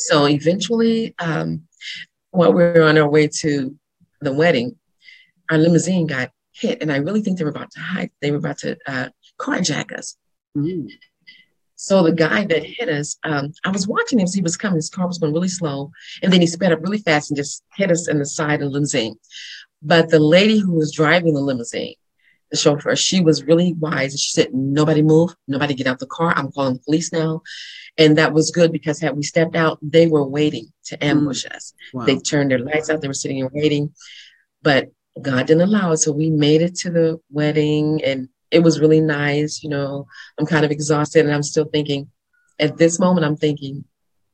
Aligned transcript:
So 0.00 0.26
eventually, 0.26 1.14
um, 1.18 1.62
while 2.30 2.52
we 2.52 2.62
were 2.62 2.82
on 2.82 2.96
our 2.96 3.08
way 3.08 3.28
to 3.40 3.76
the 4.20 4.32
wedding, 4.32 4.76
our 5.50 5.58
limousine 5.58 6.06
got 6.06 6.30
hit, 6.52 6.80
and 6.82 6.90
I 6.90 6.96
really 6.96 7.20
think 7.20 7.38
they 7.38 7.44
were 7.44 7.50
about 7.50 7.70
to 7.72 7.80
hide. 7.80 8.10
They 8.20 8.30
were 8.30 8.38
about 8.38 8.58
to 8.58 8.78
uh, 8.86 9.08
carjack 9.38 9.92
us. 9.92 10.16
Mm. 10.56 10.88
So 11.76 12.02
the 12.02 12.12
guy 12.12 12.44
that 12.44 12.64
hit 12.64 12.88
us, 12.88 13.18
um, 13.24 13.52
I 13.64 13.70
was 13.70 13.88
watching 13.88 14.18
him 14.18 14.24
as 14.24 14.34
he 14.34 14.42
was 14.42 14.56
coming. 14.56 14.76
His 14.76 14.90
car 14.90 15.06
was 15.06 15.18
going 15.18 15.32
really 15.32 15.48
slow, 15.48 15.90
and 16.22 16.32
then 16.32 16.40
he 16.40 16.46
sped 16.46 16.72
up 16.72 16.82
really 16.82 16.98
fast 16.98 17.30
and 17.30 17.36
just 17.36 17.62
hit 17.76 17.90
us 17.90 18.08
in 18.08 18.18
the 18.18 18.26
side 18.26 18.62
of 18.62 18.68
the 18.68 18.70
limousine. 18.70 19.16
But 19.82 20.08
the 20.08 20.18
lady 20.18 20.58
who 20.58 20.72
was 20.72 20.92
driving 20.92 21.34
the 21.34 21.40
limousine, 21.40 21.94
the 22.50 22.56
chauffeur, 22.56 22.96
she 22.96 23.20
was 23.20 23.44
really 23.44 23.74
wise. 23.74 24.20
She 24.20 24.32
said, 24.32 24.52
"Nobody 24.52 25.02
move, 25.02 25.30
nobody 25.46 25.74
get 25.74 25.86
out 25.86 25.98
the 25.98 26.06
car. 26.06 26.32
I'm 26.36 26.50
calling 26.50 26.74
the 26.74 26.80
police 26.80 27.12
now." 27.12 27.42
And 27.96 28.18
that 28.18 28.32
was 28.32 28.50
good 28.50 28.72
because 28.72 29.00
had 29.00 29.16
we 29.16 29.22
stepped 29.22 29.56
out, 29.56 29.78
they 29.82 30.06
were 30.06 30.26
waiting 30.26 30.72
to 30.86 30.96
mm. 30.96 31.06
ambush 31.06 31.44
mm. 31.44 31.54
us. 31.54 31.74
Wow. 31.92 32.06
They 32.06 32.18
turned 32.18 32.50
their 32.50 32.58
lights 32.58 32.90
out. 32.90 33.00
They 33.00 33.08
were 33.08 33.14
sitting 33.14 33.40
and 33.40 33.50
waiting, 33.52 33.94
but 34.62 34.90
God 35.20 35.46
didn't 35.46 35.62
allow 35.62 35.92
it. 35.92 35.98
So 35.98 36.12
we 36.12 36.30
made 36.30 36.62
it 36.62 36.74
to 36.76 36.90
the 36.90 37.20
wedding, 37.30 38.02
and 38.04 38.28
it 38.50 38.60
was 38.60 38.80
really 38.80 39.00
nice. 39.00 39.62
You 39.62 39.70
know, 39.70 40.06
I'm 40.38 40.46
kind 40.46 40.64
of 40.64 40.70
exhausted, 40.70 41.24
and 41.24 41.34
I'm 41.34 41.42
still 41.42 41.66
thinking. 41.66 42.10
At 42.58 42.76
this 42.76 42.98
moment, 42.98 43.24
I'm 43.24 43.36
thinking, 43.36 43.84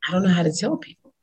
I 0.07 0.11
don't 0.11 0.23
know 0.23 0.33
how 0.33 0.43
to 0.43 0.51
tell 0.51 0.75
people. 0.75 1.13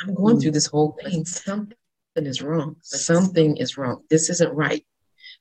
I'm 0.00 0.14
going 0.14 0.36
mm. 0.36 0.42
through 0.42 0.52
this 0.52 0.66
whole 0.66 0.98
thing. 1.02 1.24
Something 1.24 1.76
is 2.16 2.42
wrong. 2.42 2.76
Something 2.82 3.56
is 3.58 3.76
wrong. 3.76 4.02
This 4.10 4.28
isn't 4.30 4.52
right. 4.52 4.84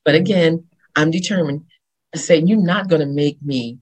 But 0.05 0.16
again, 0.16 0.66
I'm 0.98 1.12
determined 1.12 1.66
to 2.14 2.20
say, 2.20 2.40
you're 2.40 2.58
not 2.58 2.90
going 2.90 3.02
to 3.02 3.08
make 3.08 3.42
me 3.42 3.78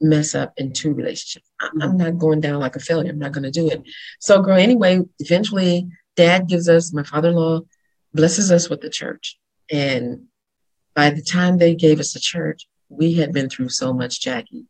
mess 0.00 0.34
up 0.34 0.52
in 0.56 0.72
two 0.72 0.94
relationships. 0.94 1.50
I'm 1.80 1.96
not 1.96 2.18
going 2.18 2.40
down 2.40 2.60
like 2.60 2.76
a 2.76 2.80
failure. 2.80 3.10
I'm 3.10 3.18
not 3.18 3.32
going 3.32 3.44
to 3.44 3.50
do 3.50 3.68
it. 3.68 3.82
So, 4.20 4.40
girl, 4.40 4.56
anyway, 4.56 5.00
eventually, 5.18 5.88
dad 6.16 6.48
gives 6.48 6.68
us, 6.68 6.92
my 6.92 7.02
father 7.02 7.30
in 7.30 7.34
law 7.34 7.60
blesses 8.14 8.50
us 8.52 8.70
with 8.70 8.80
the 8.80 8.90
church. 8.90 9.38
And 9.70 10.26
by 10.94 11.10
the 11.10 11.22
time 11.22 11.58
they 11.58 11.74
gave 11.74 11.98
us 11.98 12.12
the 12.12 12.20
church, 12.20 12.68
we 12.88 13.14
had 13.14 13.32
been 13.32 13.48
through 13.48 13.70
so 13.70 13.92
much, 13.92 14.20
Jackie. 14.20 14.66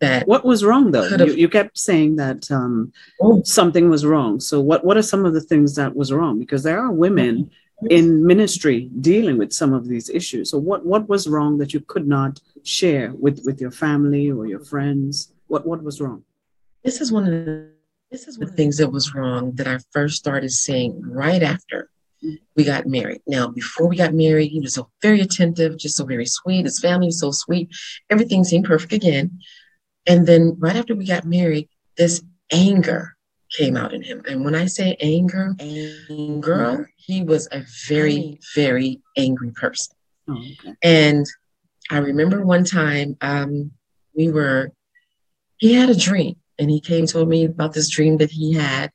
That 0.00 0.26
what 0.26 0.44
was 0.44 0.64
wrong 0.64 0.90
though? 0.90 1.06
You, 1.06 1.34
you, 1.34 1.48
kept 1.48 1.78
saying 1.78 2.16
that 2.16 2.50
um, 2.50 2.92
oh. 3.22 3.42
something 3.44 3.88
was 3.88 4.04
wrong. 4.04 4.40
So 4.40 4.60
what 4.60 4.84
what 4.84 4.96
are 4.96 5.02
some 5.02 5.24
of 5.24 5.34
the 5.34 5.40
things 5.40 5.76
that 5.76 5.94
was 5.94 6.12
wrong? 6.12 6.40
Because 6.40 6.64
there 6.64 6.80
are 6.80 6.90
women 6.90 7.52
in 7.90 8.26
ministry 8.26 8.90
dealing 9.00 9.38
with 9.38 9.52
some 9.52 9.72
of 9.72 9.88
these 9.88 10.08
issues. 10.08 10.50
So 10.50 10.58
what 10.58 10.84
what 10.84 11.08
was 11.08 11.28
wrong 11.28 11.58
that 11.58 11.72
you 11.74 11.80
could 11.80 12.06
not 12.06 12.40
share 12.62 13.12
with 13.14 13.42
with 13.44 13.60
your 13.60 13.70
family 13.70 14.30
or 14.30 14.46
your 14.46 14.60
friends? 14.60 15.32
What 15.46 15.66
what 15.66 15.82
was 15.82 16.00
wrong? 16.00 16.24
This 16.82 17.00
is 17.00 17.12
one 17.12 17.24
of 17.24 17.30
the 17.30 17.70
this 18.10 18.28
is 18.28 18.38
one 18.38 18.44
of 18.44 18.50
the 18.50 18.56
things 18.56 18.76
that 18.76 18.90
was 18.90 19.14
wrong 19.14 19.52
that 19.56 19.66
I 19.66 19.78
first 19.90 20.16
started 20.16 20.50
saying 20.50 21.00
right 21.02 21.42
after 21.42 21.90
we 22.56 22.64
got 22.64 22.86
married. 22.86 23.20
Now, 23.26 23.48
before 23.48 23.88
we 23.88 23.96
got 23.96 24.14
married, 24.14 24.48
he 24.50 24.60
was 24.60 24.74
so 24.74 24.88
very 25.02 25.20
attentive, 25.20 25.76
just 25.76 25.96
so 25.96 26.04
very 26.04 26.26
sweet. 26.26 26.64
His 26.64 26.78
family 26.78 27.06
was 27.06 27.20
so 27.20 27.30
sweet. 27.32 27.68
Everything 28.08 28.44
seemed 28.44 28.64
perfect 28.64 28.92
again. 28.92 29.40
And 30.06 30.26
then 30.26 30.56
right 30.58 30.76
after 30.76 30.94
we 30.94 31.06
got 31.06 31.24
married, 31.24 31.68
this 31.96 32.22
anger 32.52 33.13
came 33.56 33.76
out 33.76 33.92
in 33.92 34.02
him. 34.02 34.22
And 34.28 34.44
when 34.44 34.54
I 34.54 34.66
say 34.66 34.96
anger, 35.00 35.54
anger, 36.10 36.90
he 36.96 37.22
was 37.22 37.48
a 37.52 37.64
very, 37.86 38.38
very 38.54 39.00
angry 39.16 39.50
person. 39.52 39.94
Oh, 40.28 40.32
okay. 40.34 40.74
And 40.82 41.26
I 41.90 41.98
remember 41.98 42.44
one 42.44 42.64
time 42.64 43.16
um, 43.20 43.72
we 44.16 44.30
were, 44.30 44.70
he 45.58 45.74
had 45.74 45.90
a 45.90 45.96
dream 45.96 46.36
and 46.58 46.70
he 46.70 46.80
came 46.80 47.06
told 47.06 47.28
me 47.28 47.44
about 47.44 47.72
this 47.72 47.90
dream 47.90 48.16
that 48.18 48.30
he 48.30 48.54
had 48.54 48.90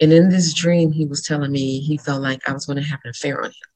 and 0.00 0.12
in 0.12 0.28
this 0.28 0.54
dream, 0.54 0.92
he 0.92 1.04
was 1.06 1.22
telling 1.22 1.50
me 1.50 1.80
he 1.80 1.96
felt 1.96 2.22
like 2.22 2.48
I 2.48 2.52
was 2.52 2.66
going 2.66 2.76
to 2.76 2.88
have 2.88 3.00
an 3.04 3.10
affair 3.10 3.40
on 3.40 3.46
him. 3.46 3.68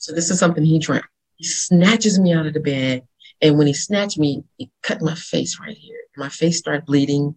So 0.00 0.12
this 0.12 0.30
is 0.30 0.38
something 0.38 0.64
he 0.64 0.78
dreamt. 0.78 1.04
He 1.36 1.44
snatches 1.44 2.18
me 2.18 2.32
out 2.32 2.46
of 2.46 2.54
the 2.54 2.60
bed. 2.60 3.02
And 3.40 3.58
when 3.58 3.66
he 3.66 3.72
snatched 3.72 4.18
me, 4.18 4.42
he 4.56 4.70
cut 4.82 5.00
my 5.00 5.14
face 5.14 5.58
right 5.60 5.76
here. 5.76 5.98
My 6.16 6.28
face 6.28 6.58
started 6.58 6.84
bleeding. 6.84 7.34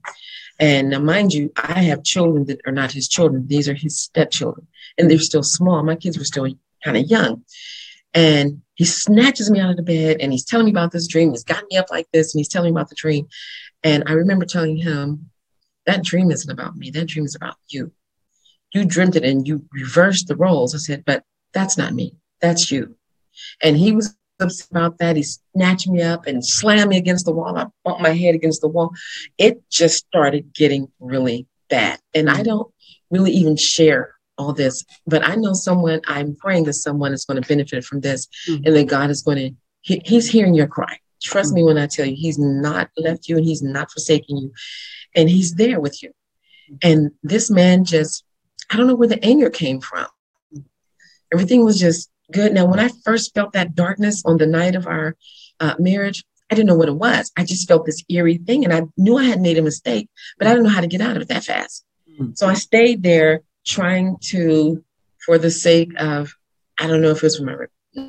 And 0.60 0.90
now, 0.90 1.00
mind 1.00 1.34
you, 1.34 1.52
I 1.56 1.82
have 1.84 2.04
children 2.04 2.46
that 2.46 2.62
are 2.66 2.72
not 2.72 2.92
his 2.92 3.08
children. 3.08 3.48
These 3.48 3.68
are 3.68 3.74
his 3.74 4.00
stepchildren. 4.00 4.68
And 4.98 5.10
they're 5.10 5.20
still 5.20 5.44
small. 5.44 5.84
My 5.84 5.96
kids 5.96 6.18
were 6.18 6.24
still 6.24 6.48
kind 6.84 6.98
of 6.98 7.06
young. 7.08 7.44
And 8.14 8.62
he 8.76 8.86
snatches 8.86 9.52
me 9.52 9.60
out 9.60 9.72
of 9.72 9.78
the 9.78 9.84
bed 9.84 10.18
and 10.22 10.32
he's 10.32 10.46
telling 10.46 10.66
me 10.66 10.72
about 10.72 10.92
this 10.92 11.08
dream. 11.08 11.32
He's 11.32 11.44
got 11.44 11.66
me 11.70 11.78
up 11.78 11.88
like 11.92 12.08
this 12.14 12.34
and 12.34 12.40
he's 12.40 12.48
telling 12.48 12.74
me 12.74 12.80
about 12.80 12.90
the 12.90 12.96
dream. 12.96 13.28
And 13.84 14.04
I 14.08 14.14
remember 14.14 14.46
telling 14.46 14.78
him, 14.78 15.30
that 15.86 16.04
dream 16.04 16.32
isn't 16.32 16.50
about 16.50 16.76
me. 16.78 16.90
That 16.90 17.08
dream 17.08 17.26
is 17.26 17.36
about 17.36 17.56
you 17.68 17.92
you 18.76 18.86
dreamt 18.86 19.16
it 19.16 19.24
and 19.24 19.48
you 19.48 19.64
reversed 19.72 20.28
the 20.28 20.36
roles. 20.36 20.76
I 20.76 20.80
said, 20.80 21.06
but 21.06 21.24
that's 21.54 21.78
not 21.78 21.94
me. 21.94 22.18
That's 22.42 22.72
you. 22.72 22.96
And 23.64 23.78
he 23.78 23.94
was 23.94 24.16
upset 24.40 24.68
about 24.72 24.98
that. 25.00 25.16
He 25.16 25.24
snatched 25.24 25.88
me 25.88 26.02
up 26.02 26.28
and 26.28 26.46
slammed 26.46 26.90
me 26.90 26.98
against 26.98 27.26
the 27.26 27.32
wall. 27.32 27.58
I 27.58 27.68
bumped 27.84 28.02
my 28.02 28.10
head 28.10 28.36
against 28.36 28.62
the 28.62 28.68
wall. 28.68 28.94
It 29.38 29.62
just 29.70 30.06
started 30.06 30.54
getting 30.54 30.92
really 31.00 31.48
bad. 31.70 32.00
And 32.14 32.30
I 32.30 32.44
don't 32.44 32.72
really 33.10 33.32
even 33.32 33.56
share 33.56 34.16
all 34.38 34.54
this, 34.54 34.84
but 35.08 35.26
I 35.26 35.36
know 35.36 35.54
someone, 35.54 36.02
I'm 36.08 36.36
praying 36.36 36.66
that 36.66 36.74
someone 36.74 37.14
is 37.14 37.24
going 37.24 37.42
to 37.42 37.48
benefit 37.48 37.86
from 37.86 38.02
this 38.02 38.28
mm-hmm. 38.50 38.64
and 38.66 38.76
that 38.76 38.88
God 38.88 39.10
is 39.10 39.22
going 39.22 39.38
to, 39.38 39.52
he, 39.82 40.02
he's 40.04 40.30
hearing 40.30 40.54
your 40.54 40.68
cry. 40.68 40.98
Trust 41.24 41.50
mm-hmm. 41.50 41.56
me 41.56 41.64
when 41.64 41.78
I 41.78 41.88
tell 41.88 42.06
you, 42.06 42.16
he's 42.18 42.38
not 42.38 42.90
left 42.98 43.30
you 43.30 43.38
and 43.38 43.46
he's 43.46 43.62
not 43.62 43.92
forsaking 43.92 44.38
you. 44.38 44.52
And 45.16 45.30
he's 45.30 45.56
there 45.56 45.80
with 45.80 46.04
you. 46.04 46.12
And 46.84 47.12
this 47.24 47.50
man 47.50 47.86
just 47.86 48.26
I 48.70 48.78
don't 48.78 48.88
know 48.88 48.96
where 48.96 49.08
the 49.08 49.24
anger 49.24 49.50
came 49.50 49.82
from. 49.82 50.08
Everything 51.34 51.64
was 51.64 51.80
just 51.80 52.10
good. 52.32 52.54
Now, 52.54 52.66
when 52.66 52.80
I 52.80 52.90
first 53.04 53.34
felt 53.34 53.54
that 53.54 53.76
darkness 53.76 54.24
on 54.26 54.38
the 54.38 54.48
night 54.48 54.76
of 54.76 54.88
our 54.88 55.16
uh, 55.60 55.76
marriage, 55.80 56.24
I 56.50 56.56
didn't 56.56 56.68
know 56.68 56.76
what 56.76 56.90
it 56.90 56.96
was. 56.96 57.32
I 57.38 57.44
just 57.44 57.68
felt 57.68 57.86
this 57.86 58.04
eerie 58.10 58.38
thing, 58.38 58.64
and 58.64 58.74
I 58.74 58.84
knew 58.98 59.18
I 59.18 59.26
had 59.26 59.42
made 59.42 59.58
a 59.58 59.64
mistake, 59.64 60.10
but 60.38 60.48
I 60.48 60.52
didn't 60.52 60.66
know 60.66 60.70
how 60.70 60.82
to 60.82 60.88
get 60.88 61.02
out 61.02 61.16
of 61.16 61.22
it 61.22 61.28
that 61.30 61.44
fast. 61.44 61.86
Mm-hmm. 62.10 62.34
So 62.36 62.48
I 62.48 62.54
stayed 62.54 63.04
there 63.04 63.42
trying 63.66 64.18
to, 64.30 64.84
for 65.26 65.38
the 65.38 65.52
sake 65.52 65.92
of, 65.98 66.34
I 66.80 66.88
don't 66.88 67.02
know 67.02 67.12
if 67.12 67.18
it 67.18 67.24
was 67.24 67.38
for 67.38 67.46
my, 67.46 67.56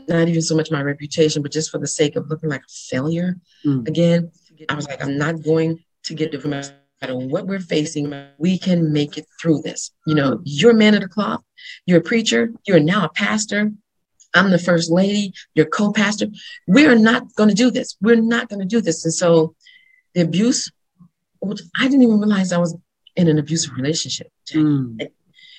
not 0.08 0.28
even 0.28 0.42
so 0.42 0.56
much 0.56 0.70
my 0.70 0.82
reputation, 0.82 1.42
but 1.42 1.52
just 1.52 1.70
for 1.70 1.78
the 1.78 1.86
sake 1.86 2.16
of 2.16 2.28
looking 2.28 2.50
like 2.50 2.60
a 2.60 2.72
failure 2.90 3.36
mm-hmm. 3.64 3.86
again. 3.86 4.30
I 4.68 4.74
was 4.74 4.86
like, 4.86 5.02
I'm 5.02 5.16
not 5.16 5.42
going 5.42 5.78
to 6.04 6.14
get 6.14 6.32
divorced 6.32 6.72
matter 7.00 7.16
what 7.16 7.46
we're 7.46 7.60
facing, 7.60 8.12
we 8.38 8.58
can 8.58 8.92
make 8.92 9.18
it 9.18 9.26
through 9.40 9.62
this. 9.62 9.92
You 10.06 10.14
know, 10.14 10.40
you're 10.44 10.72
a 10.72 10.74
man 10.74 10.94
of 10.94 11.00
the 11.00 11.08
cloth, 11.08 11.42
you're 11.84 11.98
a 11.98 12.02
preacher, 12.02 12.52
you're 12.66 12.80
now 12.80 13.04
a 13.04 13.08
pastor. 13.08 13.72
I'm 14.36 14.50
the 14.50 14.58
first 14.58 14.90
lady, 14.90 15.32
you're 15.54 15.66
co-pastor. 15.66 16.26
We're 16.66 16.94
not 16.94 17.34
going 17.34 17.48
to 17.48 17.54
do 17.54 17.70
this. 17.70 17.96
We're 18.00 18.20
not 18.20 18.48
going 18.48 18.60
to 18.60 18.66
do 18.66 18.80
this. 18.80 19.04
And 19.04 19.14
so 19.14 19.54
the 20.14 20.22
abuse, 20.22 20.70
I 21.42 21.84
didn't 21.84 22.02
even 22.02 22.20
realize 22.20 22.52
I 22.52 22.58
was 22.58 22.76
in 23.16 23.28
an 23.28 23.38
abusive 23.38 23.74
relationship. 23.74 24.30
Mm. 24.52 25.08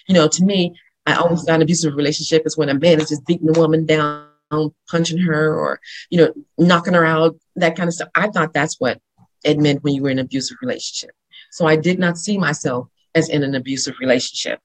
You 0.08 0.14
know, 0.14 0.28
to 0.28 0.44
me, 0.44 0.76
I 1.06 1.16
always 1.16 1.44
thought 1.44 1.56
an 1.56 1.62
abusive 1.62 1.96
relationship 1.96 2.44
is 2.46 2.58
when 2.58 2.70
a 2.70 2.74
man 2.74 3.02
is 3.02 3.10
just 3.10 3.26
beating 3.26 3.50
a 3.50 3.60
woman 3.60 3.86
down, 3.86 4.28
punching 4.90 5.20
her, 5.20 5.54
or 5.54 5.80
you 6.10 6.18
know, 6.18 6.34
knocking 6.58 6.94
her 6.94 7.06
out, 7.06 7.38
that 7.56 7.76
kind 7.76 7.88
of 7.88 7.94
stuff. 7.94 8.10
I 8.16 8.30
thought 8.30 8.54
that's 8.54 8.80
what 8.80 9.02
it 9.44 9.60
meant 9.60 9.84
when 9.84 9.94
you 9.94 10.04
were 10.04 10.10
in 10.10 10.20
an 10.20 10.26
abusive 10.26 10.58
relationship. 10.62 11.16
So 11.52 11.66
I 11.66 11.76
did 11.76 12.00
not 12.00 12.18
see 12.18 12.38
myself 12.38 12.88
as 13.16 13.30
in 13.30 13.44
an 13.44 13.56
abusive 13.56 13.96
relationship. 14.00 14.60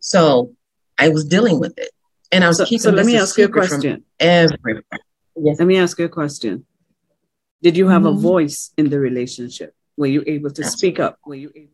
So 0.00 0.54
I 0.98 1.08
was 1.08 1.24
dealing 1.24 1.60
with 1.60 1.78
it. 1.78 1.90
And 2.32 2.44
I 2.44 2.48
was 2.48 2.58
so, 2.58 2.64
keeping 2.64 2.82
So 2.82 2.90
let 2.90 3.06
me 3.06 3.16
ask 3.16 3.36
you 3.38 3.46
a 3.46 3.48
question. 3.48 4.04
Everybody. 4.18 4.80
Yes. 5.36 5.58
Let 5.58 5.66
me 5.66 5.78
ask 5.78 5.98
you 5.98 6.04
a 6.04 6.08
question. 6.08 6.66
Did 7.62 7.76
you 7.76 7.88
have 7.88 8.02
mm-hmm. 8.02 8.18
a 8.18 8.20
voice 8.20 8.72
in 8.76 8.88
the 8.88 8.98
relationship? 8.98 9.74
Were 9.96 10.06
you 10.06 10.22
able 10.26 10.50
to 10.50 10.64
speak 10.64 10.98
up? 11.00 11.18
Were 11.26 11.34
you 11.34 11.50
able? 11.54 11.72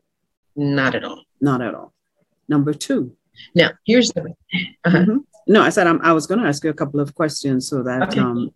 Not 0.57 0.95
at 0.95 1.05
all. 1.05 1.23
Not 1.41 1.63
at 1.63 1.75
all. 1.75 1.93
Number 2.49 2.73
two. 2.73 3.17
Now, 3.55 3.71
here's 3.85 4.09
the. 4.11 4.35
Uh-huh. 4.85 4.99
Mm-hmm. 4.99 5.19
No, 5.49 5.63
I 5.63 5.69
said 5.69 5.87
I'm, 5.87 6.01
i 6.03 6.13
was 6.13 6.27
going 6.27 6.41
to 6.41 6.49
ask 6.49 6.65
you 6.65 6.71
a 6.71 6.75
couple 6.75 6.99
of 6.99 7.15
questions 7.15 7.69
so 7.69 7.83
that 7.85 8.09
okay. 8.09 8.21
um, 8.21 8.51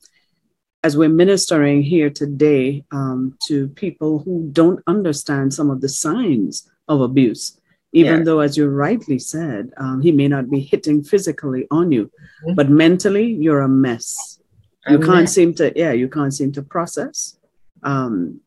as 0.82 0.96
we're 0.96 1.08
ministering 1.08 1.82
here 1.82 2.10
today 2.10 2.84
um, 2.90 3.36
to 3.46 3.68
people 3.68 4.20
who 4.20 4.48
don't 4.52 4.82
understand 4.86 5.54
some 5.54 5.70
of 5.70 5.80
the 5.80 5.88
signs 5.88 6.68
of 6.88 7.00
abuse, 7.00 7.59
even 7.92 8.18
yeah. 8.18 8.24
though, 8.24 8.40
as 8.40 8.56
you 8.56 8.68
rightly 8.68 9.18
said, 9.18 9.72
um, 9.76 10.00
he 10.00 10.12
may 10.12 10.28
not 10.28 10.50
be 10.50 10.60
hitting 10.60 11.02
physically 11.02 11.66
on 11.70 11.90
you, 11.90 12.06
mm-hmm. 12.06 12.54
but 12.54 12.70
mentally, 12.70 13.26
you're 13.32 13.62
a 13.62 13.68
mess. 13.68 14.40
You 14.88 14.96
I'm 14.96 15.02
can't 15.02 15.20
mess. 15.20 15.34
seem 15.34 15.54
to, 15.54 15.72
yeah, 15.76 15.92
you 15.92 16.08
can't 16.08 16.32
seem 16.32 16.52
to 16.52 16.62
process. 16.62 17.36
Um, 17.82 18.40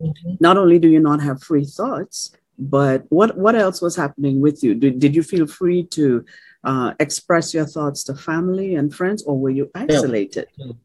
mm-hmm. 0.00 0.34
Not 0.40 0.56
only 0.56 0.78
do 0.78 0.88
you 0.88 1.00
not 1.00 1.20
have 1.20 1.42
free 1.42 1.64
thoughts, 1.64 2.32
but 2.58 3.04
what 3.08 3.36
what 3.36 3.54
else 3.54 3.80
was 3.80 3.94
happening 3.94 4.40
with 4.40 4.64
you? 4.64 4.74
Did, 4.74 4.98
did 4.98 5.14
you 5.14 5.22
feel 5.22 5.46
free 5.46 5.84
to 5.98 6.24
uh, 6.64 6.94
express 6.98 7.54
your 7.54 7.66
thoughts 7.66 8.02
to 8.04 8.14
family 8.14 8.74
and 8.74 8.92
friends, 8.92 9.22
or 9.22 9.38
were 9.38 9.50
you 9.50 9.70
isolated? 9.74 10.48
No 10.58 10.76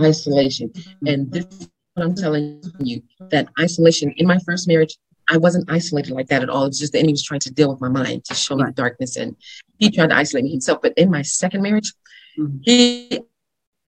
isolation. 0.00 0.72
And 1.06 1.32
this 1.32 1.46
is 1.46 1.68
what 1.94 2.06
I'm 2.06 2.14
telling 2.14 2.62
you 2.78 3.02
that 3.30 3.48
isolation 3.58 4.12
in 4.16 4.26
my 4.26 4.38
first 4.46 4.68
marriage, 4.68 4.96
I 5.28 5.36
wasn't 5.36 5.70
isolated 5.70 6.12
like 6.12 6.28
that 6.28 6.42
at 6.42 6.48
all. 6.48 6.64
It's 6.64 6.78
just 6.78 6.92
the 6.92 6.98
enemy 6.98 7.12
was 7.12 7.22
trying 7.22 7.40
to 7.40 7.52
deal 7.52 7.70
with 7.70 7.80
my 7.80 7.88
mind 7.88 8.24
to 8.26 8.34
show 8.34 8.56
me 8.56 8.62
right. 8.62 8.74
the 8.74 8.82
darkness, 8.82 9.16
and 9.16 9.36
he 9.78 9.90
tried 9.90 10.10
to 10.10 10.16
isolate 10.16 10.44
me 10.44 10.50
himself. 10.50 10.80
But 10.82 10.94
in 10.96 11.10
my 11.10 11.22
second 11.22 11.62
marriage, 11.62 11.92
mm-hmm. 12.38 12.58
he 12.62 13.20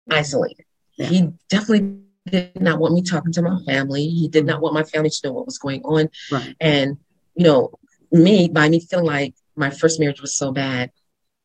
isolated. 0.09 0.65
Yeah. 0.97 1.05
He 1.07 1.29
definitely 1.49 1.99
did 2.29 2.61
not 2.61 2.79
want 2.79 2.93
me 2.93 3.01
talking 3.01 3.31
to 3.33 3.41
my 3.41 3.59
family. 3.65 4.07
He 4.07 4.27
did 4.27 4.45
not 4.45 4.61
want 4.61 4.73
my 4.73 4.83
family 4.83 5.09
to 5.09 5.19
know 5.23 5.33
what 5.33 5.45
was 5.45 5.57
going 5.57 5.81
on. 5.83 6.09
Right. 6.31 6.55
And 6.59 6.97
you 7.35 7.45
know, 7.45 7.71
me 8.11 8.49
by 8.49 8.69
me 8.69 8.79
feeling 8.79 9.05
like 9.05 9.35
my 9.55 9.69
first 9.69 9.99
marriage 9.99 10.21
was 10.21 10.35
so 10.35 10.51
bad, 10.51 10.91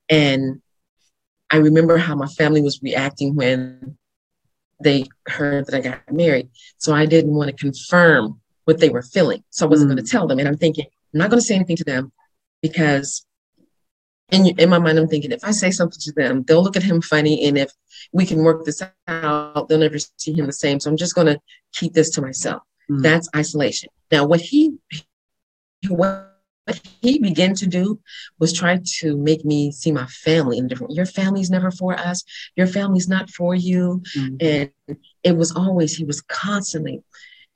and 0.08 0.60
I 1.50 1.58
remember 1.58 1.96
how 1.96 2.16
my 2.16 2.26
family 2.26 2.60
was 2.60 2.82
reacting 2.82 3.36
when 3.36 3.96
they 4.82 5.04
heard 5.28 5.66
that 5.66 5.74
I 5.74 5.80
got 5.80 6.12
married. 6.12 6.50
So 6.78 6.92
I 6.92 7.06
didn't 7.06 7.34
want 7.34 7.50
to 7.50 7.56
confirm 7.56 8.40
what 8.66 8.80
they 8.80 8.90
were 8.90 9.02
feeling. 9.02 9.42
So 9.50 9.64
I 9.64 9.68
wasn't 9.70 9.90
mm. 9.90 9.94
going 9.94 10.04
to 10.04 10.10
tell 10.10 10.26
them. 10.26 10.38
And 10.38 10.46
I'm 10.46 10.58
thinking, 10.58 10.84
I'm 11.14 11.18
not 11.18 11.30
going 11.30 11.40
to 11.40 11.46
say 11.46 11.54
anything 11.54 11.76
to 11.76 11.84
them 11.84 12.12
because 12.60 13.24
in, 14.30 14.46
in 14.58 14.68
my 14.68 14.78
mind, 14.78 14.98
I'm 14.98 15.08
thinking 15.08 15.30
if 15.30 15.44
I 15.44 15.52
say 15.52 15.70
something 15.70 16.00
to 16.00 16.12
them, 16.12 16.42
they'll 16.42 16.62
look 16.62 16.76
at 16.76 16.82
him 16.82 17.00
funny. 17.00 17.46
And 17.46 17.56
if 17.56 17.70
we 18.12 18.26
can 18.26 18.42
work 18.42 18.64
this 18.64 18.82
out, 19.06 19.68
they'll 19.68 19.78
never 19.78 19.98
see 19.98 20.32
him 20.32 20.46
the 20.46 20.52
same. 20.52 20.80
So 20.80 20.90
I'm 20.90 20.96
just 20.96 21.14
going 21.14 21.28
to 21.28 21.40
keep 21.72 21.94
this 21.94 22.10
to 22.10 22.22
myself. 22.22 22.62
Mm. 22.90 23.02
That's 23.02 23.28
isolation. 23.34 23.88
Now, 24.10 24.26
what 24.26 24.40
he, 24.40 24.76
what 25.88 26.32
he 27.00 27.20
began 27.20 27.54
to 27.54 27.66
do 27.68 28.00
was 28.40 28.52
try 28.52 28.80
to 28.98 29.16
make 29.16 29.44
me 29.44 29.70
see 29.70 29.92
my 29.92 30.06
family 30.06 30.58
in 30.58 30.66
different 30.66 30.92
your 30.92 31.06
family's 31.06 31.48
never 31.48 31.70
for 31.70 31.96
us 31.96 32.24
your 32.56 32.66
family's 32.66 33.08
not 33.08 33.30
for 33.30 33.54
you 33.54 34.02
mm. 34.16 34.36
and 34.42 34.98
it 35.22 35.36
was 35.36 35.52
always 35.54 35.94
he 35.94 36.04
was 36.04 36.20
constantly 36.22 37.04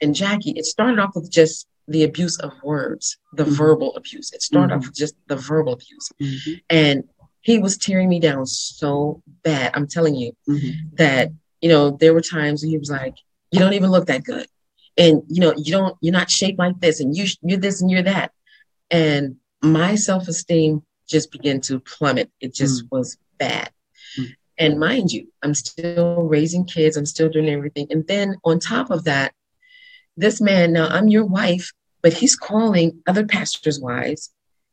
and 0.01 0.15
Jackie, 0.15 0.53
it 0.53 0.65
started 0.65 0.99
off 0.99 1.15
with 1.15 1.31
just 1.31 1.67
the 1.89 2.05
abuse 2.05 2.39
of 2.39 2.53
words, 2.63 3.19
the 3.33 3.45
mm-hmm. 3.45 3.55
verbal 3.55 3.97
abuse. 3.97 4.33
It 4.33 4.43
started 4.43 4.69
mm-hmm. 4.69 4.79
off 4.79 4.87
with 4.87 4.97
just 4.97 5.15
the 5.27 5.37
verbal 5.37 5.73
abuse. 5.73 6.09
Mm-hmm. 6.21 6.53
And 6.71 7.05
he 7.41 7.59
was 7.59 7.77
tearing 7.79 8.09
me 8.09 8.21
down 8.21 8.47
so 8.47 9.23
bad. 9.43 9.73
I'm 9.75 9.89
telling 9.89 10.15
you 10.15 10.33
mm-hmm. 10.49 10.95
that, 10.95 11.31
you 11.61 11.69
know, 11.69 11.91
there 11.91 12.15
were 12.15 12.21
times 12.21 12.63
he 12.63 12.79
was 12.79 12.91
like, 12.91 13.15
you 13.51 13.59
don't 13.59 13.73
even 13.73 13.91
look 13.91 14.07
that 14.07 14.25
good. 14.25 14.47
And, 14.97 15.23
you 15.29 15.41
know, 15.41 15.55
you 15.57 15.73
don't, 15.73 15.97
you're 16.01 16.13
not 16.13 16.31
shaped 16.31 16.59
like 16.59 16.79
this 16.81 17.01
and 17.01 17.17
you, 17.17 17.27
you're 17.43 17.59
this 17.59 17.81
and 17.81 17.91
you're 17.91 18.03
that. 18.03 18.33
And 18.91 19.37
my 19.63 19.95
self-esteem 19.95 20.83
just 21.09 21.33
began 21.33 21.61
to 21.63 21.81
plummet. 21.81 22.31
It 22.41 22.55
just 22.55 22.85
mm. 22.85 22.89
was 22.93 23.17
bad. 23.39 23.71
Mm. 24.19 24.35
And 24.59 24.79
mind 24.79 25.11
you, 25.11 25.33
I'm 25.43 25.55
still 25.55 26.23
raising 26.23 26.65
kids. 26.67 26.97
I'm 26.97 27.07
still 27.07 27.29
doing 27.29 27.49
everything. 27.49 27.87
And 27.91 28.07
then 28.07 28.37
on 28.45 28.61
top 28.61 28.91
of 28.91 29.05
that, 29.05 29.33
this 30.17 30.41
man, 30.41 30.73
now 30.73 30.89
I'm 30.89 31.09
your 31.09 31.25
wife, 31.25 31.73
but 32.03 32.13
he's 32.13 32.37
calling 32.37 33.03
other 33.07 33.27
pastors' 33.27 33.81
wives 33.81 34.31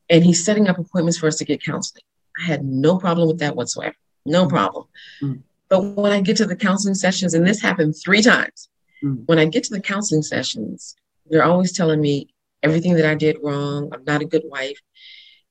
and 0.10 0.24
he's 0.24 0.44
setting 0.44 0.68
up 0.68 0.78
appointments 0.78 1.18
for 1.18 1.28
us 1.28 1.38
to 1.38 1.45
get 1.45 1.63
counseling. 1.63 2.04
I 2.39 2.45
had 2.45 2.63
no 2.63 2.98
problem 2.98 3.28
with 3.28 3.39
that 3.39 3.56
whatsoever. 3.56 3.95
No 4.25 4.45
mm. 4.45 4.50
problem. 4.50 4.86
Mm. 5.22 5.42
But 5.69 5.81
when 5.81 6.12
I 6.12 6.22
get 6.22 6.38
to 6.38 6.45
the 6.45 6.56
counseling 6.56 6.95
sessions, 6.95 7.34
and 7.34 7.45
this 7.45 7.62
happened 7.62 7.95
three 7.95 8.22
times, 8.22 8.69
mm. 9.04 9.24
when 9.25 9.39
I 9.39 9.45
get 9.45 9.63
to 9.66 9.74
the 9.74 9.81
counseling 9.81 10.22
sessions, 10.22 10.95
they're 11.30 11.44
always 11.44 11.74
telling 11.74 12.00
me 12.00 12.30
everything 12.63 12.95
that 12.95 13.06
I 13.06 13.16
did 13.16 13.38
wrong. 13.44 13.89
I'm 13.94 14.04
not 14.06 14.22
a 14.22 14.25
good 14.25 14.44
wife. 14.45 14.80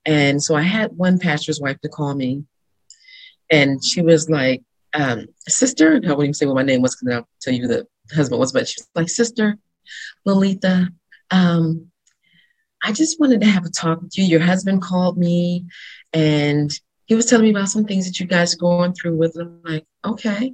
And 0.05 0.41
so 0.41 0.55
I 0.55 0.61
had 0.61 0.95
one 0.97 1.19
pastor's 1.19 1.59
wife 1.59 1.79
to 1.81 1.89
call 1.89 2.15
me, 2.15 2.45
and 3.49 3.83
she 3.83 4.01
was 4.01 4.29
like, 4.29 4.63
um, 4.93 5.27
Sister, 5.47 5.95
I 5.95 5.97
wouldn't 5.97 6.21
even 6.21 6.33
say 6.33 6.45
what 6.45 6.55
my 6.55 6.63
name 6.63 6.81
was 6.81 6.95
because 6.95 7.13
I'll 7.13 7.27
tell 7.41 7.53
you 7.53 7.67
the 7.67 7.85
husband 8.13 8.39
was, 8.39 8.53
but 8.53 8.67
she 8.67 8.75
was 8.79 8.89
like, 8.95 9.09
Sister, 9.09 9.57
Lolita, 10.25 10.89
um, 11.31 11.91
I 12.83 12.91
just 12.91 13.19
wanted 13.19 13.41
to 13.41 13.47
have 13.47 13.65
a 13.65 13.69
talk 13.69 14.01
with 14.01 14.17
you. 14.17 14.23
Your 14.23 14.39
husband 14.39 14.81
called 14.81 15.17
me 15.17 15.65
and 16.13 16.71
he 17.05 17.15
was 17.15 17.25
telling 17.25 17.45
me 17.45 17.51
about 17.51 17.69
some 17.69 17.85
things 17.85 18.05
that 18.05 18.19
you 18.19 18.27
guys 18.27 18.53
are 18.53 18.59
going 18.59 18.93
through 18.93 19.15
with. 19.15 19.37
I'm 19.39 19.61
like, 19.63 19.85
okay. 20.05 20.53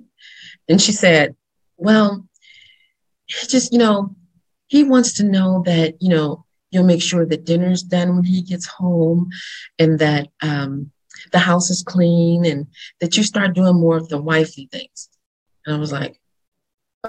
And 0.70 0.82
she 0.82 0.92
said, 0.92 1.36
well, 1.78 2.28
just, 3.28 3.74
you 3.74 3.80
know, 3.80 4.16
he 4.68 4.84
wants 4.84 5.14
to 5.14 5.24
know 5.24 5.64
that, 5.66 5.96
you 6.02 6.10
know, 6.10 6.46
you'll 6.72 6.84
make 6.84 7.02
sure 7.02 7.26
that 7.26 7.46
dinner's 7.46 7.84
done 7.84 8.16
when 8.16 8.24
he 8.24 8.42
gets 8.42 8.66
home 8.66 9.30
and 9.78 10.00
that 10.00 10.28
um, 10.42 10.92
the 11.32 11.40
house 11.40 11.70
is 11.70 11.84
clean 11.84 12.46
and 12.46 12.68
that 13.00 13.18
you 13.18 13.24
start 13.24 13.54
doing 13.54 13.76
more 13.76 13.98
of 13.98 14.10
the 14.10 14.22
wifely 14.22 14.70
things. 14.72 15.10
And 15.66 15.76
I 15.76 15.80
was 15.80 15.92
like, 15.92 16.20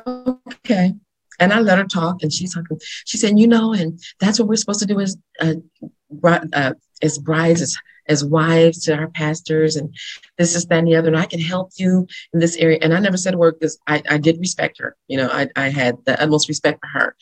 okay. 0.07 0.95
And 1.41 1.53
I 1.53 1.61
let 1.61 1.79
her 1.79 1.85
talk, 1.85 2.23
and 2.23 2.33
she's 2.33 2.55
talking. 2.55 2.79
She 3.05 3.19
said, 3.19 3.39
"You 3.39 3.47
know, 3.47 3.73
and 3.73 4.01
that's 4.21 4.39
what 4.39 4.49
we're 4.49 4.57
supposed 4.57 4.81
to 4.81 4.87
do 4.87 5.01
as 5.01 5.17
uh, 5.41 5.55
uh, 6.23 6.75
as 7.03 7.19
brides, 7.19 7.61
as 7.61 7.77
as 8.07 8.25
wives 8.25 8.85
to 8.85 8.97
our 8.97 9.09
pastors, 9.09 9.77
and 9.77 9.95
this 10.39 10.55
is 10.55 10.67
that 10.67 10.79
and 10.79 10.89
the 10.89 10.97
other. 10.97 11.09
And 11.09 11.17
I 11.17 11.27
can 11.27 11.41
help 11.41 11.71
you 11.77 12.07
in 12.33 12.41
this 12.41 12.57
area." 12.57 12.79
And 12.83 12.95
I 12.95 13.01
never 13.01 13.17
said 13.17 13.35
a 13.35 13.39
word 13.39 13.59
because 13.59 13.79
I, 13.87 14.03
I 14.09 14.19
did 14.19 14.39
respect 14.39 14.79
her. 14.79 14.97
You 15.09 15.19
know, 15.19 15.29
I 15.29 15.49
I 15.57 15.69
had 15.69 15.97
the 16.05 16.21
utmost 16.23 16.49
respect 16.49 16.81
for 16.81 16.99
her, 16.99 17.17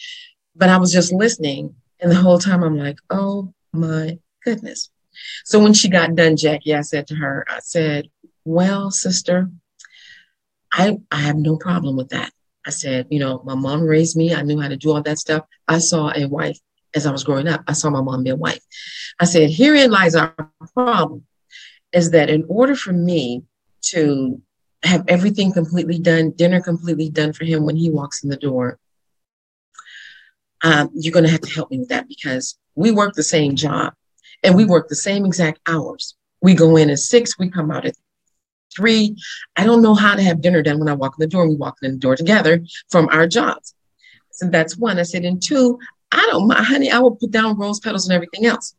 but 0.55 0.69
I 0.69 0.77
was 0.77 0.93
just 0.93 1.13
listening, 1.13 1.75
and 2.01 2.11
the 2.11 2.17
whole 2.17 2.39
time 2.39 2.63
I'm 2.63 2.77
like, 2.77 2.99
"Oh 3.11 3.53
my 3.73 4.19
goodness." 4.45 4.91
So 5.45 5.59
when 5.63 5.75
she 5.75 5.89
got 5.89 6.15
done, 6.17 6.37
Jackie, 6.37 6.75
I 6.75 6.81
said 6.81 7.07
to 7.09 7.15
her, 7.17 7.45
I 7.49 7.61
said, 7.61 8.09
"Well, 8.45 8.91
sister." 8.91 9.51
I, 10.75 10.99
I 11.11 11.19
have 11.19 11.37
no 11.37 11.59
problem 11.59 11.97
with 11.97 12.09
that. 12.11 12.33
I 12.67 12.71
said, 12.71 13.07
you 13.11 13.19
know, 13.19 13.43
my 13.45 13.55
mom 13.55 13.83
raised 13.83 14.17
me. 14.17 14.35
I 14.35 14.43
knew 14.43 14.61
how 14.61 14.69
to 14.69 14.77
do 14.77 14.93
all 14.93 15.03
that 15.03 15.19
stuff. 15.19 15.45
I 15.69 15.79
saw 15.79 16.13
a 16.15 16.27
wife 16.27 16.59
as 16.95 17.07
I 17.07 17.13
was 17.13 17.25
growing 17.25 17.49
up. 17.49 17.63
I 17.67 17.73
saw 17.73 17.91
my 17.91 18.01
mom 18.01 18.23
be 18.23 18.31
a 18.31 18.37
wife. 18.37 18.63
I 19.19 19.25
said, 19.25 19.51
herein 19.51 19.91
lies 19.91 20.15
our 20.15 20.35
problem 20.75 21.25
is 21.93 22.11
that 22.13 22.31
in 22.31 22.45
order 22.49 22.75
for 22.75 22.93
me 22.93 23.43
to 23.83 24.41
have 24.85 25.05
everything 25.09 25.53
completely 25.53 25.99
done, 25.99 26.31
dinner 26.33 26.61
completely 26.61 27.11
done 27.11 27.33
for 27.33 27.45
him 27.45 27.65
when 27.65 27.77
he 27.77 27.91
walks 27.91 28.23
in 28.23 28.31
the 28.31 28.37
door, 28.37 28.79
um, 30.63 30.91
you're 30.95 31.13
going 31.13 31.25
to 31.25 31.31
have 31.31 31.41
to 31.41 31.51
help 31.51 31.71
me 31.71 31.79
with 31.79 31.89
that 31.89 32.09
because 32.09 32.59
we 32.75 32.91
work 32.91 33.15
the 33.15 33.23
same 33.23 33.57
job 33.57 33.95
and 34.43 34.55
we 34.57 34.65
work 34.65 34.89
the 34.89 34.97
same 34.97 35.25
exact 35.25 35.61
hours. 35.67 36.17
We 36.41 36.55
go 36.55 36.77
in 36.77 36.91
at 36.91 36.99
six, 36.99 37.39
we 37.39 37.51
come 37.51 37.71
out 37.71 37.85
at 37.85 37.97
Three, 38.75 39.17
I 39.57 39.65
don't 39.65 39.83
know 39.83 39.95
how 39.95 40.15
to 40.15 40.23
have 40.23 40.41
dinner 40.41 40.63
done 40.63 40.79
when 40.79 40.89
I 40.89 40.95
walk 40.95 41.15
in 41.19 41.23
the 41.23 41.29
door 41.29 41.49
we 41.49 41.57
walk 41.57 41.79
in 41.83 41.93
the 41.93 41.99
door 41.99 42.17
together 42.17 42.65
from 42.91 43.09
our 43.09 43.27
jobs. 43.27 43.75
So 44.31 44.49
that's 44.49 44.77
one. 44.77 44.99
I 44.99 45.03
said, 45.03 45.25
and 45.25 45.43
two, 45.43 45.79
I 46.11 46.27
don't 46.31 46.47
mind, 46.47 46.65
honey, 46.65 46.91
I 46.91 46.99
will 46.99 47.17
put 47.17 47.31
down 47.31 47.59
rose 47.59 47.81
petals 47.81 48.07
and 48.07 48.15
everything 48.15 48.47
else. 48.47 48.75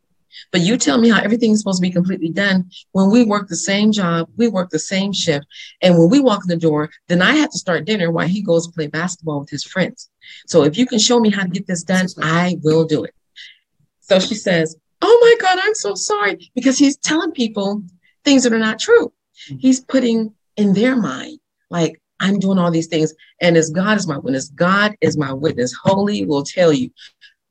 But 0.51 0.62
you 0.62 0.77
tell 0.77 0.98
me 0.98 1.10
how 1.10 1.22
everything 1.22 1.51
is 1.51 1.60
supposed 1.60 1.77
to 1.77 1.88
be 1.88 1.91
completely 1.91 2.29
done 2.29 2.70
when 2.91 3.12
we 3.12 3.24
work 3.24 3.48
the 3.48 3.56
same 3.56 3.91
job, 3.91 4.29
we 4.36 4.48
work 4.48 4.70
the 4.70 4.79
same 4.79 5.13
shift. 5.13 5.46
And 5.82 5.98
when 5.98 6.10
we 6.10 6.20
walk 6.20 6.41
in 6.44 6.50
the 6.50 6.58
door, 6.58 6.89
then 7.08 7.22
I 7.22 7.36
have 7.36 7.51
to 7.51 7.58
start 7.58 7.86
dinner 7.86 8.12
while 8.12 8.27
he 8.27 8.41
goes 8.41 8.68
play 8.68 8.88
basketball 8.88 9.41
with 9.41 9.50
his 9.50 9.63
friends. 9.63 10.10
So 10.48 10.63
if 10.63 10.77
you 10.77 10.86
can 10.86 11.00
show 11.00 11.20
me 11.20 11.29
how 11.29 11.44
to 11.44 11.50
get 11.50 11.68
this 11.68 11.84
done, 11.84 12.08
I 12.22 12.58
will 12.63 12.86
do 12.86 13.03
it. 13.03 13.13
So 14.00 14.20
she 14.20 14.36
says, 14.36 14.75
Oh 15.01 15.20
my 15.22 15.48
God, 15.48 15.60
I'm 15.62 15.75
so 15.75 15.96
sorry. 15.96 16.51
Because 16.56 16.77
he's 16.77 16.98
telling 16.98 17.32
people 17.32 17.84
things 18.24 18.44
that 18.44 18.53
are 18.53 18.60
not 18.60 18.79
true. 18.79 19.12
He's 19.60 19.82
putting 19.82 20.34
in 20.58 20.74
their 20.74 20.96
mind, 20.96 21.40
like, 21.70 22.00
I'm 22.20 22.40
doing 22.40 22.58
all 22.58 22.72
these 22.72 22.88
things. 22.88 23.13
And 23.42 23.58
as 23.58 23.70
God 23.70 23.98
is 23.98 24.08
my 24.08 24.18
witness, 24.18 24.50
God 24.50 24.96
is 25.02 25.18
my 25.18 25.34
witness. 25.34 25.74
Holy 25.74 26.25
will 26.25 26.44
tell 26.44 26.72
you 26.72 26.90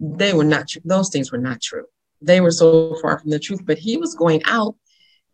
they 0.00 0.32
were 0.32 0.44
not 0.44 0.68
true. 0.68 0.82
Those 0.84 1.10
things 1.10 1.30
were 1.30 1.38
not 1.38 1.60
true. 1.60 1.84
They 2.22 2.40
were 2.40 2.50
so 2.50 2.96
far 3.02 3.18
from 3.18 3.30
the 3.30 3.38
truth. 3.38 3.60
But 3.66 3.78
he 3.78 3.96
was 3.96 4.14
going 4.14 4.42
out. 4.46 4.76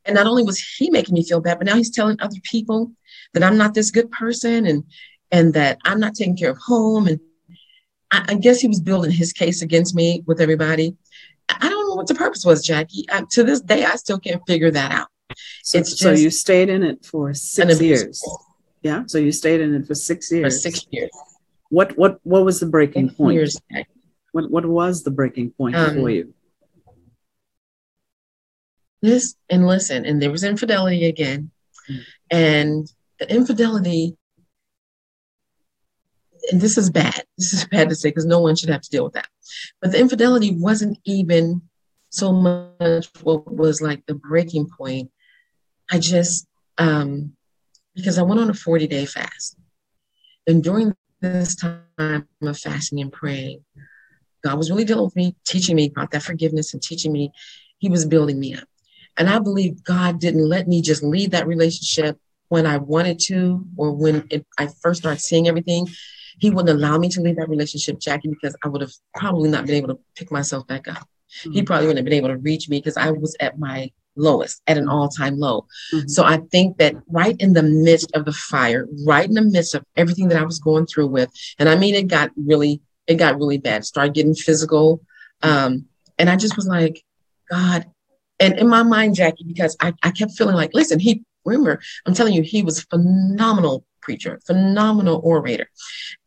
And 0.05 0.14
not 0.14 0.26
only 0.26 0.43
was 0.43 0.59
he 0.59 0.90
making 0.90 1.14
me 1.14 1.23
feel 1.23 1.40
bad, 1.40 1.59
but 1.59 1.67
now 1.67 1.76
he's 1.76 1.90
telling 1.90 2.17
other 2.21 2.40
people 2.43 2.90
that 3.35 3.43
I'm 3.43 3.59
not 3.59 3.75
this 3.75 3.90
good 3.90 4.11
person 4.11 4.67
and 4.67 4.85
and 5.31 5.52
that 5.52 5.78
I'm 5.85 6.00
not 6.00 6.14
taking 6.14 6.37
care 6.37 6.50
of 6.50 6.59
home. 6.59 7.07
And 7.07 7.21
I, 8.11 8.25
I 8.28 8.35
guess 8.35 8.61
he 8.61 8.69
was 8.69 8.81
building 8.81 9.11
his 9.11 9.33
case 9.33 9.61
against 9.61 9.95
me 9.95 10.25
with 10.26 10.40
everybody. 10.40 10.97
I 11.49 11.69
don't 11.69 11.88
know 11.88 11.95
what 11.95 12.07
the 12.07 12.14
purpose 12.14 12.45
was, 12.45 12.64
Jackie. 12.64 13.05
I, 13.11 13.25
to 13.33 13.45
this 13.45 13.61
day, 13.61 13.85
I 13.85 13.97
still 13.97 14.19
can't 14.19 14.43
figure 14.47 14.71
that 14.71 14.93
out. 14.93 15.09
So, 15.62 15.78
it's 15.78 15.99
so 15.99 16.12
you 16.12 16.30
stayed 16.30 16.68
in 16.68 16.82
it 16.82 17.04
for 17.04 17.35
six 17.35 17.80
years. 17.80 18.23
Yeah. 18.82 19.04
So 19.06 19.18
you 19.18 19.32
stayed 19.32 19.61
in 19.61 19.75
it 19.75 19.87
for 19.87 19.94
six 19.94 20.30
years. 20.30 20.54
For 20.54 20.70
six 20.70 20.87
years. 20.90 21.11
What 21.70 21.97
what 21.99 22.18
what 22.23 22.44
was 22.44 22.61
the 22.61 22.66
breaking 22.66 23.11
point? 23.11 23.35
Years. 23.35 23.61
What 24.32 24.50
what 24.50 24.66
was 24.66 25.02
the 25.02 25.11
breaking 25.11 25.50
point 25.50 25.76
um, 25.76 25.94
for 25.94 26.11
you? 26.11 26.35
This 29.02 29.35
and 29.49 29.66
listen, 29.66 30.04
and 30.04 30.20
there 30.20 30.30
was 30.30 30.44
infidelity 30.44 31.04
again, 31.04 31.50
mm. 31.90 32.00
and 32.30 32.92
the 33.18 33.32
infidelity. 33.32 34.16
And 36.50 36.61
this 36.61 36.78
is 36.78 36.88
bad. 36.88 37.25
This 37.37 37.52
is 37.52 37.66
bad 37.66 37.88
to 37.90 37.94
say 37.94 38.08
because 38.08 38.25
no 38.25 38.40
one 38.40 38.56
should 38.56 38.70
have 38.70 38.80
to 38.80 38.90
deal 38.90 39.04
with 39.04 39.12
that. 39.12 39.28
But 39.80 39.92
the 39.92 40.00
infidelity 40.00 40.56
wasn't 40.56 40.99
even 41.04 41.62
so 42.11 42.32
much 42.32 43.08
what 43.23 43.52
was 43.52 43.80
like 43.82 44.04
the 44.06 44.14
breaking 44.14 44.68
point 44.76 45.11
I 45.90 45.99
just, 45.99 46.47
um, 46.78 47.33
because 47.95 48.18
I 48.18 48.23
went 48.23 48.40
on 48.40 48.50
a 48.50 48.54
40 48.54 48.87
day 48.87 49.07
fast. 49.07 49.57
And 50.47 50.62
during 50.62 50.95
this 51.21 51.57
time 51.57 52.26
of 52.42 52.59
fasting 52.59 53.00
and 53.00 53.12
praying, 53.12 53.64
God 54.45 54.57
was 54.57 54.71
really 54.71 54.85
dealing 54.85 55.04
with 55.04 55.16
me, 55.16 55.37
teaching 55.45 55.76
me 55.76 55.90
about 55.95 56.11
that 56.12 56.23
forgiveness 56.23 56.73
and 56.73 56.83
teaching 56.83 57.12
me. 57.12 57.33
He 57.78 57.88
was 57.88 58.07
building 58.07 58.38
me 58.38 58.54
up. 58.54 58.68
And 59.16 59.28
I 59.28 59.40
believe 59.40 59.83
God 59.83 60.21
didn't 60.21 60.49
let 60.49 60.68
me 60.68 60.80
just 60.80 61.02
leave 61.02 61.33
that 61.33 61.47
relationship 61.47 62.18
when 62.49 62.66
I 62.66 62.78
wanted 62.78 63.18
to 63.26 63.64
or 63.76 63.92
when 63.92 64.26
it, 64.30 64.47
I 64.59 64.68
first 64.80 65.00
started 65.00 65.21
seeing 65.21 65.49
everything. 65.49 65.88
He 66.38 66.50
wouldn't 66.50 66.78
allow 66.78 66.99
me 66.99 67.09
to 67.11 67.21
leave 67.21 67.37
that 67.37 67.49
relationship, 67.49 67.99
Jackie, 67.99 68.28
because 68.28 68.57
I 68.64 68.68
would 68.68 68.80
have 68.80 68.92
probably 69.14 69.50
not 69.50 69.66
been 69.66 69.75
able 69.75 69.88
to 69.88 69.99
pick 70.14 70.30
myself 70.30 70.66
back 70.68 70.87
up. 70.87 71.09
Mm-hmm. 71.40 71.52
He 71.52 71.62
probably 71.62 71.88
wouldn't 71.88 71.99
have 71.99 72.04
been 72.04 72.14
able 72.14 72.28
to 72.28 72.37
reach 72.37 72.68
me 72.68 72.78
because 72.78 72.97
I 72.97 73.11
was 73.11 73.37
at 73.40 73.59
my 73.59 73.90
lowest, 74.18 74.60
at 74.66 74.76
an 74.76 74.88
all 74.88 75.08
time 75.08 75.38
low. 75.38 75.66
Mm-hmm. 75.92 76.08
So 76.08 76.25
I 76.25 76.38
think 76.50 76.78
that 76.78 76.94
right 77.08 77.37
in 77.38 77.54
the 77.54 77.62
midst 77.62 78.10
of 78.14 78.25
the 78.25 78.32
fire, 78.32 78.87
right 79.06 79.26
in 79.26 79.34
the 79.34 79.42
midst 79.42 79.75
of 79.75 79.84
everything 79.96 80.28
that 80.28 80.40
I 80.40 80.44
was 80.44 80.58
going 80.58 80.87
through 80.87 81.08
with, 81.08 81.30
and 81.58 81.68
I 81.68 81.76
mean, 81.76 81.94
it 81.94 82.08
got 82.08 82.30
really, 82.37 82.80
it 83.06 83.14
got 83.14 83.38
really 83.38 83.58
bad, 83.58 83.84
started 83.84 84.14
getting 84.14 84.34
physical. 84.34 85.00
Um, 85.42 85.87
and 86.18 86.28
I 86.28 86.37
just 86.37 86.56
was 86.56 86.66
like, 86.66 87.02
God, 87.50 87.87
and 88.40 88.58
in 88.58 88.68
my 88.68 88.82
mind, 88.82 89.14
Jackie, 89.14 89.44
because 89.46 89.76
I, 89.80 89.94
I 90.02 90.10
kept 90.10 90.32
feeling 90.32 90.54
like, 90.54 90.75
listen, 90.75 90.98
he, 90.98 91.25
remember, 91.44 91.80
I'm 92.06 92.14
telling 92.14 92.34
you, 92.34 92.42
he 92.42 92.62
was 92.62 92.82
phenomenal 92.84 93.84
preacher, 94.00 94.40
phenomenal 94.46 95.20
orator. 95.22 95.68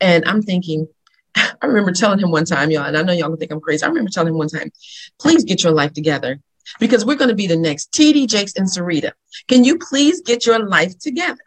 And 0.00 0.24
I'm 0.26 0.42
thinking, 0.42 0.86
I 1.34 1.66
remember 1.66 1.92
telling 1.92 2.18
him 2.18 2.30
one 2.30 2.44
time, 2.44 2.70
y'all, 2.70 2.84
and 2.84 2.96
I 2.96 3.02
know 3.02 3.12
y'all 3.12 3.34
think 3.36 3.50
I'm 3.50 3.60
crazy. 3.60 3.84
I 3.84 3.88
remember 3.88 4.10
telling 4.10 4.32
him 4.32 4.38
one 4.38 4.48
time, 4.48 4.70
please 5.18 5.44
get 5.44 5.62
your 5.62 5.72
life 5.72 5.92
together 5.92 6.40
because 6.80 7.04
we're 7.04 7.16
going 7.16 7.30
to 7.30 7.34
be 7.34 7.46
the 7.46 7.56
next 7.56 7.92
TD 7.92 8.28
Jakes 8.28 8.54
and 8.56 8.66
Serita. 8.66 9.12
Can 9.48 9.64
you 9.64 9.78
please 9.78 10.20
get 10.20 10.46
your 10.46 10.66
life 10.66 10.98
together? 10.98 11.40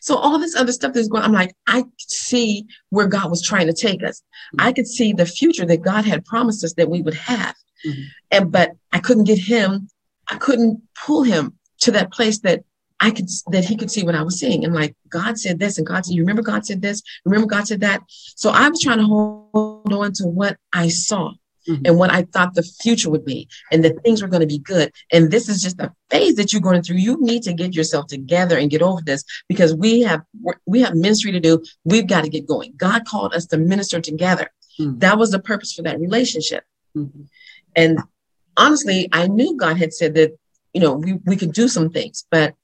So 0.00 0.16
all 0.16 0.38
this 0.38 0.56
other 0.56 0.72
stuff 0.72 0.92
that's 0.92 1.08
going, 1.08 1.22
I'm 1.22 1.32
like, 1.32 1.54
I 1.66 1.84
see 1.98 2.66
where 2.90 3.06
God 3.06 3.30
was 3.30 3.42
trying 3.42 3.68
to 3.68 3.72
take 3.72 4.02
us. 4.02 4.22
I 4.58 4.72
could 4.72 4.86
see 4.86 5.12
the 5.12 5.26
future 5.26 5.64
that 5.66 5.82
God 5.82 6.04
had 6.04 6.24
promised 6.24 6.64
us 6.64 6.74
that 6.74 6.90
we 6.90 7.00
would 7.02 7.14
have. 7.14 7.54
Mm-hmm. 7.86 8.02
And 8.30 8.52
but 8.52 8.72
I 8.92 8.98
couldn't 8.98 9.24
get 9.24 9.38
him, 9.38 9.88
I 10.28 10.36
couldn't 10.36 10.82
pull 10.94 11.22
him 11.22 11.58
to 11.80 11.92
that 11.92 12.12
place 12.12 12.40
that 12.40 12.64
I 13.00 13.10
could 13.10 13.28
that 13.48 13.64
he 13.64 13.76
could 13.76 13.90
see 13.90 14.04
what 14.04 14.14
I 14.14 14.22
was 14.22 14.38
seeing. 14.38 14.64
And 14.64 14.74
like 14.74 14.94
God 15.08 15.38
said 15.38 15.58
this, 15.58 15.78
and 15.78 15.86
God 15.86 16.04
said, 16.04 16.14
You 16.14 16.22
remember 16.22 16.42
God 16.42 16.64
said 16.64 16.80
this, 16.80 17.02
remember 17.24 17.46
God 17.46 17.66
said 17.66 17.80
that. 17.80 18.02
So 18.08 18.50
I 18.50 18.68
was 18.68 18.80
trying 18.80 18.98
to 18.98 19.04
hold 19.04 19.92
on 19.92 20.12
to 20.14 20.26
what 20.26 20.56
I 20.72 20.88
saw. 20.88 21.32
Mm-hmm. 21.68 21.82
And 21.86 21.98
what 21.98 22.10
I 22.10 22.22
thought 22.22 22.54
the 22.54 22.62
future 22.62 23.10
would 23.10 23.24
be, 23.24 23.48
and 23.72 23.84
that 23.84 24.02
things 24.02 24.20
were 24.20 24.28
going 24.28 24.42
to 24.42 24.46
be 24.46 24.58
good. 24.58 24.92
And 25.12 25.30
this 25.30 25.48
is 25.48 25.62
just 25.62 25.80
a 25.80 25.92
phase 26.10 26.34
that 26.36 26.52
you're 26.52 26.60
going 26.60 26.82
through. 26.82 26.96
You 26.96 27.16
need 27.20 27.42
to 27.44 27.54
get 27.54 27.74
yourself 27.74 28.06
together 28.06 28.58
and 28.58 28.70
get 28.70 28.82
over 28.82 29.00
this 29.02 29.24
because 29.48 29.74
we 29.74 30.02
have 30.02 30.22
we 30.66 30.82
have 30.82 30.94
ministry 30.94 31.32
to 31.32 31.40
do. 31.40 31.62
We've 31.84 32.06
got 32.06 32.24
to 32.24 32.30
get 32.30 32.46
going. 32.46 32.74
God 32.76 33.06
called 33.06 33.34
us 33.34 33.46
to 33.46 33.56
minister 33.56 34.00
together. 34.00 34.50
Mm-hmm. 34.78 34.98
That 34.98 35.18
was 35.18 35.30
the 35.30 35.38
purpose 35.38 35.72
for 35.72 35.82
that 35.82 36.00
relationship. 36.00 36.64
Mm-hmm. 36.96 37.22
And 37.76 37.98
honestly, 38.56 39.08
I 39.12 39.26
knew 39.26 39.56
God 39.56 39.78
had 39.78 39.92
said 39.92 40.14
that, 40.14 40.36
you 40.72 40.80
know, 40.80 40.94
we, 40.94 41.14
we 41.24 41.36
could 41.36 41.52
do 41.52 41.68
some 41.68 41.90
things, 41.90 42.26
but 42.30 42.54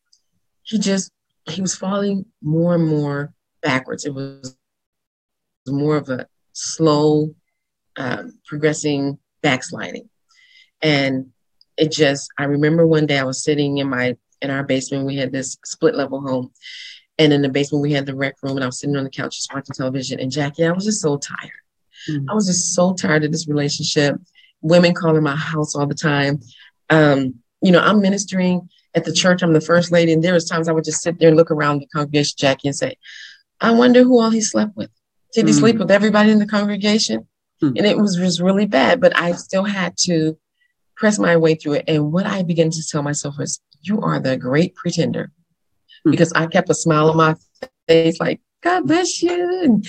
he 0.62 0.78
just, 0.78 1.11
he 1.49 1.61
was 1.61 1.75
falling 1.75 2.26
more 2.42 2.75
and 2.75 2.87
more 2.87 3.33
backwards. 3.62 4.04
It 4.04 4.14
was 4.14 4.57
more 5.66 5.97
of 5.97 6.09
a 6.09 6.26
slow, 6.52 7.35
um, 8.00 8.38
progressing 8.47 9.19
backsliding. 9.42 10.09
And 10.83 11.30
it 11.76 11.92
just, 11.92 12.30
I 12.38 12.45
remember 12.45 12.87
one 12.87 13.07
day 13.07 13.19
I 13.19 13.25
was 13.25 13.45
sitting 13.45 13.78
in 13.78 13.88
my, 13.88 14.16
in 14.42 14.50
our 14.50 14.64
basement, 14.64 15.07
we 15.07 15.16
had 15.16 15.33
this 15.33 15.59
split 15.64 15.95
level 15.95 16.21
home. 16.21 16.50
And 17.19 17.33
in 17.33 17.42
the 17.42 17.50
basement, 17.50 17.83
we 17.83 17.92
had 17.92 18.07
the 18.07 18.14
rec 18.14 18.37
room, 18.42 18.57
and 18.57 18.64
I 18.64 18.66
was 18.66 18.80
sitting 18.80 18.97
on 18.97 19.04
the 19.04 19.11
couch 19.11 19.37
just 19.37 19.52
watching 19.52 19.75
television. 19.75 20.21
And 20.21 20.33
Jackie, 20.33 20.64
I 20.64 20.73
was 20.73 20.87
just 20.87 21.02
so 21.02 21.19
tired. 21.19 21.50
Mm-hmm. 22.09 22.30
I 22.30 22.35
was 22.35 22.47
just 22.47 22.75
so 22.75 22.95
tired 22.95 23.25
of 23.25 23.33
this 23.33 23.47
relationship 23.47 24.16
women 24.62 24.95
calling 24.95 25.23
my 25.23 25.37
house 25.37 25.75
all 25.75 25.87
the 25.87 25.95
time. 25.95 26.40
Um, 26.88 27.35
you 27.62 27.73
know, 27.73 27.80
I'm 27.80 28.00
ministering 28.00 28.69
at 28.95 29.04
the 29.04 29.12
church. 29.12 29.42
I'm 29.42 29.52
the 29.52 29.61
first 29.61 29.92
lady, 29.92 30.12
and 30.12 30.23
there 30.23 30.35
was 30.35 30.47
times 30.47 30.69
I 30.69 30.73
would 30.73 30.85
just 30.85 31.02
sit 31.02 31.19
there 31.19 31.28
and 31.28 31.37
look 31.37 31.50
around 31.50 31.80
the 31.80 31.87
congregation, 31.87 32.37
Jackie, 32.38 32.69
and 32.69 32.76
say, 32.76 32.97
"I 33.61 33.71
wonder 33.73 34.02
who 34.02 34.21
all 34.21 34.30
he 34.30 34.40
slept 34.40 34.76
with. 34.76 34.90
Did 35.35 35.47
he 35.47 35.52
mm. 35.52 35.59
sleep 35.59 35.76
with 35.76 35.90
everybody 35.90 36.30
in 36.30 36.38
the 36.38 36.47
congregation?" 36.47 37.26
Mm. 37.62 37.79
And 37.79 37.87
it 37.87 37.99
was 37.99 38.17
just 38.17 38.40
really 38.40 38.67
bad, 38.67 39.00
but 39.00 39.17
I 39.17 39.33
still 39.33 39.64
had 39.64 39.97
to 40.05 40.38
press 40.97 41.19
my 41.19 41.37
way 41.37 41.55
through 41.55 41.75
it. 41.75 41.85
And 41.88 42.12
what 42.12 42.26
I 42.26 42.43
began 42.43 42.71
to 42.71 42.88
tell 42.88 43.02
myself 43.02 43.37
was, 43.38 43.61
"You 43.83 44.00
are 44.00 44.21
the 44.21 44.37
great 44.37 44.75
pretender," 44.75 45.31
mm. 46.07 46.11
because 46.11 46.33
I 46.33 46.47
kept 46.47 46.71
a 46.71 46.75
smile 46.75 47.11
on 47.11 47.17
my 47.17 47.37
face, 47.88 48.19
like 48.21 48.40
"God 48.62 48.87
bless 48.87 49.23
you." 49.23 49.62
And 49.64 49.87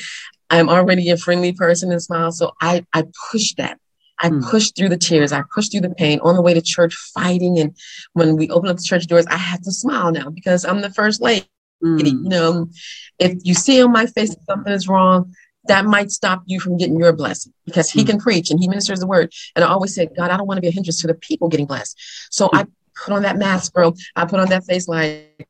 I'm 0.49 0.69
already 0.69 1.09
a 1.09 1.17
friendly 1.17 1.53
person 1.53 1.91
and 1.91 2.01
smile, 2.01 2.31
so 2.31 2.51
I 2.61 2.85
I 2.93 3.05
pushed 3.31 3.57
that 3.57 3.79
I 4.21 4.29
mm. 4.29 4.49
pushed 4.49 4.75
through 4.75 4.89
the 4.89 4.97
tears. 4.97 5.31
I 5.31 5.43
pushed 5.53 5.71
through 5.71 5.81
the 5.81 5.89
pain 5.89 6.19
on 6.21 6.35
the 6.35 6.41
way 6.41 6.53
to 6.53 6.61
church, 6.61 6.93
fighting. 7.13 7.59
And 7.59 7.75
when 8.13 8.35
we 8.35 8.49
opened 8.49 8.71
up 8.71 8.77
the 8.77 8.83
church 8.83 9.07
doors, 9.07 9.25
I 9.27 9.37
had 9.37 9.63
to 9.63 9.71
smile 9.71 10.11
now 10.11 10.29
because 10.29 10.63
I'm 10.63 10.81
the 10.81 10.91
first 10.91 11.21
lady. 11.21 11.47
Mm. 11.83 12.05
You 12.05 12.29
know, 12.29 12.69
if 13.17 13.33
you 13.43 13.55
see 13.55 13.81
on 13.81 13.91
my 13.91 14.05
face 14.05 14.35
something 14.47 14.71
is 14.71 14.87
wrong, 14.87 15.33
that 15.65 15.85
might 15.85 16.11
stop 16.11 16.43
you 16.45 16.59
from 16.59 16.77
getting 16.77 16.99
your 16.99 17.13
blessing 17.13 17.53
because 17.65 17.89
he 17.89 18.03
mm. 18.03 18.07
can 18.07 18.19
preach 18.19 18.49
and 18.49 18.59
he 18.59 18.67
ministers 18.67 18.99
the 18.99 19.07
word. 19.07 19.31
And 19.55 19.63
I 19.63 19.67
always 19.69 19.93
said, 19.93 20.15
God, 20.15 20.31
I 20.31 20.37
don't 20.37 20.47
want 20.47 20.57
to 20.57 20.61
be 20.61 20.67
a 20.67 20.71
hindrance 20.71 21.01
to 21.01 21.07
the 21.07 21.13
people 21.13 21.49
getting 21.49 21.67
blessed. 21.67 21.99
So 22.31 22.49
I 22.53 22.65
put 22.95 23.13
on 23.13 23.23
that 23.23 23.37
mask, 23.37 23.73
girl. 23.73 23.95
I 24.15 24.25
put 24.25 24.39
on 24.39 24.49
that 24.49 24.65
face 24.65 24.87
like 24.87 25.47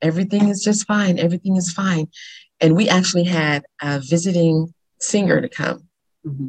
everything 0.00 0.48
is 0.48 0.62
just 0.62 0.86
fine. 0.86 1.18
Everything 1.18 1.56
is 1.56 1.72
fine. 1.72 2.08
And 2.60 2.76
we 2.76 2.88
actually 2.88 3.24
had 3.24 3.64
a 3.80 4.00
visiting 4.00 4.74
singer 4.98 5.40
to 5.40 5.48
come. 5.48 5.88
Mm-hmm 6.26 6.48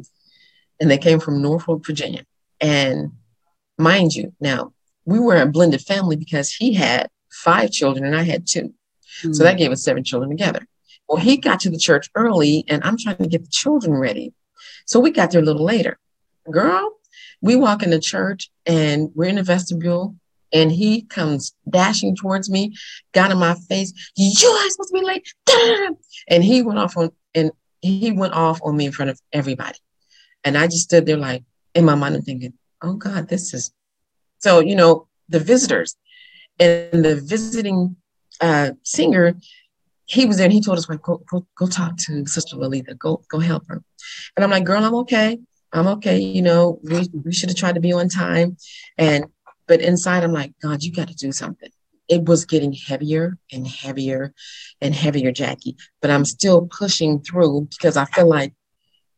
and 0.80 0.90
they 0.90 0.98
came 0.98 1.20
from 1.20 1.42
Norfolk, 1.42 1.84
Virginia. 1.86 2.24
And 2.60 3.12
mind 3.78 4.14
you, 4.14 4.32
now 4.40 4.72
we 5.04 5.18
were 5.18 5.36
a 5.36 5.46
blended 5.46 5.82
family 5.82 6.16
because 6.16 6.52
he 6.52 6.74
had 6.74 7.08
five 7.30 7.70
children 7.70 8.04
and 8.04 8.16
I 8.16 8.22
had 8.22 8.46
2 8.46 8.60
mm-hmm. 8.60 9.32
So 9.32 9.44
that 9.44 9.58
gave 9.58 9.70
us 9.70 9.82
seven 9.82 10.04
children 10.04 10.30
together. 10.30 10.66
Well, 11.08 11.22
he 11.22 11.36
got 11.36 11.60
to 11.60 11.70
the 11.70 11.78
church 11.78 12.10
early 12.14 12.64
and 12.68 12.82
I'm 12.84 12.96
trying 12.98 13.18
to 13.18 13.28
get 13.28 13.42
the 13.42 13.50
children 13.50 13.94
ready. 13.94 14.32
So 14.86 15.00
we 15.00 15.10
got 15.10 15.30
there 15.30 15.40
a 15.40 15.44
little 15.44 15.64
later. 15.64 15.98
Girl, 16.50 16.92
we 17.40 17.56
walk 17.56 17.82
in 17.82 17.90
the 17.90 18.00
church 18.00 18.50
and 18.66 19.10
we're 19.14 19.28
in 19.28 19.36
the 19.36 19.42
vestibule 19.42 20.16
and 20.52 20.70
he 20.70 21.02
comes 21.02 21.54
dashing 21.68 22.16
towards 22.16 22.48
me, 22.48 22.74
got 23.12 23.30
in 23.30 23.38
my 23.38 23.54
face. 23.68 23.92
You 24.16 24.48
are 24.48 24.70
supposed 24.70 24.94
to 24.94 25.00
be 25.00 25.04
late. 25.04 25.34
And 26.28 26.42
he 26.42 26.62
went 26.62 26.78
off 26.78 26.96
on 26.96 27.10
and 27.34 27.50
he 27.82 28.12
went 28.12 28.32
off 28.32 28.60
on 28.62 28.76
me 28.76 28.86
in 28.86 28.92
front 28.92 29.10
of 29.10 29.20
everybody. 29.32 29.78
And 30.42 30.56
I 30.56 30.66
just 30.66 30.84
stood 30.84 31.06
there 31.06 31.16
like 31.16 31.44
in 31.74 31.84
my 31.84 31.94
mind, 31.94 32.14
I'm 32.14 32.22
thinking, 32.22 32.54
oh 32.82 32.94
God, 32.94 33.28
this 33.28 33.52
is 33.52 33.72
so, 34.38 34.60
you 34.60 34.76
know, 34.76 35.08
the 35.28 35.40
visitors 35.40 35.96
and 36.58 37.04
the 37.04 37.16
visiting 37.16 37.96
uh, 38.40 38.72
singer, 38.82 39.34
he 40.06 40.26
was 40.26 40.36
there 40.36 40.44
and 40.44 40.52
he 40.52 40.60
told 40.60 40.78
us, 40.78 40.88
well, 40.88 40.98
go, 40.98 41.22
go, 41.30 41.46
go 41.56 41.66
talk 41.66 41.96
to 41.96 42.26
Sister 42.26 42.56
Lolita, 42.56 42.94
go, 42.94 43.22
go 43.30 43.38
help 43.38 43.66
her. 43.68 43.82
And 44.36 44.44
I'm 44.44 44.50
like, 44.50 44.64
girl, 44.64 44.84
I'm 44.84 44.94
okay. 44.96 45.38
I'm 45.72 45.86
okay. 45.86 46.18
You 46.18 46.42
know, 46.42 46.78
we, 46.82 47.08
we 47.24 47.32
should 47.32 47.48
have 47.48 47.58
tried 47.58 47.74
to 47.74 47.80
be 47.80 47.92
on 47.92 48.08
time. 48.08 48.56
And, 48.98 49.26
but 49.66 49.80
inside, 49.80 50.22
I'm 50.22 50.32
like, 50.32 50.52
God, 50.62 50.82
you 50.82 50.92
got 50.92 51.08
to 51.08 51.14
do 51.14 51.32
something. 51.32 51.70
It 52.08 52.24
was 52.24 52.44
getting 52.44 52.72
heavier 52.72 53.38
and 53.50 53.66
heavier 53.66 54.34
and 54.80 54.94
heavier, 54.94 55.32
Jackie, 55.32 55.76
but 56.02 56.10
I'm 56.10 56.26
still 56.26 56.66
pushing 56.66 57.20
through 57.20 57.68
because 57.70 57.96
I 57.96 58.04
feel 58.04 58.28
like 58.28 58.52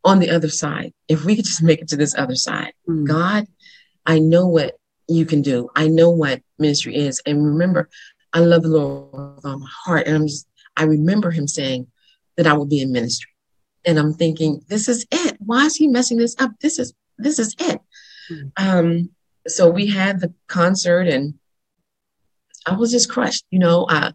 on 0.07 0.21
the 0.21 0.31
other 0.31 0.49
side. 0.49 0.95
If 1.09 1.25
we 1.25 1.37
could 1.37 1.45
just 1.45 1.63
make 1.63 1.83
it 1.83 1.89
to 1.89 1.97
this 1.97 2.15
other 2.17 2.37
side, 2.37 2.73
mm. 2.89 3.07
God, 3.07 3.47
I 4.07 4.21
know 4.21 4.47
what 4.47 4.77
you 5.09 5.27
can 5.27 5.43
do. 5.43 5.69
I 5.75 5.89
know 5.89 6.11
what 6.11 6.43
ministry 6.59 6.97
is. 6.97 7.21
And 7.27 7.45
remember, 7.45 7.91
I 8.33 8.39
love 8.39 8.63
the 8.63 8.69
Lord 8.69 9.37
with 9.37 9.45
all 9.45 9.59
my 9.59 9.69
heart. 9.85 10.07
And 10.07 10.17
I'm 10.17 10.27
just, 10.29 10.47
I 10.77 10.85
remember 10.85 11.31
him 11.31 11.49
saying 11.49 11.87
that 12.37 12.47
I 12.47 12.53
would 12.53 12.69
be 12.69 12.81
in 12.81 12.93
ministry. 12.93 13.31
And 13.85 13.99
I'm 13.99 14.13
thinking, 14.13 14.63
this 14.69 14.89
is 14.89 15.07
it. 15.11 15.37
Why 15.39 15.65
is 15.65 15.77
he 15.77 15.87
messing 15.87 16.19
this 16.19 16.35
up? 16.39 16.51
This 16.61 16.79
is 16.79 16.93
this 17.19 17.39
is 17.39 17.55
it. 17.59 17.81
Mm. 18.31 18.53
Um, 18.57 19.11
so 19.47 19.71
we 19.71 19.87
had 19.87 20.21
the 20.21 20.35
concert 20.49 21.07
and 21.07 21.35
I 22.67 22.75
was 22.75 22.91
just 22.91 23.11
crushed, 23.11 23.45
you 23.51 23.59
know. 23.59 23.85
Uh, 23.85 24.13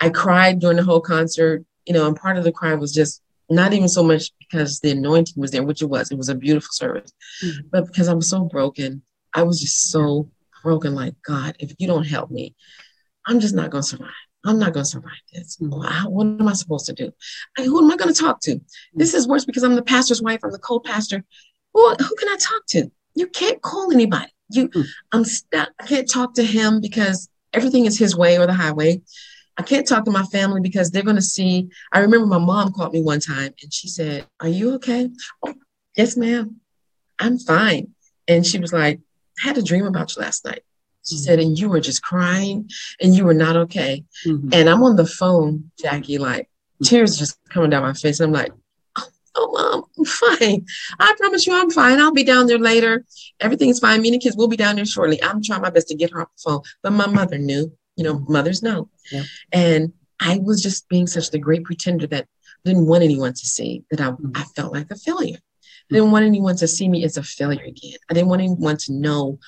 I 0.00 0.10
cried 0.10 0.58
during 0.58 0.76
the 0.76 0.84
whole 0.84 1.00
concert, 1.00 1.64
you 1.86 1.94
know, 1.94 2.06
and 2.06 2.16
part 2.16 2.36
of 2.36 2.44
the 2.44 2.52
cry 2.52 2.74
was 2.74 2.92
just 2.92 3.22
not 3.48 3.72
even 3.72 3.88
so 3.88 4.02
much 4.02 4.30
because 4.38 4.80
the 4.80 4.90
anointing 4.90 5.40
was 5.40 5.52
there, 5.52 5.62
which 5.62 5.80
it 5.80 5.86
was. 5.86 6.10
It 6.10 6.18
was 6.18 6.28
a 6.28 6.34
beautiful 6.34 6.70
service, 6.72 7.12
mm-hmm. 7.42 7.68
but 7.70 7.86
because 7.86 8.08
I 8.08 8.14
was 8.14 8.28
so 8.28 8.44
broken, 8.44 9.02
I 9.32 9.44
was 9.44 9.60
just 9.60 9.90
so 9.90 10.28
broken. 10.62 10.94
Like 10.94 11.14
God, 11.24 11.56
if 11.60 11.72
you 11.78 11.86
don't 11.86 12.06
help 12.06 12.30
me, 12.30 12.54
I'm 13.26 13.40
just 13.40 13.54
not 13.54 13.70
going 13.70 13.82
to 13.82 13.88
survive. 13.88 14.10
I'm 14.44 14.58
not 14.58 14.72
going 14.72 14.84
to 14.84 14.90
survive 14.90 15.12
this. 15.32 15.56
What 15.58 15.90
am 15.90 16.48
I 16.48 16.52
supposed 16.52 16.86
to 16.86 16.92
do? 16.92 17.12
I, 17.58 17.64
who 17.64 17.82
am 17.82 17.90
I 17.90 17.96
going 17.96 18.12
to 18.12 18.20
talk 18.20 18.40
to? 18.42 18.60
This 18.94 19.14
is 19.14 19.26
worse 19.26 19.44
because 19.44 19.62
I'm 19.62 19.74
the 19.74 19.82
pastor's 19.82 20.22
wife. 20.22 20.40
I'm 20.44 20.52
the 20.52 20.58
co-pastor. 20.58 21.24
Well, 21.74 21.96
who 21.96 22.14
can 22.16 22.28
I 22.28 22.36
talk 22.36 22.66
to? 22.68 22.90
You 23.14 23.26
can't 23.26 23.60
call 23.60 23.92
anybody. 23.92 24.32
You, 24.50 24.68
mm. 24.68 24.86
I'm 25.12 25.24
stuck. 25.24 25.70
I 25.80 25.86
can't 25.86 26.08
talk 26.08 26.34
to 26.34 26.44
him 26.44 26.80
because 26.80 27.28
everything 27.52 27.84
is 27.86 27.98
his 27.98 28.16
way 28.16 28.38
or 28.38 28.46
the 28.46 28.54
highway. 28.54 29.02
I 29.56 29.62
can't 29.62 29.86
talk 29.86 30.04
to 30.04 30.10
my 30.12 30.22
family 30.24 30.60
because 30.60 30.90
they're 30.90 31.02
going 31.02 31.16
to 31.16 31.22
see. 31.22 31.68
I 31.92 31.98
remember 31.98 32.26
my 32.26 32.38
mom 32.38 32.72
called 32.72 32.92
me 32.92 33.02
one 33.02 33.20
time 33.20 33.52
and 33.60 33.74
she 33.74 33.88
said, 33.88 34.26
Are 34.40 34.48
you 34.48 34.74
okay? 34.74 35.10
Oh, 35.44 35.54
yes, 35.96 36.16
ma'am. 36.16 36.60
I'm 37.18 37.38
fine. 37.38 37.88
And 38.28 38.46
she 38.46 38.58
was 38.58 38.72
like, 38.72 39.00
I 39.42 39.48
had 39.48 39.58
a 39.58 39.62
dream 39.62 39.86
about 39.86 40.14
you 40.14 40.22
last 40.22 40.44
night. 40.44 40.62
She 41.08 41.16
mm-hmm. 41.16 41.22
said, 41.22 41.38
and 41.40 41.58
you 41.58 41.68
were 41.68 41.80
just 41.80 42.02
crying 42.02 42.68
and 43.00 43.14
you 43.14 43.24
were 43.24 43.34
not 43.34 43.56
okay. 43.56 44.04
Mm-hmm. 44.26 44.50
And 44.52 44.68
I'm 44.68 44.82
on 44.82 44.96
the 44.96 45.06
phone, 45.06 45.70
Jackie, 45.78 46.18
like 46.18 46.44
mm-hmm. 46.44 46.84
tears 46.84 47.16
just 47.16 47.38
coming 47.48 47.70
down 47.70 47.82
my 47.82 47.92
face. 47.92 48.20
I'm 48.20 48.32
like, 48.32 48.52
oh, 48.96 49.08
oh, 49.36 49.52
mom, 49.52 49.84
I'm 49.98 50.04
fine. 50.04 50.66
I 50.98 51.14
promise 51.18 51.46
you 51.46 51.54
I'm 51.54 51.70
fine. 51.70 51.98
I'll 51.98 52.12
be 52.12 52.24
down 52.24 52.46
there 52.46 52.58
later. 52.58 53.04
Everything's 53.40 53.78
fine. 53.78 54.02
Me 54.02 54.08
and 54.08 54.14
the 54.16 54.18
kids 54.18 54.36
will 54.36 54.48
be 54.48 54.56
down 54.56 54.76
there 54.76 54.84
shortly. 54.84 55.22
I'm 55.22 55.42
trying 55.42 55.62
my 55.62 55.70
best 55.70 55.88
to 55.88 55.94
get 55.94 56.10
her 56.12 56.22
off 56.22 56.28
the 56.36 56.50
phone. 56.50 56.62
But 56.82 56.92
my 56.92 57.06
mother 57.06 57.38
knew, 57.38 57.72
you 57.96 58.04
know, 58.04 58.18
mothers 58.28 58.62
know. 58.62 58.88
Yeah. 59.10 59.22
And 59.52 59.92
I 60.20 60.38
was 60.38 60.62
just 60.62 60.88
being 60.88 61.06
such 61.06 61.30
the 61.30 61.38
great 61.38 61.64
pretender 61.64 62.06
that 62.08 62.26
didn't 62.64 62.86
want 62.86 63.04
anyone 63.04 63.32
to 63.32 63.46
see 63.46 63.84
that 63.90 64.00
I, 64.00 64.10
mm-hmm. 64.10 64.32
I 64.34 64.44
felt 64.44 64.72
like 64.72 64.90
a 64.90 64.96
failure. 64.96 65.38
I 65.90 65.94
didn't 65.94 66.10
want 66.10 66.26
anyone 66.26 66.56
to 66.56 66.68
see 66.68 66.88
me 66.88 67.04
as 67.04 67.16
a 67.16 67.22
failure 67.22 67.64
again. 67.64 67.98
I 68.10 68.14
didn't 68.14 68.28
want 68.28 68.42
anyone 68.42 68.76
to 68.78 68.92
know 68.92 69.38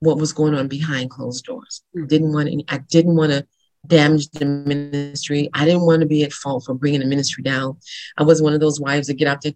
what 0.00 0.18
was 0.18 0.32
going 0.32 0.54
on 0.54 0.68
behind 0.68 1.10
closed 1.10 1.44
doors. 1.44 1.82
I 1.96 2.06
didn't 2.06 2.32
want 2.32 2.48
any, 2.48 2.64
I 2.68 2.78
didn't 2.78 3.16
want 3.16 3.32
to 3.32 3.46
damage 3.86 4.28
the 4.30 4.44
ministry. 4.44 5.48
I 5.54 5.64
didn't 5.64 5.86
want 5.86 6.00
to 6.00 6.06
be 6.06 6.22
at 6.24 6.32
fault 6.32 6.64
for 6.64 6.74
bringing 6.74 7.00
the 7.00 7.06
ministry 7.06 7.42
down. 7.42 7.78
I 8.16 8.22
wasn't 8.22 8.44
one 8.44 8.54
of 8.54 8.60
those 8.60 8.80
wives 8.80 9.06
that 9.06 9.14
get 9.14 9.28
out 9.28 9.42
there. 9.42 9.52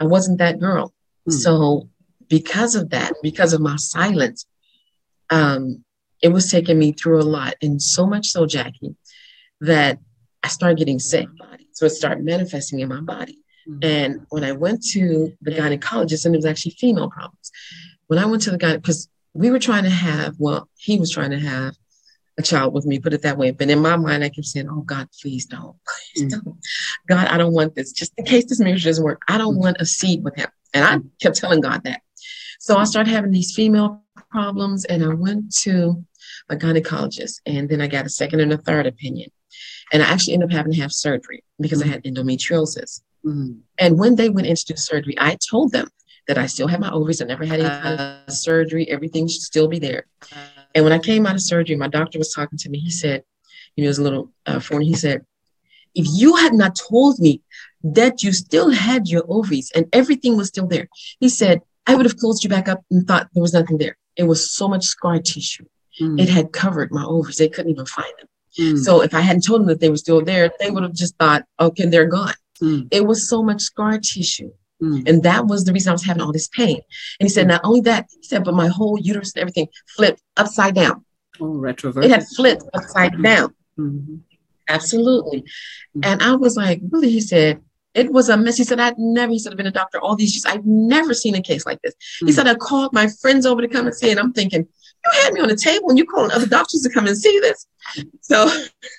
I 0.00 0.04
wasn't 0.04 0.38
that 0.38 0.58
girl. 0.58 0.92
Mm. 1.28 1.32
So 1.32 1.88
because 2.28 2.74
of 2.74 2.90
that, 2.90 3.12
because 3.22 3.52
of 3.52 3.60
my 3.60 3.76
silence, 3.76 4.46
um, 5.30 5.84
it 6.22 6.28
was 6.28 6.50
taking 6.50 6.78
me 6.78 6.92
through 6.92 7.20
a 7.20 7.24
lot. 7.24 7.54
And 7.62 7.80
so 7.80 8.06
much 8.06 8.28
so, 8.28 8.46
Jackie, 8.46 8.96
that 9.60 9.98
I 10.42 10.48
started 10.48 10.78
getting 10.78 10.98
sick. 10.98 11.28
So 11.72 11.86
it 11.86 11.90
started 11.90 12.24
manifesting 12.24 12.80
in 12.80 12.88
my 12.88 13.00
body. 13.00 13.38
Mm-hmm. 13.68 13.78
And 13.82 14.26
when 14.30 14.44
I 14.44 14.52
went 14.52 14.82
to 14.92 15.32
the 15.42 15.50
gynecologist, 15.50 16.24
and 16.24 16.34
it 16.34 16.38
was 16.38 16.46
actually 16.46 16.76
female 16.78 17.10
problems. 17.10 17.50
When 18.08 18.18
I 18.18 18.26
went 18.26 18.42
to 18.42 18.50
the 18.50 18.58
guy, 18.58 18.76
because 18.76 19.08
we 19.34 19.50
were 19.50 19.58
trying 19.58 19.84
to 19.84 19.90
have, 19.90 20.36
well, 20.38 20.68
he 20.76 20.98
was 20.98 21.10
trying 21.10 21.30
to 21.30 21.38
have 21.38 21.76
a 22.38 22.42
child 22.42 22.74
with 22.74 22.86
me, 22.86 22.98
put 22.98 23.14
it 23.14 23.22
that 23.22 23.38
way. 23.38 23.50
But 23.50 23.70
in 23.70 23.80
my 23.80 23.96
mind, 23.96 24.22
I 24.22 24.28
kept 24.28 24.46
saying, 24.46 24.68
Oh 24.68 24.82
God, 24.82 25.08
please 25.20 25.46
don't. 25.46 25.76
Please 26.14 26.24
mm-hmm. 26.24 26.44
don't. 26.44 26.58
God, 27.08 27.28
I 27.28 27.38
don't 27.38 27.52
want 27.52 27.74
this. 27.74 27.92
Just 27.92 28.12
in 28.16 28.24
case 28.24 28.44
this 28.46 28.60
marriage 28.60 28.84
doesn't 28.84 29.04
work, 29.04 29.22
I 29.28 29.38
don't 29.38 29.54
mm-hmm. 29.54 29.62
want 29.62 29.80
a 29.80 29.86
seed 29.86 30.22
with 30.22 30.36
him. 30.36 30.48
And 30.74 30.84
I 30.84 30.98
kept 31.22 31.36
telling 31.36 31.60
God 31.60 31.84
that. 31.84 32.02
So 32.60 32.76
I 32.76 32.84
started 32.84 33.10
having 33.10 33.30
these 33.30 33.54
female 33.54 34.02
problems 34.30 34.84
and 34.84 35.04
I 35.04 35.14
went 35.14 35.54
to 35.62 36.04
a 36.48 36.56
gynecologist 36.56 37.40
and 37.46 37.68
then 37.68 37.80
I 37.80 37.86
got 37.86 38.06
a 38.06 38.10
second 38.10 38.40
and 38.40 38.52
a 38.52 38.58
third 38.58 38.86
opinion. 38.86 39.30
And 39.92 40.02
I 40.02 40.06
actually 40.06 40.34
ended 40.34 40.50
up 40.50 40.56
having 40.56 40.72
to 40.72 40.80
have 40.80 40.92
surgery 40.92 41.44
because 41.60 41.80
mm-hmm. 41.80 41.90
I 41.90 41.92
had 41.94 42.04
endometriosis. 42.04 43.02
Mm-hmm. 43.24 43.60
And 43.78 43.98
when 43.98 44.16
they 44.16 44.28
went 44.28 44.46
in 44.46 44.56
to 44.56 44.64
do 44.64 44.76
surgery, 44.76 45.14
I 45.18 45.36
told 45.48 45.72
them 45.72 45.88
that 46.28 46.38
I 46.38 46.46
still 46.46 46.66
had 46.66 46.80
my 46.80 46.90
ovaries. 46.90 47.22
I 47.22 47.26
never 47.26 47.44
had 47.44 47.60
any 47.60 47.68
kind 47.68 48.00
of 48.00 48.32
surgery. 48.32 48.88
Everything 48.88 49.28
should 49.28 49.42
still 49.42 49.68
be 49.68 49.78
there. 49.78 50.06
And 50.74 50.84
when 50.84 50.92
I 50.92 50.98
came 50.98 51.26
out 51.26 51.34
of 51.34 51.42
surgery, 51.42 51.76
my 51.76 51.88
doctor 51.88 52.18
was 52.18 52.32
talking 52.32 52.58
to 52.58 52.68
me. 52.68 52.78
He 52.78 52.90
said, 52.90 53.22
you 53.74 53.82
know, 53.82 53.86
it 53.86 53.88
was 53.88 53.98
a 53.98 54.02
little 54.02 54.32
uh. 54.46 54.60
He 54.80 54.94
said, 54.94 55.24
if 55.94 56.06
you 56.10 56.36
had 56.36 56.52
not 56.52 56.76
told 56.76 57.18
me 57.18 57.40
that 57.82 58.22
you 58.22 58.32
still 58.32 58.70
had 58.70 59.08
your 59.08 59.24
ovaries 59.28 59.70
and 59.74 59.86
everything 59.92 60.36
was 60.36 60.48
still 60.48 60.66
there, 60.66 60.88
he 61.20 61.28
said, 61.28 61.62
I 61.86 61.94
would 61.94 62.06
have 62.06 62.18
closed 62.18 62.42
you 62.44 62.50
back 62.50 62.68
up 62.68 62.82
and 62.90 63.06
thought 63.06 63.28
there 63.32 63.42
was 63.42 63.54
nothing 63.54 63.78
there. 63.78 63.96
It 64.16 64.24
was 64.24 64.50
so 64.50 64.68
much 64.68 64.84
scar 64.84 65.20
tissue. 65.20 65.66
Mm. 66.00 66.20
It 66.20 66.28
had 66.28 66.52
covered 66.52 66.90
my 66.90 67.04
ovaries. 67.04 67.36
They 67.36 67.48
couldn't 67.48 67.70
even 67.70 67.86
find 67.86 68.12
them. 68.18 68.28
Mm. 68.58 68.78
So 68.78 69.02
if 69.02 69.14
I 69.14 69.20
hadn't 69.20 69.44
told 69.44 69.60
them 69.60 69.68
that 69.68 69.80
they 69.80 69.90
were 69.90 69.96
still 69.96 70.22
there, 70.22 70.50
they 70.58 70.70
would 70.70 70.82
have 70.82 70.94
just 70.94 71.16
thought, 71.16 71.44
okay, 71.60 71.86
they're 71.86 72.06
gone. 72.06 72.34
Mm. 72.60 72.88
It 72.90 73.06
was 73.06 73.28
so 73.28 73.42
much 73.42 73.62
scar 73.62 73.98
tissue. 73.98 74.50
Mm. 74.82 75.08
And 75.08 75.22
that 75.22 75.46
was 75.46 75.64
the 75.64 75.72
reason 75.72 75.90
I 75.90 75.92
was 75.92 76.04
having 76.04 76.22
all 76.22 76.32
this 76.32 76.48
pain. 76.48 76.80
And 77.18 77.26
he 77.26 77.28
said, 77.28 77.46
not 77.46 77.62
only 77.64 77.80
that, 77.82 78.08
he 78.10 78.26
said, 78.26 78.44
but 78.44 78.54
my 78.54 78.68
whole 78.68 78.98
uterus 79.00 79.32
and 79.34 79.40
everything 79.40 79.68
flipped 79.96 80.22
upside 80.36 80.74
down. 80.74 81.04
Oh, 81.40 81.54
retroverted. 81.54 82.04
It 82.04 82.10
had 82.10 82.26
flipped 82.26 82.64
upside 82.74 83.22
down. 83.22 83.54
Mm-hmm. 83.78 84.16
Absolutely. 84.68 85.42
Mm-hmm. 85.42 86.00
And 86.04 86.22
I 86.22 86.34
was 86.34 86.56
like, 86.56 86.80
really? 86.90 87.10
He 87.10 87.20
said, 87.20 87.60
it 87.94 88.12
was 88.12 88.28
a 88.28 88.36
mess. 88.36 88.58
He 88.58 88.64
said, 88.64 88.78
I'd 88.78 88.98
never, 88.98 89.32
he 89.32 89.38
said, 89.38 89.52
I've 89.52 89.56
been 89.56 89.66
a 89.66 89.72
doctor 89.72 89.98
all 89.98 90.16
these 90.16 90.34
years. 90.34 90.44
I've 90.44 90.66
never 90.66 91.14
seen 91.14 91.34
a 91.34 91.42
case 91.42 91.64
like 91.64 91.80
this. 91.82 91.94
Mm-hmm. 91.94 92.26
He 92.26 92.32
mm. 92.32 92.36
said, 92.36 92.46
I 92.46 92.54
called 92.54 92.92
my 92.92 93.08
friends 93.20 93.46
over 93.46 93.62
to 93.62 93.68
come 93.68 93.86
and 93.86 93.94
see 93.94 94.10
it. 94.10 94.18
I'm 94.18 94.32
thinking, 94.32 94.60
you 94.60 95.22
had 95.22 95.32
me 95.32 95.40
on 95.40 95.48
the 95.48 95.56
table 95.56 95.88
and 95.88 95.96
you 95.96 96.04
calling 96.04 96.30
other 96.32 96.46
doctors 96.46 96.82
to 96.82 96.90
come 96.90 97.06
and 97.06 97.16
see 97.16 97.38
this. 97.40 97.66
So, 98.20 98.50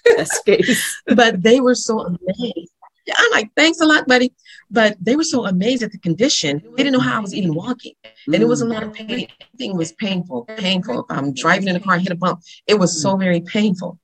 but 1.15 1.43
they 1.43 1.59
were 1.59 1.75
so 1.75 1.99
amazed. 1.99 2.71
Yeah, 3.07 3.15
I'm 3.17 3.31
like, 3.31 3.51
thanks 3.55 3.79
a 3.79 3.85
lot, 3.85 4.07
buddy. 4.07 4.33
But 4.69 4.97
they 4.99 5.15
were 5.15 5.23
so 5.23 5.45
amazed 5.45 5.81
at 5.81 5.91
the 5.91 5.97
condition. 5.97 6.61
They 6.75 6.83
didn't 6.83 6.93
know 6.93 6.99
how 6.99 7.17
I 7.17 7.21
was 7.21 7.33
even 7.33 7.55
walking. 7.55 7.93
And 8.25 8.35
it 8.35 8.47
was 8.47 8.61
a 8.61 8.65
lot 8.65 8.83
of 8.83 8.93
pain. 8.93 9.27
Everything 9.41 9.77
was 9.77 9.93
painful, 9.93 10.43
painful. 10.57 11.05
If 11.09 11.17
I'm 11.17 11.33
driving 11.33 11.69
in 11.69 11.77
a 11.77 11.79
car, 11.79 11.97
hit 11.97 12.11
a 12.11 12.15
bump, 12.15 12.41
it 12.67 12.77
was 12.77 13.01
so 13.01 13.15
very 13.15 13.41
painful. 13.41 13.97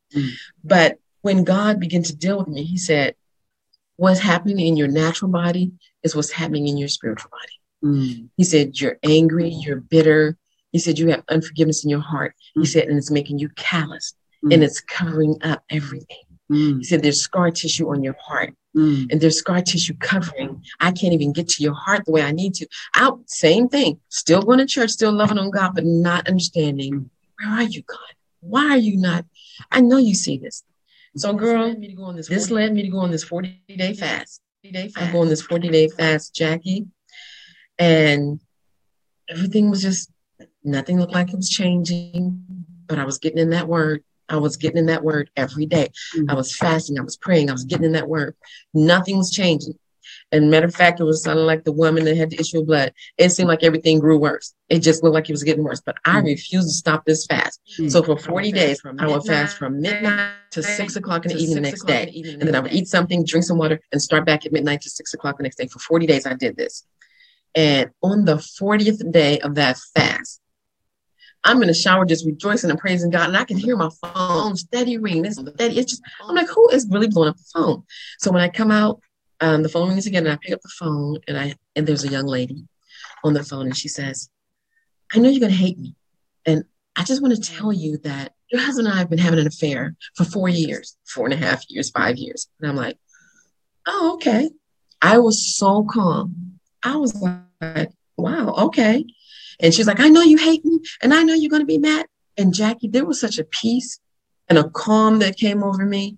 But 0.63 1.00
when 1.22 1.44
God 1.44 1.80
began 1.80 2.04
to 2.04 2.16
deal 2.16 2.38
with 2.38 2.48
me, 2.48 2.63
he 2.63 2.78
said, 2.78 3.16
what's 3.98 4.20
happening 4.20 4.60
in 4.60 4.78
your 4.78 4.88
natural 4.88 5.32
body 5.32 5.72
is 6.04 6.16
what's 6.16 6.32
happening 6.32 6.68
in 6.68 6.78
your 6.78 6.88
spiritual 6.88 7.32
body. 7.32 7.96
Mm. 7.96 8.30
He 8.38 8.44
said, 8.44 8.80
You're 8.80 8.98
angry, 9.04 9.50
you're 9.50 9.80
bitter, 9.80 10.38
he 10.72 10.80
said, 10.80 10.98
You 10.98 11.10
have 11.10 11.24
unforgiveness 11.30 11.84
in 11.84 11.89
your 11.89 12.00
heart. 12.00 12.36
He 12.56 12.62
mm. 12.62 12.68
said, 12.68 12.88
And 12.88 12.98
it's 12.98 13.12
making 13.12 13.39
you 13.39 13.50
callous 13.50 14.16
and 14.52 14.63
it's 14.63 14.82
covering 14.82 15.38
up 15.42 15.63
everything. 15.70 16.18
Mm-hmm. 16.54 16.80
He 16.80 16.84
said, 16.84 17.02
There's 17.02 17.22
scar 17.22 17.52
tissue 17.52 17.89
on 17.89 18.04
your 18.04 18.16
heart 18.20 18.54
mm. 18.76 19.12
and 19.12 19.20
there's 19.20 19.39
scar 19.39 19.62
tissue 19.62 19.96
covering. 20.00 20.63
I 20.80 20.92
can't 20.92 21.13
even 21.13 21.34
get 21.34 21.50
to 21.50 21.63
your 21.63 21.74
heart 21.74 22.06
the 22.06 22.12
way 22.12 22.22
I 22.22 22.32
need 22.32 22.54
to. 22.56 22.68
Out, 22.96 23.22
same 23.30 23.68
thing. 23.68 24.00
Still 24.10 24.42
going 24.42 24.60
to 24.60 24.66
church, 24.66 24.92
still 24.92 25.12
loving 25.12 25.38
on 25.38 25.50
God, 25.50 25.76
but 25.76 25.86
not 25.86 26.28
understanding 26.28 27.10
where 27.39 27.52
are 27.52 27.63
you, 27.63 27.82
God? 27.84 27.98
Why 28.42 28.70
are 28.70 28.78
you 28.78 28.98
not? 28.98 29.26
I 29.72 29.82
know 29.82 29.98
you 29.98 30.16
see 30.16 30.38
this. 30.38 30.63
So, 31.16 31.34
girl, 31.34 31.76
this, 32.16 32.28
this 32.28 32.50
led 32.50 32.74
me 32.74 32.82
to 32.84 32.89
go 32.89 32.98
on 33.00 33.12
this 33.12 33.24
40 33.24 33.62
day 33.78 33.94
fast. 33.94 34.42
I'm 34.66 35.12
going 35.12 35.30
this 35.30 35.42
40 35.42 35.70
day 35.70 35.88
fast, 35.89 36.34
Jackie. 36.34 36.88
And 37.78 38.39
everything 39.30 39.70
was 39.70 39.82
just 39.82 40.10
Nothing 40.63 41.00
looked 41.00 41.13
like 41.13 41.30
it 41.30 41.36
was 41.36 41.50
changing, 41.50 42.44
but 42.88 42.98
I 42.98 43.06
was 43.06 43.18
getting 43.18 43.39
in 43.39 43.50
that 43.50 43.68
word. 43.68 44.04
I 44.30 44.38
was 44.38 44.58
getting 44.58 44.78
in 44.78 44.86
that 44.88 45.04
word 45.04 45.30
every 45.36 45.66
day. 45.66 45.90
Mm-hmm. 46.16 46.30
I 46.30 46.34
was 46.34 46.56
fasting. 46.56 47.00
I 47.00 47.04
was 47.04 47.18
praying. 47.18 47.50
I 47.50 47.54
was 47.54 47.66
getting 47.66 47.86
in 47.86 47.92
that 47.94 48.08
word. 48.08 48.36
Nothing 48.74 49.18
was 49.18 49.32
changing. 49.32 49.78
And 50.32 50.50
matter 50.50 50.66
of 50.66 50.76
fact, 50.76 51.00
it 51.00 51.04
was 51.04 51.24
sounding 51.24 51.46
like 51.46 51.64
the 51.64 51.72
woman 51.72 52.06
that 52.06 52.18
had 52.18 52.32
the 52.32 52.40
issue 52.40 52.60
of 52.60 52.68
blood. 52.68 52.94
It 53.18 53.30
seemed 53.30 53.50
like 53.50 53.64
everything 53.64 54.00
grew 54.00 54.18
worse. 54.18 54.54
It 54.68 54.80
just 54.80 55.04
looked 55.04 55.14
like 55.14 55.30
it 55.30 55.34
was 55.34 55.44
getting 55.44 55.64
worse. 55.64 55.82
But 55.86 55.98
I 56.06 56.18
mm-hmm. 56.18 56.26
refused 56.26 56.68
to 56.68 56.74
stop 56.74 57.06
this 57.06 57.26
fast. 57.26 57.62
Mm-hmm. 57.74 57.90
So 57.90 58.02
for 58.02 58.18
40 58.18 58.52
days, 58.52 58.82
I 59.00 59.08
would 59.08 59.24
fast 59.24 59.58
from 59.58 59.80
midnight 59.80 60.32
to 60.52 60.64
six 60.64 60.96
o'clock 60.96 61.26
in 61.26 61.34
the 61.34 61.38
evening 61.38 61.56
the 61.56 61.62
next 61.62 61.86
day. 61.86 62.12
And 62.26 62.42
then 62.42 62.56
I 62.56 62.60
would 62.62 62.74
eat 62.74 62.88
something, 62.88 63.24
drink 63.24 63.46
some 63.46 63.58
water, 63.58 63.80
and 63.92 64.02
start 64.02 64.26
back 64.26 64.46
at 64.46 64.52
midnight 64.52 64.82
to 64.82 64.90
six 64.90 65.14
o'clock 65.14 65.38
the 65.38 65.44
next 65.44 65.58
day. 65.58 65.68
For 65.68 65.80
40 65.80 66.08
days, 66.08 66.26
I 66.26 66.34
did 66.34 66.58
this. 66.58 66.86
And 67.56 67.92
on 68.02 68.26
the 68.26 68.38
40th 68.38 69.12
day 69.12 69.40
of 69.40 69.56
that 69.56 69.78
fast, 69.94 70.42
I'm 71.45 71.62
in 71.62 71.67
the 71.67 71.73
shower 71.73 72.06
just 72.06 72.25
rejoicing 72.25 72.69
and 72.69 72.79
praising 72.79 73.10
God, 73.10 73.27
and 73.27 73.38
I 73.38 73.43
can 73.43 73.58
hear 73.58 73.75
my 73.75 73.89
phone 74.01 74.56
steady 74.56 74.97
ring. 74.97 75.21
This 75.21 75.36
steady. 75.36 75.77
It's 75.77 75.91
just 75.91 76.03
I'm 76.27 76.36
like, 76.36 76.47
who 76.47 76.69
is 76.69 76.88
really 76.89 77.08
blowing 77.08 77.29
up 77.29 77.38
the 77.38 77.43
phone? 77.53 77.84
So 78.19 78.32
when 78.32 78.41
I 78.41 78.49
come 78.49 78.71
out, 78.71 79.01
um, 79.41 79.63
the 79.63 79.69
phone 79.69 79.89
rings 79.89 80.08
again, 80.08 80.25
and 80.25 80.34
I 80.34 80.38
pick 80.41 80.53
up 80.53 80.62
the 80.62 80.71
phone, 80.79 81.17
and 81.27 81.38
I 81.38 81.56
and 81.75 81.86
there's 81.86 82.06
a 82.06 82.10
young 82.10 82.25
lady 82.25 82.65
on 83.23 83.34
the 83.34 83.43
phone, 83.43 83.65
and 83.65 83.75
she 83.75 83.89
says, 83.89 84.29
"I 85.13 85.19
know 85.19 85.29
you're 85.29 85.41
gonna 85.41 85.53
hate 85.53 85.77
me, 85.77 85.95
and 86.45 86.63
I 86.95 87.03
just 87.03 87.21
want 87.21 87.36
to 87.36 87.41
tell 87.41 87.73
you 87.73 87.97
that 87.99 88.34
your 88.49 88.62
husband 88.62 88.88
and 88.88 88.95
I 88.95 88.99
have 88.99 89.10
been 89.10 89.19
having 89.19 89.39
an 89.39 89.47
affair 89.47 89.95
for 90.15 90.23
four 90.23 90.47
years, 90.47 90.95
four 91.06 91.25
and 91.25 91.34
a 91.34 91.38
half 91.38 91.69
years, 91.69 91.89
five 91.89 92.17
years." 92.17 92.47
And 92.62 92.69
I'm 92.69 92.77
like, 92.77 92.97
"Oh, 93.86 94.13
okay." 94.15 94.49
I 95.01 95.17
was 95.17 95.58
so 95.58 95.84
calm. 95.84 96.60
I 96.84 96.95
was 96.95 97.13
like, 97.15 97.91
"Wow, 98.15 98.53
okay." 98.67 99.06
And 99.60 99.74
she's 99.74 99.88
like, 99.88 100.00
I 100.00 100.10
know 100.10 100.22
you 100.22 100.38
hate 100.38 100.63
me 100.66 100.80
and 101.02 101.13
I 101.13 101.24
know 101.24 101.34
you're 101.34 101.50
going 101.50 101.62
to 101.62 101.66
be 101.66 101.78
mad. 101.78 102.06
And 102.38 102.54
Jackie, 102.54 102.88
there 102.88 103.06
was 103.06 103.20
such 103.20 103.38
a 103.38 103.44
peace 103.44 104.00
and 104.50 104.58
a 104.58 104.70
calm 104.70 105.20
that 105.20 105.38
came 105.38 105.63
over 105.63 105.86
me. 105.86 106.18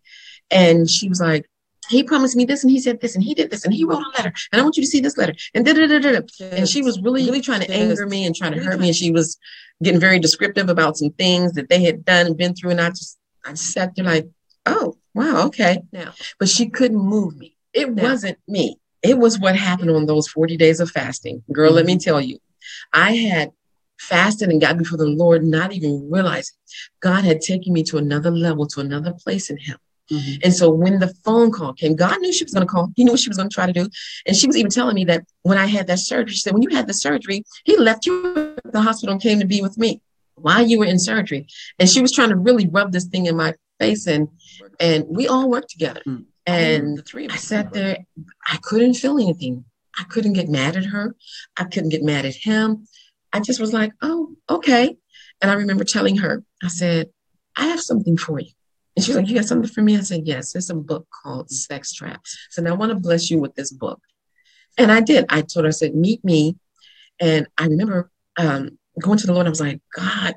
And 0.52 0.90
she 0.90 1.10
was 1.10 1.20
like, 1.20 1.46
he 1.90 2.04
promised 2.04 2.36
me 2.36 2.46
this 2.46 2.64
and 2.64 2.72
he 2.72 2.80
said 2.80 3.00
this 3.00 3.16
and 3.16 3.24
he 3.24 3.34
did 3.34 3.52
this 3.52 3.64
and 3.64 3.74
he 3.74 3.86
wrote 3.86 4.04
a 4.04 4.18
letter 4.18 4.34
and 4.52 4.60
I 4.60 4.64
want 4.64 4.76
you 4.76 4.82
to 4.82 4.90
see 4.90 5.02
this 5.02 5.18
letter 5.18 5.36
and 5.54 5.64
da 5.64 5.74
da 5.74 5.86
da 5.86 6.00
da. 6.00 6.22
And 6.42 6.68
she 6.68 6.82
was 6.82 7.00
really, 7.02 7.26
really 7.26 7.42
trying 7.42 7.62
to 7.62 7.72
anger 7.72 8.08
me 8.08 8.26
and 8.26 8.36
trying 8.36 8.54
to 8.54 8.64
hurt 8.64 8.80
me. 8.80 8.88
And 8.88 8.96
she 8.96 9.12
was 9.12 9.38
getting 9.84 10.00
very 10.00 10.20
descriptive 10.20 10.70
about 10.70 10.98
some 10.98 11.12
things 11.12 11.54
that 11.54 11.70
they 11.70 11.84
had 11.84 12.04
done 12.04 12.28
and 12.28 12.38
been 12.38 12.56
through. 12.56 12.72
And 12.72 12.82
I 12.82 12.90
just, 12.90 13.20
I 13.46 13.52
just 13.52 13.72
sat 13.72 13.96
there 13.96 14.06
like, 14.06 14.28
oh, 14.66 14.98
wow, 15.14 15.46
okay. 15.48 15.84
Now, 15.92 16.14
but 16.40 16.50
she 16.50 16.70
couldn't 16.70 16.98
move 16.98 17.38
me. 17.38 17.56
It 17.74 17.94
now. 17.94 18.04
wasn't 18.04 18.40
me. 18.48 18.80
It 19.04 19.18
was 19.20 19.38
what 19.38 19.56
happened 19.56 19.92
on 19.92 20.08
those 20.08 20.28
40 20.28 20.58
days 20.58 20.80
of 20.80 20.90
fasting. 20.90 21.44
Girl, 21.52 21.68
mm-hmm. 21.68 21.76
let 21.76 21.86
me 21.86 21.94
mm-hmm. 21.94 22.00
tell 22.00 22.22
you, 22.22 22.40
I 22.94 23.16
had 23.16 23.52
fasted 24.00 24.50
and 24.50 24.62
got 24.62 24.78
before 24.78 24.98
the 24.98 25.08
Lord, 25.08 25.44
not 25.44 25.74
even 25.74 26.10
realizing 26.12 26.56
God 27.00 27.24
had 27.24 27.42
taken 27.42 27.74
me 27.74 27.84
to 27.84 27.98
another 27.98 28.32
level, 28.32 28.68
to 28.68 28.82
another 28.82 29.14
place 29.14 29.50
in 29.50 29.58
Him. 29.58 29.78
Mm-hmm. 30.12 30.40
And 30.44 30.54
so 30.54 30.70
when 30.70 31.00
the 31.00 31.14
phone 31.24 31.52
call 31.52 31.74
came, 31.74 31.96
God 31.96 32.20
knew 32.20 32.32
she 32.32 32.44
was 32.44 32.54
going 32.54 32.66
to 32.66 32.72
call. 32.72 32.92
He 32.96 33.04
knew 33.04 33.12
what 33.12 33.20
she 33.20 33.30
was 33.30 33.38
going 33.38 33.50
to 33.50 33.54
try 33.54 33.66
to 33.66 33.74
do. 33.74 33.90
And 34.28 34.36
she 34.36 34.46
was 34.48 34.56
even 34.58 34.70
telling 34.70 34.96
me 34.96 35.06
that 35.06 35.26
when 35.42 35.58
I 35.58 35.66
had 35.66 35.88
that 35.88 36.00
surgery, 36.00 36.34
she 36.34 36.42
said, 36.42 36.54
when 36.54 36.62
you 36.62 36.70
had 36.70 36.88
the 36.88 36.94
surgery, 36.94 37.44
he 37.64 37.78
left 37.78 38.06
you 38.06 38.56
at 38.64 38.72
the 38.72 38.82
hospital 38.82 39.14
and 39.14 39.22
came 39.22 39.40
to 39.40 39.48
be 39.48 39.62
with 39.62 39.78
me 39.78 40.02
while 40.36 40.66
you 40.66 40.80
were 40.80 40.86
in 40.86 41.00
surgery. 41.00 41.48
And 41.80 41.90
she 41.90 42.02
was 42.02 42.12
trying 42.12 42.30
to 42.30 42.36
really 42.36 42.68
rub 42.68 42.92
this 42.92 43.06
thing 43.06 43.26
in 43.26 43.36
my 43.36 43.56
face. 43.80 44.06
And 44.06 44.28
and 44.80 45.06
we 45.10 45.28
all 45.28 45.50
worked 45.50 45.70
together. 45.70 46.02
Mm-hmm. 46.06 46.24
And 46.46 46.98
the 46.98 47.02
three 47.02 47.28
I 47.28 47.38
sat 47.38 47.74
there, 47.74 47.98
I 48.48 48.58
couldn't 48.62 48.94
feel 48.94 49.18
anything. 49.18 49.66
I 49.98 50.04
couldn't 50.04 50.34
get 50.34 50.50
mad 50.50 50.76
at 50.76 50.86
her. 50.86 51.16
I 51.58 51.64
couldn't 51.66 51.90
get 51.90 52.04
mad 52.04 52.26
at 52.26 52.36
him. 52.36 52.88
I 53.34 53.40
just 53.40 53.60
was 53.60 53.74
like, 53.74 53.92
oh, 54.02 54.36
okay. 54.50 54.96
And 55.42 55.52
I 55.52 55.56
remember 55.56 55.84
telling 55.84 56.18
her, 56.18 56.44
I 56.64 56.68
said, 56.68 57.08
I 57.56 57.68
have 57.68 57.82
something 57.82 58.18
for 58.18 58.40
you. 58.40 58.52
And 58.96 59.04
she's 59.04 59.16
like, 59.16 59.28
You 59.28 59.36
got 59.36 59.46
something 59.46 59.70
for 59.70 59.82
me? 59.82 59.98
I 59.98 60.02
said, 60.02 60.22
Yes, 60.26 60.54
there's 60.54 60.70
a 60.70 60.76
book 60.76 61.08
called 61.24 61.50
Sex 61.50 61.94
Traps. 61.94 62.38
So 62.50 62.62
now 62.62 62.72
I 62.74 62.78
want 62.78 62.92
to 62.92 63.00
bless 63.00 63.30
you 63.30 63.40
with 63.40 63.56
this 63.56 63.72
book. 63.72 64.02
And 64.78 64.92
I 64.92 65.02
did. 65.02 65.26
I 65.30 65.42
told 65.42 65.66
her, 65.66 65.70
I 65.70 65.72
said, 65.72 65.96
Meet 65.96 66.24
me. 66.24 66.58
And 67.20 67.48
I 67.58 67.66
remember 67.66 68.10
um, 68.38 68.78
going 69.02 69.18
to 69.18 69.28
the 69.28 69.34
Lord. 69.34 69.48
I 69.48 69.50
was 69.50 69.62
like, 69.62 69.82
God, 69.96 70.36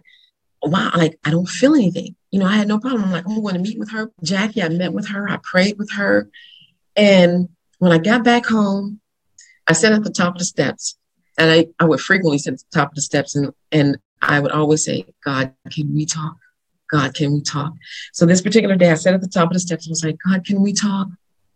wow, 0.63 0.91
like 0.97 1.19
I 1.25 1.31
don't 1.31 1.49
feel 1.49 1.75
anything. 1.75 2.15
You 2.31 2.41
know, 2.41 2.47
I 2.47 2.57
had 2.57 2.69
no 2.69 2.79
problem. 2.79 3.05
I'm 3.05 3.13
like, 3.13 3.25
I'm 3.27 3.41
going 3.41 3.55
to 3.55 3.61
meet 3.61 3.79
with 3.79 3.91
her. 3.93 4.11
Jackie, 4.23 4.63
I 4.63 4.69
met 4.69 4.93
with 4.93 5.09
her. 5.09 5.29
I 5.29 5.39
prayed 5.43 5.79
with 5.79 5.93
her. 5.93 6.29
And 6.97 7.49
when 7.79 7.93
I 7.93 7.99
got 7.99 8.25
back 8.25 8.47
home, 8.47 9.01
I 9.69 9.73
sat 9.73 9.93
at 9.93 10.03
the 10.03 10.11
top 10.11 10.35
of 10.35 10.39
the 10.39 10.45
steps 10.45 10.97
and 11.37 11.51
I, 11.51 11.67
I 11.79 11.85
would 11.85 12.01
frequently 12.01 12.39
sit 12.39 12.55
at 12.55 12.61
the 12.61 12.79
top 12.79 12.91
of 12.91 12.95
the 12.95 13.03
steps 13.03 13.37
and, 13.37 13.53
and 13.71 13.99
I 14.23 14.41
would 14.41 14.53
always 14.53 14.85
say, 14.85 15.05
God, 15.25 15.53
can 15.71 15.95
we 15.95 16.07
talk? 16.07 16.37
God, 16.91 17.15
can 17.15 17.33
we 17.33 17.43
talk? 17.43 17.75
So 18.13 18.25
this 18.25 18.41
particular 18.41 18.75
day, 18.75 18.91
I 18.91 18.95
sat 18.95 19.15
at 19.15 19.21
the 19.21 19.29
top 19.29 19.49
of 19.49 19.53
the 19.53 19.61
steps 19.61 19.87
and 19.87 19.93
was 19.93 20.05
like, 20.05 20.17
God, 20.27 20.45
can 20.45 20.63
we 20.63 20.73
talk? 20.73 21.09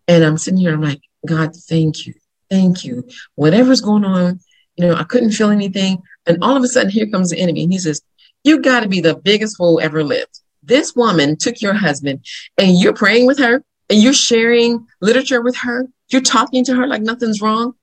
And 0.07 0.25
I'm 0.25 0.37
sitting 0.37 0.61
here, 0.61 0.75
I'm 0.75 0.83
like, 0.83 1.01
God, 1.27 1.57
thank 1.57 2.07
you. 2.07 2.15
Thank 2.51 2.85
you. 2.85 3.09
Whatever's 3.35 3.81
going 3.81 4.05
on, 4.05 4.41
you 4.77 4.87
know, 4.87 4.95
I 4.95 5.05
couldn't 5.05 5.31
feel 5.33 5.51
anything. 5.51 6.03
And 6.27 6.39
all 6.43 6.57
of 6.57 6.63
a 6.63 6.69
sudden, 6.69 6.91
here 6.91 7.07
comes 7.07 7.31
the 7.31 7.39
enemy. 7.39 7.65
And 7.65 7.73
he 7.73 7.79
says, 7.79 8.03
You 8.45 8.61
got 8.61 8.81
to 8.81 8.89
be 8.89 9.01
the 9.01 9.17
biggest 9.17 9.57
fool 9.57 9.81
ever 9.81 10.05
lived. 10.05 10.41
This 10.63 10.95
woman 10.95 11.37
took 11.37 11.61
your 11.63 11.75
husband 11.75 12.25
and 12.59 12.79
you're 12.79 12.93
praying 12.93 13.27
with 13.27 13.39
her 13.39 13.65
and 13.89 14.03
you're 14.03 14.13
sharing 14.13 14.87
literature 15.01 15.41
with 15.41 15.57
her. 15.57 15.89
You're 16.09 16.21
talking 16.21 16.65
to 16.67 16.75
her 16.75 16.87
like 16.87 17.03
nothing's 17.03 17.41
wrong. 17.41 17.75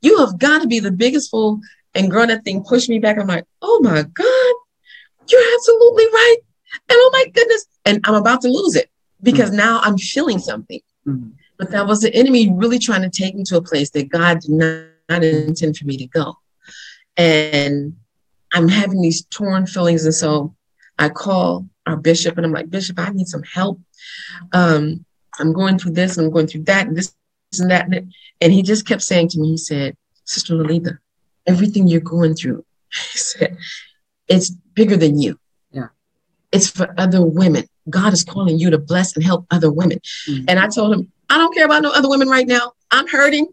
You 0.00 0.18
have 0.18 0.38
got 0.38 0.62
to 0.62 0.68
be 0.68 0.80
the 0.80 0.90
biggest 0.90 1.30
fool. 1.30 1.60
And 1.94 2.10
girl, 2.10 2.26
that 2.26 2.44
thing 2.44 2.64
pushed 2.64 2.88
me 2.88 2.98
back. 2.98 3.18
I'm 3.18 3.26
like, 3.26 3.46
oh 3.62 3.80
my 3.82 4.02
God, 4.02 4.54
you're 5.28 5.54
absolutely 5.54 6.06
right. 6.06 6.36
And 6.88 6.98
oh 6.98 7.10
my 7.12 7.26
goodness. 7.32 7.66
And 7.84 8.00
I'm 8.04 8.14
about 8.14 8.40
to 8.42 8.48
lose 8.48 8.74
it 8.74 8.90
because 9.22 9.50
mm-hmm. 9.50 9.58
now 9.58 9.80
I'm 9.82 9.96
feeling 9.96 10.38
something. 10.38 10.80
Mm-hmm. 11.06 11.30
But 11.56 11.70
that 11.70 11.86
was 11.86 12.00
the 12.00 12.12
enemy 12.14 12.52
really 12.52 12.78
trying 12.78 13.02
to 13.02 13.10
take 13.10 13.34
me 13.34 13.44
to 13.44 13.56
a 13.56 13.62
place 13.62 13.90
that 13.90 14.08
God 14.08 14.40
did 14.40 14.50
not, 14.50 14.86
not 15.08 15.22
intend 15.22 15.76
for 15.76 15.86
me 15.86 15.96
to 15.98 16.06
go. 16.06 16.36
And 17.16 17.96
I'm 18.52 18.68
having 18.68 19.00
these 19.00 19.24
torn 19.26 19.66
feelings. 19.66 20.04
And 20.04 20.14
so 20.14 20.54
I 20.98 21.08
call 21.10 21.68
our 21.86 21.96
bishop 21.96 22.36
and 22.36 22.46
I'm 22.46 22.52
like, 22.52 22.70
Bishop, 22.70 22.98
I 22.98 23.10
need 23.10 23.28
some 23.28 23.42
help. 23.42 23.80
Um, 24.52 25.04
I'm 25.38 25.52
going 25.52 25.78
through 25.78 25.92
this 25.92 26.16
and 26.16 26.26
I'm 26.26 26.32
going 26.32 26.46
through 26.46 26.64
that 26.64 26.86
and 26.86 26.96
this 26.96 27.14
and 27.60 27.70
that. 27.70 27.88
And 28.40 28.52
he 28.52 28.62
just 28.62 28.86
kept 28.86 29.02
saying 29.02 29.28
to 29.30 29.40
me, 29.40 29.50
he 29.50 29.56
said, 29.56 29.96
Sister 30.24 30.54
Lolita, 30.54 30.98
everything 31.46 31.86
you're 31.86 32.00
going 32.00 32.34
through, 32.34 32.64
he 32.92 33.18
said, 33.18 33.56
it's 34.28 34.50
bigger 34.50 34.96
than 34.96 35.20
you. 35.20 35.38
Yeah. 35.70 35.88
It's 36.52 36.70
for 36.70 36.94
other 36.98 37.24
women. 37.24 37.64
God 37.90 38.12
is 38.12 38.24
calling 38.24 38.58
you 38.58 38.70
to 38.70 38.78
bless 38.78 39.14
and 39.14 39.24
help 39.24 39.46
other 39.50 39.70
women. 39.70 40.00
Mm-hmm. 40.28 40.44
And 40.48 40.58
I 40.58 40.68
told 40.68 40.94
him, 40.94 41.12
I 41.28 41.38
don't 41.38 41.54
care 41.54 41.66
about 41.66 41.82
no 41.82 41.90
other 41.90 42.08
women 42.08 42.28
right 42.28 42.46
now. 42.46 42.72
I'm 42.90 43.08
hurting. 43.08 43.46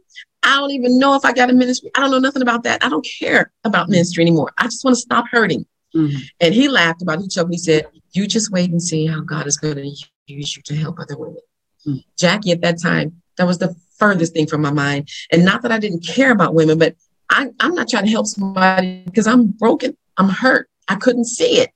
I 0.43 0.57
don't 0.57 0.71
even 0.71 0.97
know 0.97 1.15
if 1.15 1.25
I 1.25 1.33
got 1.33 1.49
a 1.49 1.53
ministry. 1.53 1.91
I 1.95 2.01
don't 2.01 2.11
know 2.11 2.19
nothing 2.19 2.41
about 2.41 2.63
that. 2.63 2.83
I 2.83 2.89
don't 2.89 3.07
care 3.19 3.51
about 3.63 3.83
mm-hmm. 3.83 3.93
ministry 3.93 4.23
anymore. 4.23 4.51
I 4.57 4.65
just 4.65 4.83
want 4.83 4.95
to 4.95 5.01
stop 5.01 5.25
hurting. 5.29 5.65
Mm-hmm. 5.95 6.17
And 6.39 6.53
he 6.53 6.67
laughed 6.67 7.01
about 7.01 7.19
it. 7.19 7.23
He 7.23 7.27
choked. 7.27 7.51
He 7.51 7.57
said, 7.57 7.87
You 8.13 8.27
just 8.27 8.51
wait 8.51 8.71
and 8.71 8.81
see 8.81 9.05
how 9.05 9.21
God 9.21 9.47
is 9.47 9.57
going 9.57 9.75
to 9.75 9.95
use 10.27 10.55
you 10.55 10.61
to 10.63 10.75
help 10.75 10.99
other 10.99 11.17
women. 11.17 11.41
Mm-hmm. 11.85 11.99
Jackie, 12.17 12.51
at 12.51 12.61
that 12.61 12.81
time, 12.81 13.21
that 13.37 13.45
was 13.45 13.57
the 13.57 13.75
furthest 14.01 14.33
thing 14.33 14.47
from 14.47 14.61
my 14.61 14.71
mind. 14.71 15.07
And 15.31 15.45
not 15.45 15.61
that 15.61 15.71
I 15.71 15.77
didn't 15.77 16.05
care 16.05 16.31
about 16.31 16.55
women, 16.55 16.79
but 16.79 16.95
I, 17.29 17.49
I'm 17.59 17.75
not 17.75 17.87
trying 17.87 18.05
to 18.05 18.11
help 18.11 18.25
somebody 18.25 19.03
because 19.05 19.27
I'm 19.27 19.47
broken. 19.47 19.95
I'm 20.17 20.27
hurt. 20.27 20.67
I 20.87 20.95
couldn't 20.95 21.25
see 21.25 21.59
it. 21.59 21.69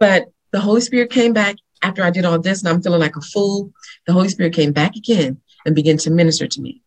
But 0.00 0.24
the 0.50 0.60
Holy 0.60 0.80
Spirit 0.80 1.10
came 1.10 1.32
back 1.32 1.56
after 1.82 2.02
I 2.02 2.10
did 2.10 2.24
all 2.24 2.38
this 2.38 2.62
and 2.62 2.68
I'm 2.68 2.82
feeling 2.82 3.00
like 3.00 3.16
a 3.16 3.20
fool. 3.20 3.70
The 4.06 4.14
Holy 4.14 4.28
Spirit 4.28 4.54
came 4.54 4.72
back 4.72 4.96
again 4.96 5.40
and 5.66 5.74
began 5.74 5.98
to 5.98 6.10
minister 6.10 6.48
to 6.48 6.60
me. 6.60 6.80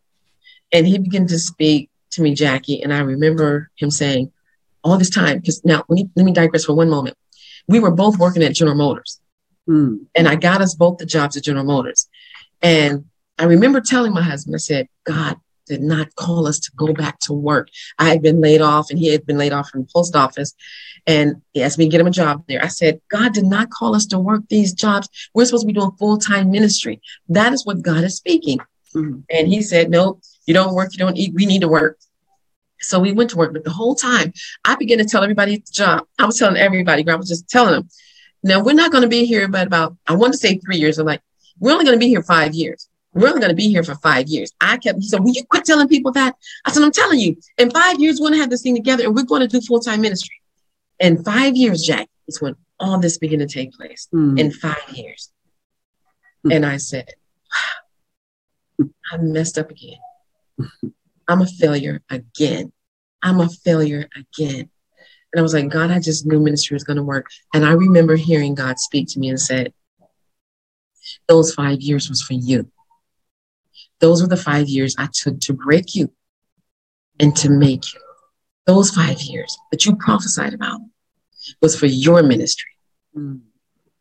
And 0.74 0.88
he 0.88 0.98
began 0.98 1.28
to 1.28 1.40
speak 1.40 1.90
to 2.12 2.22
me, 2.22 2.34
Jackie. 2.34 2.82
And 2.82 2.92
I 2.94 3.00
remember 3.00 3.70
him 3.78 3.92
saying 3.92 4.32
all 4.84 4.98
this 4.98 5.10
time, 5.10 5.40
because 5.40 5.64
now 5.64 5.84
let 5.88 5.96
me, 5.96 6.10
let 6.16 6.26
me 6.26 6.34
digress 6.34 6.66
for 6.66 6.74
one 6.74 6.90
moment. 6.90 7.16
We 7.68 7.80
were 7.80 7.92
both 7.92 8.18
working 8.18 8.44
at 8.44 8.54
General 8.54 8.78
Motors. 8.78 9.20
Hmm. 9.68 9.98
And 10.16 10.28
I 10.28 10.36
got 10.36 10.62
us 10.62 10.76
both 10.76 10.98
the 10.98 11.06
jobs 11.06 11.38
at 11.38 11.44
General 11.44 11.66
Motors. 11.66 12.08
And 12.62 13.06
I 13.38 13.46
remember 13.46 13.82
telling 13.82 14.14
my 14.14 14.22
husband, 14.22 14.56
I 14.56 14.60
said, 14.60 14.88
God, 15.04 15.38
did 15.66 15.82
not 15.82 16.16
call 16.16 16.48
us 16.48 16.60
to 16.60 16.72
go 16.76 16.94
back 16.94 17.20
to 17.20 17.34
work. 17.34 17.70
I 17.98 18.10
had 18.10 18.22
been 18.22 18.40
laid 18.40 18.62
off 18.62 18.90
and 18.90 19.00
he 19.00 19.08
had 19.08 19.26
been 19.26 19.38
laid 19.38 19.52
off 19.52 19.70
from 19.70 19.82
the 19.82 19.90
post 19.94 20.16
office. 20.16 20.54
And 21.08 21.42
he 21.54 21.64
asked 21.64 21.78
me 21.78 21.86
to 21.86 21.90
get 21.90 22.02
him 22.02 22.08
a 22.08 22.12
job 22.12 22.46
there. 22.48 22.64
I 22.64 22.68
said, 22.68 23.02
God 23.10 23.34
did 23.34 23.46
not 23.46 23.70
call 23.70 23.96
us 23.96 24.06
to 24.08 24.20
work 24.20 24.44
these 24.50 24.74
jobs. 24.74 25.10
We're 25.34 25.46
supposed 25.46 25.64
to 25.64 25.68
be 25.68 25.74
doing 25.74 25.92
full 25.98 26.18
time 26.18 26.52
ministry. 26.52 27.02
That 27.30 27.54
is 27.54 27.66
what 27.66 27.82
God 27.82 28.04
is 28.04 28.16
speaking. 28.16 28.60
Mm-hmm. 28.96 29.20
And 29.30 29.48
he 29.48 29.62
said, 29.62 29.90
No, 29.90 30.20
you 30.46 30.54
don't 30.54 30.74
work, 30.74 30.94
you 30.94 31.00
don't 31.00 31.18
eat. 31.18 31.34
We 31.34 31.46
need 31.46 31.62
to 31.62 31.68
work. 31.68 32.00
So 32.80 33.00
we 33.00 33.12
went 33.12 33.32
to 33.32 33.38
work. 33.38 33.54
But 33.54 33.64
the 33.64 33.72
whole 33.72 33.96
time, 33.96 34.34
I 34.64 34.76
began 34.76 35.00
to 35.00 35.06
tell 35.06 35.24
everybody 35.24 35.56
at 35.56 35.66
the 35.66 35.72
job. 35.72 36.06
I 36.20 36.26
was 36.26 36.38
telling 36.38 36.58
everybody, 36.58 37.08
I 37.08 37.16
was 37.16 37.30
just 37.30 37.50
telling 37.50 37.74
them, 37.74 37.90
now 38.44 38.64
we're 38.64 38.74
not 38.74 38.92
going 38.92 39.02
to 39.02 39.08
be 39.08 39.26
here 39.26 39.48
but 39.48 39.68
about, 39.68 39.98
I 40.06 40.14
want 40.14 40.34
to 40.34 40.40
say 40.40 40.58
three 40.58 40.78
years. 40.78 41.00
I'm 41.00 41.08
like, 41.08 41.22
we're 41.60 41.72
only 41.72 41.86
going 41.86 41.98
to 41.98 42.04
be 42.04 42.10
here 42.10 42.22
five 42.22 42.54
years. 42.54 42.88
We're 43.16 43.30
only 43.30 43.40
going 43.40 43.50
to 43.50 43.56
be 43.56 43.70
here 43.70 43.84
for 43.84 43.96
five 43.96 44.28
years. 44.28 44.52
I 44.60 44.78
kept, 44.78 45.00
he 45.00 45.08
said, 45.08 45.22
Will 45.22 45.32
you 45.32 45.46
quit 45.46 45.64
telling 45.64 45.88
people 45.88 46.12
that? 46.12 46.36
I 46.66 46.72
said, 46.72 46.84
I'm 46.84 46.92
telling 46.92 47.20
you, 47.20 47.38
in 47.58 47.72
five 47.72 48.00
years, 48.00 48.20
we're 48.20 48.28
going 48.28 48.34
to 48.34 48.42
have 48.42 48.50
this 48.50 48.62
thing 48.62 48.76
together 48.76 49.06
and 49.06 49.16
we're 49.16 49.24
going 49.24 49.42
to 49.42 49.48
do 49.48 49.62
full 49.62 49.80
time 49.80 50.02
ministry. 50.02 50.42
In 51.00 51.24
five 51.24 51.56
years, 51.56 51.82
Jack, 51.82 52.10
is 52.28 52.42
when 52.42 52.56
all 52.78 53.00
this 53.00 53.18
began 53.18 53.40
to 53.40 53.48
take 53.48 53.72
place. 53.72 54.10
Mm. 54.14 54.38
In 54.38 54.52
five 54.52 54.84
years. 54.92 55.32
Mm. 56.46 56.56
And 56.56 56.66
I 56.66 56.76
said, 56.76 57.10
Wow, 58.80 58.90
I 59.14 59.18
messed 59.18 59.58
up 59.58 59.72
again. 59.72 59.98
I'm 61.28 61.42
a 61.42 61.48
failure 61.48 62.02
again. 62.10 62.74
I'm 63.24 63.40
a 63.40 63.50
failure 63.50 64.10
again. 64.16 64.70
And 65.34 65.40
I 65.40 65.42
was 65.42 65.54
like, 65.54 65.70
God, 65.70 65.90
I 65.90 66.00
just 66.00 66.26
knew 66.26 66.40
ministry 66.40 66.76
was 66.76 66.84
going 66.84 66.98
to 66.98 67.04
work. 67.04 67.28
And 67.54 67.66
I 67.66 67.72
remember 67.72 68.16
hearing 68.18 68.56
God 68.56 68.78
speak 68.78 69.08
to 69.10 69.20
me 69.20 69.30
and 69.30 69.40
said, 69.40 69.74
Those 71.30 71.54
five 71.54 71.80
years 71.80 72.10
was 72.10 72.22
for 72.22 72.34
you. 72.34 72.70
Those 74.00 74.22
were 74.22 74.28
the 74.28 74.38
five 74.38 74.68
years 74.68 74.96
I 74.98 75.08
took 75.12 75.40
to 75.42 75.54
break 75.54 75.96
you 75.96 76.12
and 77.20 77.36
to 77.38 77.50
make 77.50 77.94
you. 77.94 78.00
Those 78.66 78.90
five 78.90 79.22
years 79.22 79.58
that 79.72 79.86
you 79.86 79.96
prophesied 79.96 80.54
about 80.54 80.82
was 81.62 81.80
for 81.80 81.86
your 81.86 82.24
ministry. 82.24 82.72
Mm. 83.16 83.42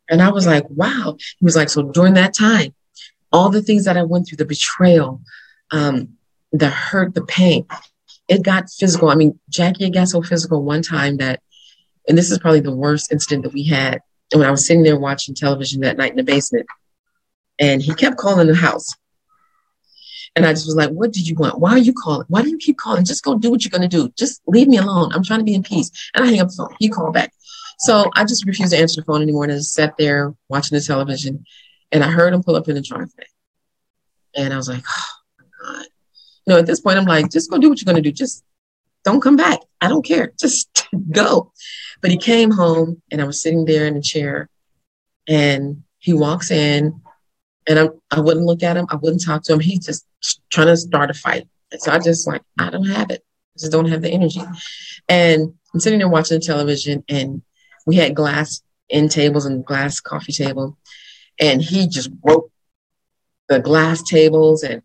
And 0.09 0.21
I 0.21 0.31
was 0.31 0.45
like, 0.45 0.65
wow. 0.69 1.15
He 1.39 1.45
was 1.45 1.55
like, 1.55 1.69
so 1.69 1.83
during 1.83 2.15
that 2.15 2.35
time, 2.35 2.73
all 3.31 3.49
the 3.49 3.61
things 3.61 3.85
that 3.85 3.97
I 3.97 4.03
went 4.03 4.27
through, 4.27 4.37
the 4.37 4.45
betrayal, 4.45 5.21
um, 5.71 6.13
the 6.51 6.69
hurt, 6.69 7.13
the 7.13 7.25
pain, 7.25 7.65
it 8.27 8.43
got 8.43 8.69
physical. 8.69 9.09
I 9.09 9.15
mean, 9.15 9.39
Jackie, 9.49 9.85
it 9.85 9.93
got 9.93 10.09
so 10.09 10.21
physical 10.21 10.63
one 10.63 10.81
time 10.81 11.17
that, 11.17 11.41
and 12.07 12.17
this 12.17 12.31
is 12.31 12.39
probably 12.39 12.59
the 12.59 12.75
worst 12.75 13.11
incident 13.11 13.43
that 13.43 13.53
we 13.53 13.63
had. 13.63 14.01
And 14.31 14.39
when 14.39 14.47
I 14.47 14.51
was 14.51 14.65
sitting 14.65 14.83
there 14.83 14.99
watching 14.99 15.35
television 15.35 15.81
that 15.81 15.97
night 15.97 16.11
in 16.11 16.17
the 16.17 16.23
basement, 16.23 16.65
and 17.59 17.81
he 17.81 17.93
kept 17.93 18.17
calling 18.17 18.47
the 18.47 18.55
house. 18.55 18.89
And 20.35 20.45
I 20.45 20.51
just 20.51 20.65
was 20.65 20.75
like, 20.75 20.89
what 20.89 21.13
did 21.13 21.27
you 21.27 21.35
want? 21.35 21.59
Why 21.59 21.71
are 21.71 21.77
you 21.77 21.93
calling? 21.93 22.25
Why 22.27 22.41
do 22.41 22.49
you 22.49 22.57
keep 22.57 22.77
calling? 22.77 23.05
Just 23.05 23.23
go 23.23 23.37
do 23.37 23.49
what 23.49 23.63
you're 23.63 23.69
going 23.69 23.89
to 23.89 23.97
do. 23.97 24.11
Just 24.17 24.41
leave 24.47 24.67
me 24.67 24.77
alone. 24.77 25.13
I'm 25.13 25.23
trying 25.23 25.39
to 25.39 25.45
be 25.45 25.53
in 25.53 25.63
peace. 25.63 25.89
And 26.13 26.25
I 26.25 26.27
hang 26.27 26.41
up 26.41 26.49
the 26.49 26.55
phone. 26.55 26.75
He 26.79 26.89
called 26.89 27.13
back. 27.13 27.31
So 27.79 28.09
I 28.15 28.25
just 28.25 28.45
refused 28.45 28.73
to 28.73 28.77
answer 28.77 28.99
the 28.99 29.05
phone 29.05 29.21
anymore. 29.21 29.45
And 29.45 29.53
I 29.53 29.55
just 29.55 29.73
sat 29.73 29.95
there 29.97 30.33
watching 30.49 30.77
the 30.77 30.83
television. 30.83 31.45
And 31.91 32.03
I 32.03 32.11
heard 32.11 32.33
him 32.33 32.43
pull 32.43 32.57
up 32.57 32.67
in 32.67 32.75
the 32.75 32.81
driveway. 32.81 33.27
And 34.35 34.53
I 34.53 34.57
was 34.57 34.67
like, 34.67 34.83
oh 34.87 35.05
my 35.39 35.45
God. 35.63 35.85
You 36.45 36.53
know, 36.53 36.59
at 36.59 36.65
this 36.65 36.81
point, 36.81 36.97
I'm 36.97 37.05
like, 37.05 37.31
just 37.31 37.49
go 37.49 37.57
do 37.57 37.69
what 37.69 37.79
you're 37.79 37.91
going 37.91 38.03
to 38.03 38.09
do. 38.09 38.13
Just 38.13 38.43
don't 39.05 39.21
come 39.21 39.37
back. 39.37 39.59
I 39.79 39.87
don't 39.87 40.03
care. 40.03 40.33
Just 40.37 40.87
go. 41.11 41.53
But 42.01 42.11
he 42.11 42.17
came 42.17 42.51
home 42.51 43.01
and 43.09 43.21
I 43.21 43.25
was 43.25 43.41
sitting 43.41 43.63
there 43.63 43.87
in 43.87 43.95
a 43.95 44.01
chair 44.01 44.49
and 45.27 45.83
he 45.99 46.13
walks 46.13 46.51
in 46.51 47.01
and 47.67 47.79
I, 47.79 47.89
I 48.11 48.19
wouldn't 48.19 48.45
look 48.45 48.63
at 48.63 48.77
him. 48.77 48.87
I 48.89 48.95
wouldn't 48.95 49.23
talk 49.23 49.43
to 49.43 49.53
him. 49.53 49.59
He's 49.59 49.85
just 49.85 50.05
trying 50.49 50.67
to 50.67 50.77
start 50.77 51.09
a 51.09 51.13
fight. 51.13 51.47
And 51.71 51.81
so 51.81 51.91
I 51.91 51.99
just 51.99 52.27
like, 52.27 52.41
I 52.59 52.69
don't 52.69 52.87
have 52.87 53.09
it. 53.11 53.23
I 53.55 53.59
just 53.59 53.71
don't 53.71 53.89
have 53.89 54.01
the 54.01 54.09
energy. 54.09 54.41
And 55.09 55.53
I'm 55.73 55.79
sitting 55.79 55.99
there 55.99 56.09
watching 56.09 56.39
the 56.39 56.45
television, 56.45 57.03
and 57.09 57.41
we 57.85 57.95
had 57.95 58.15
glass 58.15 58.61
end 58.89 59.11
tables 59.11 59.45
and 59.45 59.65
glass 59.65 59.99
coffee 59.99 60.31
table, 60.31 60.77
and 61.39 61.61
he 61.61 61.87
just 61.87 62.11
broke 62.21 62.51
the 63.49 63.59
glass 63.59 64.01
tables, 64.03 64.63
and 64.63 64.81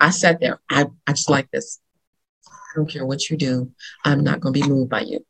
I 0.00 0.10
sat 0.10 0.40
there. 0.40 0.60
I, 0.70 0.86
I 1.06 1.12
just 1.12 1.30
like 1.30 1.50
this. 1.50 1.80
I 2.46 2.76
don't 2.76 2.90
care 2.90 3.06
what 3.06 3.30
you 3.30 3.36
do. 3.36 3.72
I'm 4.04 4.22
not 4.22 4.40
going 4.40 4.54
to 4.54 4.60
be 4.60 4.68
moved 4.68 4.90
by 4.90 5.00
you. 5.00 5.24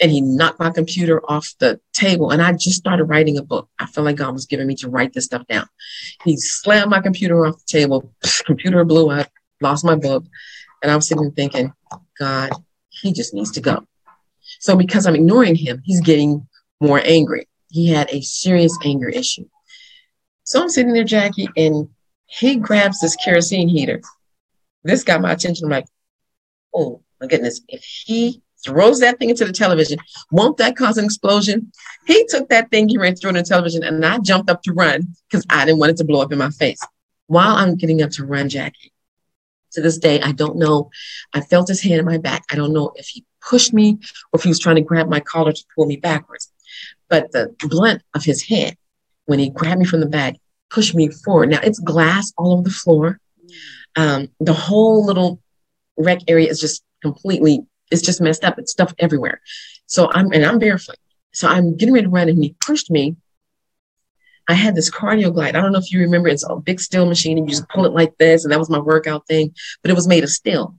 And 0.00 0.10
he 0.10 0.20
knocked 0.20 0.58
my 0.58 0.70
computer 0.70 1.20
off 1.28 1.54
the 1.58 1.80
table, 1.92 2.30
and 2.30 2.42
I 2.42 2.52
just 2.52 2.78
started 2.78 3.04
writing 3.04 3.38
a 3.38 3.42
book. 3.42 3.68
I 3.78 3.86
felt 3.86 4.04
like 4.04 4.16
God 4.16 4.32
was 4.32 4.46
giving 4.46 4.66
me 4.66 4.74
to 4.76 4.88
write 4.88 5.12
this 5.12 5.26
stuff 5.26 5.46
down. 5.46 5.66
He 6.24 6.36
slammed 6.36 6.90
my 6.90 7.00
computer 7.00 7.46
off 7.46 7.56
the 7.58 7.78
table. 7.78 8.12
Computer 8.44 8.84
blew 8.84 9.10
up. 9.10 9.28
Lost 9.60 9.84
my 9.84 9.94
book, 9.94 10.24
and 10.82 10.90
I 10.90 10.96
was 10.96 11.06
sitting 11.06 11.30
thinking, 11.32 11.72
God, 12.18 12.50
he 12.88 13.12
just 13.12 13.32
needs 13.32 13.52
to 13.52 13.60
go. 13.60 13.86
So 14.58 14.76
because 14.76 15.06
I'm 15.06 15.14
ignoring 15.14 15.54
him, 15.54 15.80
he's 15.84 16.00
getting 16.00 16.48
more 16.80 17.00
angry. 17.04 17.48
He 17.68 17.88
had 17.88 18.10
a 18.10 18.20
serious 18.20 18.76
anger 18.84 19.08
issue. 19.08 19.48
So 20.44 20.60
I'm 20.60 20.68
sitting 20.68 20.92
there, 20.92 21.04
Jackie, 21.04 21.48
and 21.56 21.88
he 22.26 22.56
grabs 22.56 23.00
this 23.00 23.16
kerosene 23.16 23.68
heater. 23.68 24.00
This 24.84 25.04
got 25.04 25.20
my 25.20 25.32
attention. 25.32 25.66
I'm 25.66 25.70
like, 25.70 25.86
oh 26.74 27.02
my 27.20 27.26
goodness, 27.26 27.60
if 27.68 27.84
he 27.84 28.42
throws 28.64 29.00
that 29.00 29.18
thing 29.18 29.30
into 29.30 29.44
the 29.44 29.52
television, 29.52 29.98
won't 30.30 30.56
that 30.58 30.76
cause 30.76 30.98
an 30.98 31.04
explosion? 31.04 31.72
He 32.06 32.26
took 32.26 32.48
that 32.48 32.70
thing, 32.70 32.88
he 32.88 32.98
ran 32.98 33.16
through 33.16 33.30
in 33.30 33.36
the 33.36 33.42
television, 33.42 33.82
and 33.82 34.04
I 34.04 34.18
jumped 34.18 34.50
up 34.50 34.62
to 34.62 34.72
run 34.72 35.14
because 35.30 35.44
I 35.50 35.64
didn't 35.64 35.80
want 35.80 35.92
it 35.92 35.96
to 35.98 36.04
blow 36.04 36.22
up 36.22 36.32
in 36.32 36.38
my 36.38 36.50
face. 36.50 36.80
While 37.26 37.56
I'm 37.56 37.76
getting 37.76 38.02
up 38.02 38.10
to 38.12 38.24
run, 38.24 38.48
Jackie, 38.48 38.92
to 39.72 39.80
this 39.80 39.98
day, 39.98 40.20
I 40.20 40.32
don't 40.32 40.56
know. 40.56 40.90
I 41.32 41.40
felt 41.40 41.68
his 41.68 41.82
hand 41.82 42.00
in 42.00 42.04
my 42.04 42.18
back. 42.18 42.44
I 42.50 42.56
don't 42.56 42.72
know 42.72 42.92
if 42.96 43.06
he 43.06 43.24
pushed 43.40 43.72
me 43.72 43.98
or 44.32 44.38
if 44.38 44.42
he 44.42 44.48
was 44.48 44.58
trying 44.58 44.76
to 44.76 44.82
grab 44.82 45.08
my 45.08 45.20
collar 45.20 45.52
to 45.52 45.64
pull 45.74 45.86
me 45.86 45.96
backwards. 45.96 46.52
But 47.08 47.32
the 47.32 47.54
blunt 47.58 48.02
of 48.14 48.24
his 48.24 48.42
hand, 48.42 48.76
when 49.26 49.38
he 49.38 49.50
grabbed 49.50 49.80
me 49.80 49.86
from 49.86 50.00
the 50.00 50.06
back, 50.06 50.36
pushed 50.70 50.94
me 50.94 51.08
forward. 51.08 51.50
Now 51.50 51.60
it's 51.62 51.78
glass 51.78 52.32
all 52.36 52.52
over 52.52 52.62
the 52.62 52.70
floor. 52.70 53.18
Um, 53.96 54.28
the 54.40 54.54
whole 54.54 55.04
little 55.04 55.40
rec 55.96 56.20
area 56.28 56.48
is 56.48 56.60
just 56.60 56.82
completely, 57.02 57.66
it's 57.92 58.02
just 58.02 58.20
messed 58.20 58.44
up. 58.44 58.58
It's 58.58 58.72
stuff 58.72 58.94
everywhere. 58.98 59.40
So 59.86 60.10
I'm, 60.12 60.32
and 60.32 60.44
I'm 60.44 60.58
barefoot. 60.58 60.96
So 61.32 61.48
I'm 61.48 61.76
getting 61.76 61.94
ready 61.94 62.06
to 62.06 62.10
run 62.10 62.28
and 62.28 62.42
he 62.42 62.56
pushed 62.60 62.90
me 62.90 63.16
I 64.48 64.54
had 64.54 64.74
this 64.74 64.90
cardio 64.90 65.32
glide. 65.32 65.56
I 65.56 65.60
don't 65.60 65.72
know 65.72 65.78
if 65.78 65.92
you 65.92 66.00
remember, 66.00 66.28
it's 66.28 66.44
a 66.48 66.56
big 66.56 66.80
steel 66.80 67.06
machine 67.06 67.38
and 67.38 67.48
you 67.48 67.54
just 67.54 67.68
pull 67.68 67.86
it 67.86 67.92
like 67.92 68.16
this. 68.18 68.44
And 68.44 68.52
that 68.52 68.58
was 68.58 68.70
my 68.70 68.78
workout 68.78 69.26
thing, 69.26 69.54
but 69.82 69.90
it 69.90 69.94
was 69.94 70.08
made 70.08 70.24
of 70.24 70.30
steel. 70.30 70.76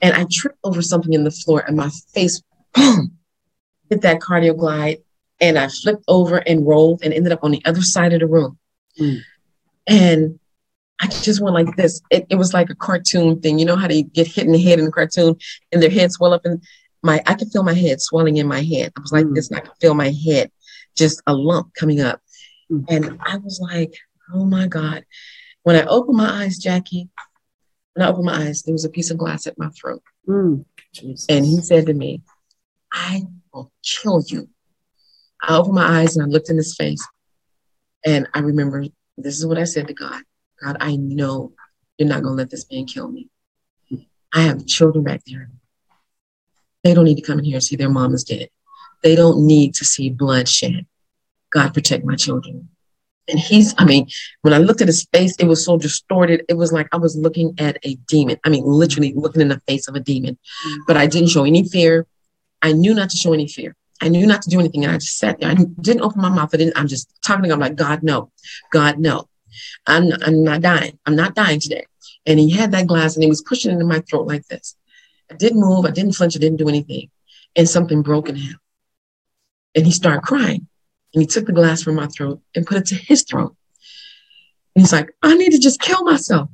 And 0.00 0.14
I 0.14 0.26
tripped 0.30 0.58
over 0.64 0.82
something 0.82 1.12
in 1.12 1.24
the 1.24 1.30
floor 1.30 1.64
and 1.66 1.76
my 1.76 1.90
face, 2.12 2.42
boom, 2.74 3.18
hit 3.88 4.02
that 4.02 4.20
cardio 4.20 4.56
glide. 4.56 4.98
And 5.40 5.58
I 5.58 5.68
flipped 5.68 6.04
over 6.06 6.36
and 6.36 6.66
rolled 6.66 7.02
and 7.02 7.14
ended 7.14 7.32
up 7.32 7.42
on 7.42 7.50
the 7.50 7.62
other 7.64 7.82
side 7.82 8.12
of 8.12 8.20
the 8.20 8.26
room. 8.26 8.58
Mm. 8.98 9.20
And 9.86 10.40
I 11.00 11.06
just 11.06 11.40
went 11.40 11.54
like 11.54 11.76
this. 11.76 12.02
It, 12.10 12.26
it, 12.28 12.36
was 12.36 12.52
like 12.52 12.68
a 12.68 12.74
cartoon 12.74 13.40
thing. 13.40 13.58
You 13.58 13.64
know 13.64 13.76
how 13.76 13.88
they 13.88 14.02
get 14.02 14.26
hit 14.26 14.44
in 14.44 14.52
the 14.52 14.62
head 14.62 14.78
in 14.78 14.86
a 14.86 14.90
cartoon 14.90 15.36
and 15.72 15.82
their 15.82 15.90
head 15.90 16.12
swell 16.12 16.34
up 16.34 16.44
and 16.44 16.62
my 17.02 17.22
I 17.26 17.34
could 17.34 17.50
feel 17.50 17.62
my 17.62 17.74
head 17.74 18.02
swelling 18.02 18.36
in 18.36 18.46
my 18.46 18.62
head. 18.62 18.92
I 18.96 19.00
was 19.00 19.12
like 19.12 19.24
mm. 19.24 19.34
this 19.34 19.48
and 19.48 19.58
I 19.58 19.62
could 19.62 19.76
feel 19.80 19.94
my 19.94 20.10
head, 20.26 20.50
just 20.96 21.22
a 21.26 21.34
lump 21.34 21.74
coming 21.74 22.00
up. 22.00 22.20
And 22.88 23.18
I 23.26 23.38
was 23.38 23.60
like, 23.60 23.94
oh 24.32 24.44
my 24.44 24.68
God. 24.68 25.04
When 25.62 25.74
I 25.74 25.84
opened 25.86 26.18
my 26.18 26.44
eyes, 26.44 26.58
Jackie, 26.58 27.08
when 27.94 28.06
I 28.06 28.10
opened 28.10 28.26
my 28.26 28.46
eyes, 28.46 28.62
there 28.62 28.72
was 28.72 28.84
a 28.84 28.90
piece 28.90 29.10
of 29.10 29.18
glass 29.18 29.46
at 29.46 29.58
my 29.58 29.70
throat. 29.70 30.02
Mm, 30.28 30.64
and 31.28 31.46
he 31.46 31.60
said 31.62 31.86
to 31.86 31.94
me, 31.94 32.22
I 32.92 33.22
will 33.52 33.72
kill 33.82 34.22
you. 34.26 34.48
I 35.42 35.56
opened 35.56 35.74
my 35.74 36.00
eyes 36.00 36.16
and 36.16 36.24
I 36.24 36.28
looked 36.28 36.50
in 36.50 36.56
his 36.56 36.76
face. 36.76 37.04
And 38.04 38.28
I 38.34 38.40
remember 38.40 38.84
this 39.16 39.38
is 39.38 39.46
what 39.46 39.58
I 39.58 39.64
said 39.64 39.88
to 39.88 39.94
God 39.94 40.22
God, 40.62 40.76
I 40.80 40.96
know 40.96 41.52
you're 41.98 42.08
not 42.08 42.22
going 42.22 42.32
to 42.32 42.38
let 42.38 42.50
this 42.50 42.66
man 42.70 42.86
kill 42.86 43.08
me. 43.08 43.28
I 44.32 44.42
have 44.42 44.66
children 44.66 45.04
back 45.04 45.22
there. 45.26 45.50
They 46.84 46.94
don't 46.94 47.04
need 47.04 47.16
to 47.16 47.22
come 47.22 47.38
in 47.38 47.44
here 47.44 47.56
and 47.56 47.64
see 47.64 47.76
their 47.76 47.90
mom 47.90 48.14
is 48.14 48.24
dead. 48.24 48.48
They 49.02 49.16
don't 49.16 49.46
need 49.46 49.74
to 49.74 49.84
see 49.84 50.10
bloodshed. 50.10 50.86
God 51.52 51.74
protect 51.74 52.04
my 52.04 52.16
children. 52.16 52.68
And 53.28 53.38
he's, 53.38 53.74
I 53.78 53.84
mean, 53.84 54.08
when 54.42 54.54
I 54.54 54.58
looked 54.58 54.80
at 54.80 54.88
his 54.88 55.06
face, 55.12 55.36
it 55.36 55.46
was 55.46 55.64
so 55.64 55.76
distorted. 55.76 56.44
It 56.48 56.54
was 56.54 56.72
like 56.72 56.88
I 56.92 56.96
was 56.96 57.16
looking 57.16 57.54
at 57.58 57.78
a 57.84 57.94
demon. 58.08 58.38
I 58.44 58.48
mean, 58.48 58.64
literally 58.64 59.12
looking 59.14 59.42
in 59.42 59.48
the 59.48 59.60
face 59.66 59.88
of 59.88 59.94
a 59.94 60.00
demon. 60.00 60.38
Mm-hmm. 60.66 60.80
But 60.86 60.96
I 60.96 61.06
didn't 61.06 61.28
show 61.28 61.44
any 61.44 61.68
fear. 61.68 62.06
I 62.62 62.72
knew 62.72 62.94
not 62.94 63.10
to 63.10 63.16
show 63.16 63.32
any 63.32 63.46
fear. 63.46 63.76
I 64.00 64.08
knew 64.08 64.26
not 64.26 64.42
to 64.42 64.50
do 64.50 64.58
anything. 64.58 64.84
And 64.84 64.92
I 64.92 64.96
just 64.96 65.18
sat 65.18 65.38
there. 65.40 65.50
I 65.50 65.54
didn't 65.54 66.02
open 66.02 66.22
my 66.22 66.28
mouth. 66.28 66.50
I 66.52 66.56
didn't, 66.56 66.76
I'm 66.76 66.88
just 66.88 67.12
talking 67.22 67.44
to 67.44 67.48
God. 67.48 67.54
I'm 67.54 67.60
like, 67.60 67.76
God, 67.76 68.02
no. 68.02 68.32
God, 68.72 68.98
no. 68.98 69.28
I'm, 69.86 70.12
I'm 70.22 70.44
not 70.44 70.60
dying. 70.60 70.98
I'm 71.06 71.16
not 71.16 71.34
dying 71.34 71.60
today. 71.60 71.84
And 72.26 72.38
he 72.38 72.50
had 72.50 72.72
that 72.72 72.86
glass 72.86 73.14
and 73.14 73.22
he 73.22 73.28
was 73.28 73.42
pushing 73.42 73.70
it 73.70 73.74
into 73.74 73.86
my 73.86 74.00
throat 74.00 74.26
like 74.26 74.46
this. 74.46 74.76
I 75.30 75.34
didn't 75.34 75.60
move. 75.60 75.86
I 75.86 75.90
didn't 75.90 76.12
flinch. 76.12 76.36
I 76.36 76.40
didn't 76.40 76.58
do 76.58 76.68
anything. 76.68 77.10
And 77.56 77.68
something 77.68 78.02
broke 78.02 78.28
in 78.28 78.36
him. 78.36 78.58
And 79.74 79.86
he 79.86 79.92
started 79.92 80.22
crying. 80.22 80.66
And 81.14 81.22
he 81.22 81.26
took 81.26 81.46
the 81.46 81.52
glass 81.52 81.82
from 81.82 81.96
my 81.96 82.06
throat 82.06 82.40
and 82.54 82.66
put 82.66 82.78
it 82.78 82.86
to 82.86 82.94
his 82.94 83.24
throat. 83.24 83.56
And 84.74 84.82
he's 84.82 84.92
like, 84.92 85.10
I 85.22 85.34
need 85.34 85.50
to 85.50 85.58
just 85.58 85.80
kill 85.80 86.04
myself. 86.04 86.48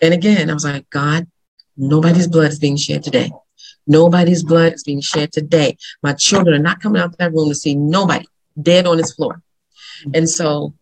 And 0.00 0.12
again, 0.12 0.50
I 0.50 0.54
was 0.54 0.64
like, 0.64 0.88
God, 0.90 1.28
nobody's 1.76 2.26
blood 2.26 2.50
is 2.50 2.58
being 2.58 2.76
shed 2.76 3.04
today. 3.04 3.30
Nobody's 3.86 4.42
blood 4.42 4.74
is 4.74 4.82
being 4.82 5.00
shed 5.00 5.32
today. 5.32 5.76
My 6.02 6.12
children 6.12 6.54
are 6.54 6.62
not 6.62 6.80
coming 6.80 7.00
out 7.00 7.10
of 7.10 7.16
that 7.18 7.32
room 7.32 7.48
to 7.48 7.54
see 7.54 7.74
nobody 7.74 8.26
dead 8.60 8.86
on 8.86 8.98
his 8.98 9.14
floor. 9.14 9.42
And 10.14 10.28
so 10.28 10.74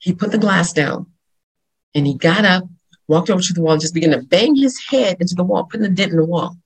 he 0.00 0.12
put 0.12 0.32
the 0.32 0.38
glass 0.38 0.72
down 0.72 1.06
and 1.94 2.06
he 2.06 2.14
got 2.14 2.44
up, 2.44 2.64
walked 3.06 3.30
over 3.30 3.40
to 3.40 3.52
the 3.52 3.62
wall, 3.62 3.72
and 3.72 3.80
just 3.80 3.94
began 3.94 4.10
to 4.10 4.22
bang 4.22 4.56
his 4.56 4.78
head 4.88 5.16
into 5.20 5.34
the 5.34 5.44
wall, 5.44 5.64
putting 5.64 5.86
a 5.86 5.90
dent 5.90 6.10
in 6.10 6.18
the 6.18 6.24
wall. 6.24 6.56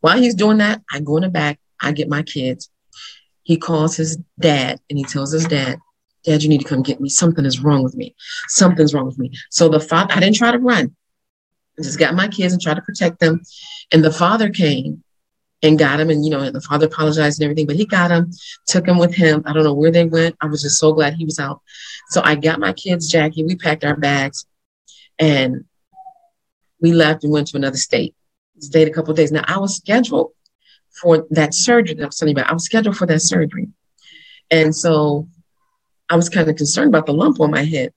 While 0.00 0.18
he's 0.18 0.34
doing 0.34 0.58
that, 0.58 0.82
I 0.90 1.00
go 1.00 1.16
in 1.16 1.22
the 1.22 1.28
back, 1.28 1.58
I 1.80 1.92
get 1.92 2.08
my 2.08 2.22
kids, 2.22 2.70
he 3.42 3.56
calls 3.56 3.96
his 3.96 4.18
dad 4.38 4.80
and 4.88 4.98
he 4.98 5.04
tells 5.04 5.32
his 5.32 5.46
dad, 5.46 5.78
Dad, 6.24 6.42
you 6.42 6.48
need 6.48 6.62
to 6.62 6.68
come 6.68 6.82
get 6.82 7.00
me. 7.00 7.10
Something 7.10 7.44
is 7.44 7.60
wrong 7.60 7.82
with 7.82 7.94
me. 7.94 8.14
Something's 8.48 8.94
wrong 8.94 9.04
with 9.04 9.18
me. 9.18 9.30
So 9.50 9.68
the 9.68 9.78
father, 9.78 10.14
I 10.14 10.20
didn't 10.20 10.36
try 10.36 10.50
to 10.50 10.58
run. 10.58 10.96
I 11.78 11.82
just 11.82 11.98
got 11.98 12.14
my 12.14 12.28
kids 12.28 12.52
and 12.52 12.62
tried 12.62 12.74
to 12.74 12.82
protect 12.82 13.20
them. 13.20 13.42
And 13.92 14.02
the 14.02 14.12
father 14.12 14.48
came 14.48 15.02
and 15.64 15.78
got 15.78 15.98
him. 15.98 16.10
And, 16.10 16.24
you 16.24 16.30
know, 16.30 16.48
the 16.50 16.60
father 16.60 16.86
apologized 16.86 17.40
and 17.40 17.44
everything, 17.44 17.66
but 17.66 17.74
he 17.74 17.86
got 17.86 18.10
him, 18.10 18.30
took 18.66 18.86
him 18.86 18.98
with 18.98 19.14
him. 19.14 19.42
I 19.46 19.52
don't 19.52 19.64
know 19.64 19.74
where 19.74 19.90
they 19.90 20.04
went. 20.04 20.36
I 20.40 20.46
was 20.46 20.62
just 20.62 20.78
so 20.78 20.92
glad 20.92 21.14
he 21.14 21.24
was 21.24 21.40
out. 21.40 21.62
So 22.10 22.20
I 22.22 22.36
got 22.36 22.60
my 22.60 22.72
kids, 22.74 23.10
Jackie. 23.10 23.44
We 23.44 23.56
packed 23.56 23.82
our 23.82 23.96
bags 23.96 24.46
and 25.18 25.64
we 26.80 26.92
left 26.92 27.24
and 27.24 27.32
went 27.32 27.48
to 27.48 27.56
another 27.56 27.78
state. 27.78 28.14
Stayed 28.60 28.86
a 28.86 28.92
couple 28.92 29.14
days. 29.14 29.32
Now 29.32 29.44
I 29.46 29.58
was 29.58 29.76
scheduled 29.76 30.32
for 30.90 31.26
that 31.30 31.54
surgery 31.54 31.94
that 31.94 32.02
I 32.02 32.06
was 32.06 32.16
telling 32.16 32.36
you 32.36 32.40
about. 32.40 32.50
I 32.50 32.54
was 32.54 32.64
scheduled 32.64 32.96
for 32.96 33.06
that 33.06 33.20
surgery. 33.20 33.68
And 34.50 34.76
so 34.76 35.26
I 36.10 36.16
was 36.16 36.28
kind 36.28 36.48
of 36.48 36.56
concerned 36.56 36.88
about 36.88 37.06
the 37.06 37.14
lump 37.14 37.40
on 37.40 37.50
my 37.50 37.64
head. 37.64 37.92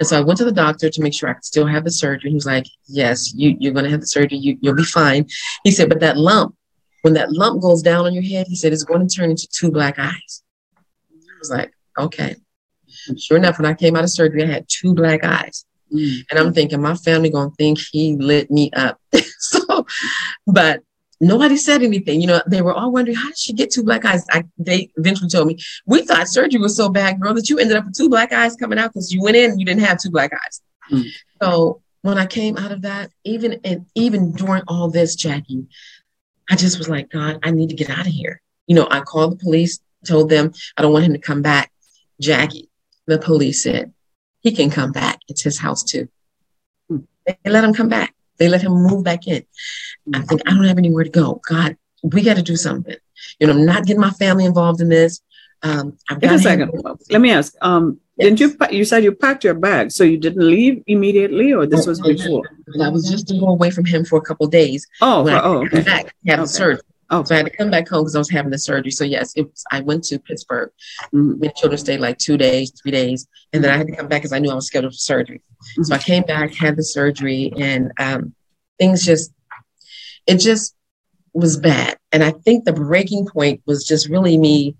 And 0.00 0.08
so 0.08 0.18
I 0.18 0.22
went 0.22 0.38
to 0.38 0.46
the 0.46 0.52
doctor 0.52 0.88
to 0.88 1.02
make 1.02 1.12
sure 1.12 1.28
I 1.28 1.34
could 1.34 1.44
still 1.44 1.66
have 1.66 1.84
the 1.84 1.90
surgery. 1.90 2.30
He 2.30 2.34
was 2.34 2.46
like, 2.46 2.66
Yes, 2.88 3.32
you, 3.34 3.54
you're 3.60 3.74
going 3.74 3.84
to 3.84 3.90
have 3.90 4.00
the 4.00 4.06
surgery. 4.06 4.38
You, 4.38 4.56
you'll 4.60 4.74
be 4.74 4.82
fine. 4.82 5.26
He 5.62 5.70
said, 5.70 5.90
But 5.90 6.00
that 6.00 6.16
lump, 6.16 6.56
when 7.02 7.14
that 7.14 7.30
lump 7.30 7.60
goes 7.60 7.82
down 7.82 8.06
on 8.06 8.14
your 8.14 8.22
head, 8.22 8.46
he 8.48 8.56
said, 8.56 8.72
it's 8.72 8.82
going 8.82 9.06
to 9.06 9.14
turn 9.14 9.30
into 9.30 9.46
two 9.52 9.70
black 9.70 9.98
eyes. 9.98 10.42
I 11.12 11.38
was 11.38 11.50
like, 11.50 11.72
Okay. 11.98 12.36
Sure 13.18 13.36
enough, 13.36 13.58
when 13.58 13.66
I 13.66 13.74
came 13.74 13.94
out 13.94 14.04
of 14.04 14.10
surgery, 14.10 14.42
I 14.42 14.46
had 14.46 14.66
two 14.68 14.94
black 14.94 15.22
eyes. 15.22 15.64
Mm. 15.92 16.24
And 16.30 16.38
I'm 16.38 16.52
thinking, 16.52 16.80
my 16.80 16.94
family 16.94 17.30
going 17.30 17.50
to 17.50 17.56
think 17.56 17.78
he 17.78 18.16
lit 18.16 18.50
me 18.50 18.70
up. 18.72 19.00
so, 19.38 19.86
but 20.46 20.82
nobody 21.20 21.56
said 21.56 21.82
anything. 21.82 22.20
You 22.20 22.26
know, 22.26 22.42
they 22.46 22.62
were 22.62 22.72
all 22.72 22.90
wondering 22.90 23.16
how 23.16 23.28
did 23.28 23.38
she 23.38 23.52
get 23.52 23.70
two 23.70 23.84
black 23.84 24.04
eyes. 24.04 24.24
I, 24.30 24.44
they 24.58 24.90
eventually 24.96 25.28
told 25.28 25.48
me 25.48 25.58
we 25.86 26.02
thought 26.02 26.28
surgery 26.28 26.60
was 26.60 26.76
so 26.76 26.88
bad, 26.88 27.20
girl, 27.20 27.34
that 27.34 27.48
you 27.48 27.58
ended 27.58 27.76
up 27.76 27.84
with 27.84 27.96
two 27.96 28.08
black 28.08 28.32
eyes 28.32 28.56
coming 28.56 28.78
out 28.78 28.92
because 28.92 29.12
you 29.12 29.22
went 29.22 29.36
in 29.36 29.50
and 29.50 29.60
you 29.60 29.66
didn't 29.66 29.82
have 29.82 29.98
two 29.98 30.10
black 30.10 30.32
eyes. 30.32 30.60
Mm. 30.90 31.04
So 31.42 31.82
when 32.02 32.18
I 32.18 32.26
came 32.26 32.56
out 32.56 32.72
of 32.72 32.82
that, 32.82 33.10
even 33.24 33.60
and 33.64 33.86
even 33.94 34.32
during 34.32 34.62
all 34.66 34.90
this, 34.90 35.14
Jackie, 35.14 35.66
I 36.48 36.56
just 36.56 36.78
was 36.78 36.88
like, 36.88 37.10
God, 37.10 37.38
I 37.42 37.50
need 37.50 37.68
to 37.68 37.76
get 37.76 37.90
out 37.90 38.06
of 38.06 38.12
here. 38.12 38.40
You 38.66 38.76
know, 38.76 38.88
I 38.90 39.00
called 39.00 39.32
the 39.32 39.36
police, 39.36 39.80
told 40.06 40.30
them 40.30 40.52
I 40.76 40.82
don't 40.82 40.92
want 40.92 41.04
him 41.04 41.12
to 41.12 41.18
come 41.18 41.42
back. 41.42 41.70
Jackie, 42.20 42.70
the 43.06 43.18
police 43.18 43.62
said 43.62 43.92
he 44.40 44.52
can 44.52 44.70
come 44.70 44.92
back. 44.92 45.20
It's 45.28 45.42
his 45.42 45.58
house 45.58 45.82
too. 45.82 46.08
Mm. 46.90 47.06
They 47.26 47.50
let 47.50 47.64
him 47.64 47.74
come 47.74 47.88
back. 47.88 48.14
They 48.40 48.48
let 48.48 48.62
him 48.62 48.72
move 48.72 49.04
back 49.04 49.28
in. 49.28 49.44
I 50.14 50.22
think 50.22 50.40
I 50.46 50.50
don't 50.50 50.64
have 50.64 50.78
anywhere 50.78 51.04
to 51.04 51.10
go. 51.10 51.40
God, 51.46 51.76
we 52.02 52.22
got 52.22 52.36
to 52.36 52.42
do 52.42 52.56
something. 52.56 52.96
You 53.38 53.46
know, 53.46 53.52
I'm 53.52 53.66
not 53.66 53.84
getting 53.84 54.00
my 54.00 54.10
family 54.10 54.46
involved 54.46 54.80
in 54.80 54.88
this. 54.88 55.20
Um, 55.62 55.98
I've 56.08 56.20
got 56.22 56.34
a 56.34 56.38
second. 56.38 56.72
Let 57.10 57.20
me 57.20 57.30
ask. 57.30 57.54
Um, 57.60 58.00
yes. 58.16 58.30
Didn't 58.30 58.40
you? 58.40 58.78
You 58.78 58.84
said 58.86 59.04
you 59.04 59.12
packed 59.12 59.44
your 59.44 59.52
bag, 59.54 59.92
so 59.92 60.04
you 60.04 60.16
didn't 60.16 60.46
leave 60.46 60.82
immediately, 60.86 61.52
or 61.52 61.66
this 61.66 61.86
was 61.86 62.00
before? 62.00 62.44
I 62.82 62.88
was 62.88 63.08
just 63.10 63.28
to 63.28 63.38
go 63.38 63.48
away 63.48 63.70
from 63.70 63.84
him 63.84 64.06
for 64.06 64.18
a 64.18 64.22
couple 64.22 64.46
days. 64.46 64.86
Oh, 65.02 65.28
oh, 65.28 65.66
okay. 65.66 65.82
back, 65.82 66.14
have 66.26 66.40
okay. 66.40 66.46
surgery. 66.46 66.82
Oh. 67.10 67.24
So 67.24 67.34
I 67.34 67.38
had 67.38 67.46
to 67.46 67.56
come 67.56 67.70
back 67.70 67.88
home 67.88 68.02
because 68.02 68.14
I 68.14 68.18
was 68.18 68.30
having 68.30 68.52
the 68.52 68.58
surgery. 68.58 68.92
So 68.92 69.04
yes, 69.04 69.32
it 69.34 69.42
was, 69.42 69.64
I 69.70 69.80
went 69.80 70.04
to 70.04 70.18
Pittsburgh. 70.18 70.70
Mm-hmm. 71.12 71.40
My 71.40 71.48
children 71.56 71.78
stayed 71.78 72.00
like 72.00 72.18
two 72.18 72.36
days, 72.36 72.72
three 72.80 72.92
days, 72.92 73.26
and 73.52 73.64
then 73.64 73.72
I 73.72 73.76
had 73.76 73.88
to 73.88 73.96
come 73.96 74.08
back 74.08 74.22
because 74.22 74.32
I 74.32 74.38
knew 74.38 74.50
I 74.50 74.54
was 74.54 74.66
scheduled 74.66 74.92
for 74.92 74.98
surgery. 74.98 75.38
Mm-hmm. 75.38 75.82
So 75.84 75.94
I 75.94 75.98
came 75.98 76.22
back, 76.22 76.54
had 76.54 76.76
the 76.76 76.84
surgery, 76.84 77.52
and 77.56 77.92
um, 77.98 78.34
things 78.78 79.04
just, 79.04 79.32
it 80.26 80.36
just 80.36 80.76
was 81.32 81.56
bad. 81.56 81.98
And 82.12 82.22
I 82.22 82.30
think 82.30 82.64
the 82.64 82.72
breaking 82.72 83.26
point 83.26 83.62
was 83.66 83.84
just 83.84 84.08
really 84.08 84.38
me, 84.38 84.76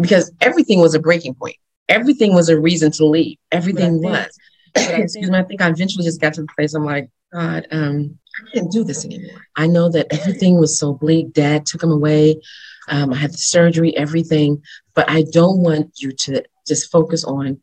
because 0.00 0.32
everything 0.40 0.80
was 0.80 0.94
a 0.94 1.00
breaking 1.00 1.34
point. 1.34 1.56
Everything 1.88 2.34
was 2.34 2.48
a 2.48 2.58
reason 2.58 2.92
to 2.92 3.06
leave. 3.06 3.36
Everything 3.52 4.02
was. 4.02 4.28
excuse 4.74 5.16
me. 5.30 5.38
I 5.38 5.42
think 5.42 5.60
I 5.60 5.68
eventually 5.68 6.04
just 6.04 6.20
got 6.20 6.34
to 6.34 6.42
the 6.42 6.48
place 6.56 6.74
I'm 6.74 6.84
like, 6.84 7.10
God, 7.32 7.66
um, 7.70 8.18
I 8.36 8.50
can't 8.54 8.72
do 8.72 8.84
this 8.84 9.04
anymore. 9.04 9.46
I 9.56 9.66
know 9.66 9.88
that 9.90 10.06
everything 10.10 10.58
was 10.58 10.78
so 10.78 10.94
bleak. 10.94 11.32
Dad 11.32 11.66
took 11.66 11.82
him 11.82 11.90
away. 11.90 12.40
Um, 12.88 13.12
I 13.12 13.16
had 13.16 13.32
the 13.32 13.38
surgery, 13.38 13.96
everything, 13.96 14.62
but 14.94 15.10
I 15.10 15.24
don't 15.30 15.60
want 15.60 15.92
you 15.98 16.12
to 16.12 16.42
just 16.66 16.90
focus 16.90 17.24
on 17.24 17.60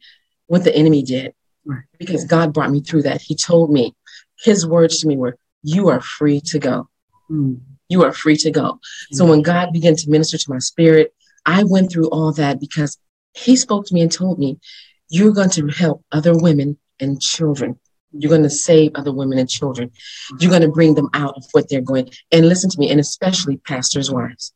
what 0.47 0.63
the 0.63 0.75
enemy 0.75 1.01
did 1.01 1.34
right. 1.65 1.84
because 1.97 2.25
God 2.25 2.54
brought 2.54 2.69
me 2.69 2.82
through 2.82 3.04
that. 3.04 3.21
He 3.21 3.36
told 3.36 3.71
me, 3.71 3.95
his 4.43 4.67
words 4.67 4.99
to 4.99 5.08
me 5.08 5.17
were, 5.17 5.38
You 5.63 5.89
are 5.89 6.01
free 6.01 6.41
to 6.41 6.60
go. 6.60 6.88
Mm. 7.32 7.62
You 7.89 8.04
are 8.04 8.13
free 8.13 8.38
to 8.38 8.51
go. 8.51 8.73
Mm. 8.73 9.15
So 9.15 9.25
when 9.25 9.41
God 9.41 9.73
began 9.73 9.95
to 9.95 10.10
minister 10.10 10.38
to 10.38 10.51
my 10.51 10.60
spirit, 10.60 11.13
I 11.45 11.63
went 11.63 11.91
through 11.91 12.10
all 12.10 12.32
that 12.34 12.60
because 12.60 12.97
he 13.34 13.56
spoke 13.56 13.88
to 13.88 13.93
me 13.93 14.01
and 14.01 14.12
told 14.12 14.38
me, 14.38 14.60
You're 15.10 15.34
going 15.34 15.49
to 15.51 15.67
help 15.67 16.04
other 16.12 16.38
women 16.38 16.78
and 16.99 17.19
children 17.19 17.80
you're 18.17 18.30
going 18.30 18.43
to 18.43 18.49
save 18.49 18.91
other 18.95 19.12
women 19.12 19.38
and 19.38 19.49
children. 19.49 19.91
You're 20.39 20.51
going 20.51 20.62
to 20.62 20.69
bring 20.69 20.95
them 20.95 21.10
out 21.13 21.36
of 21.36 21.45
what 21.51 21.69
they're 21.69 21.82
going. 21.82 22.10
And 22.32 22.47
listen 22.47 22.69
to 22.69 22.80
me, 22.80 22.89
and 22.89 22.99
especially 22.99 23.58
pastors' 23.58 24.12
wives. 24.12 24.54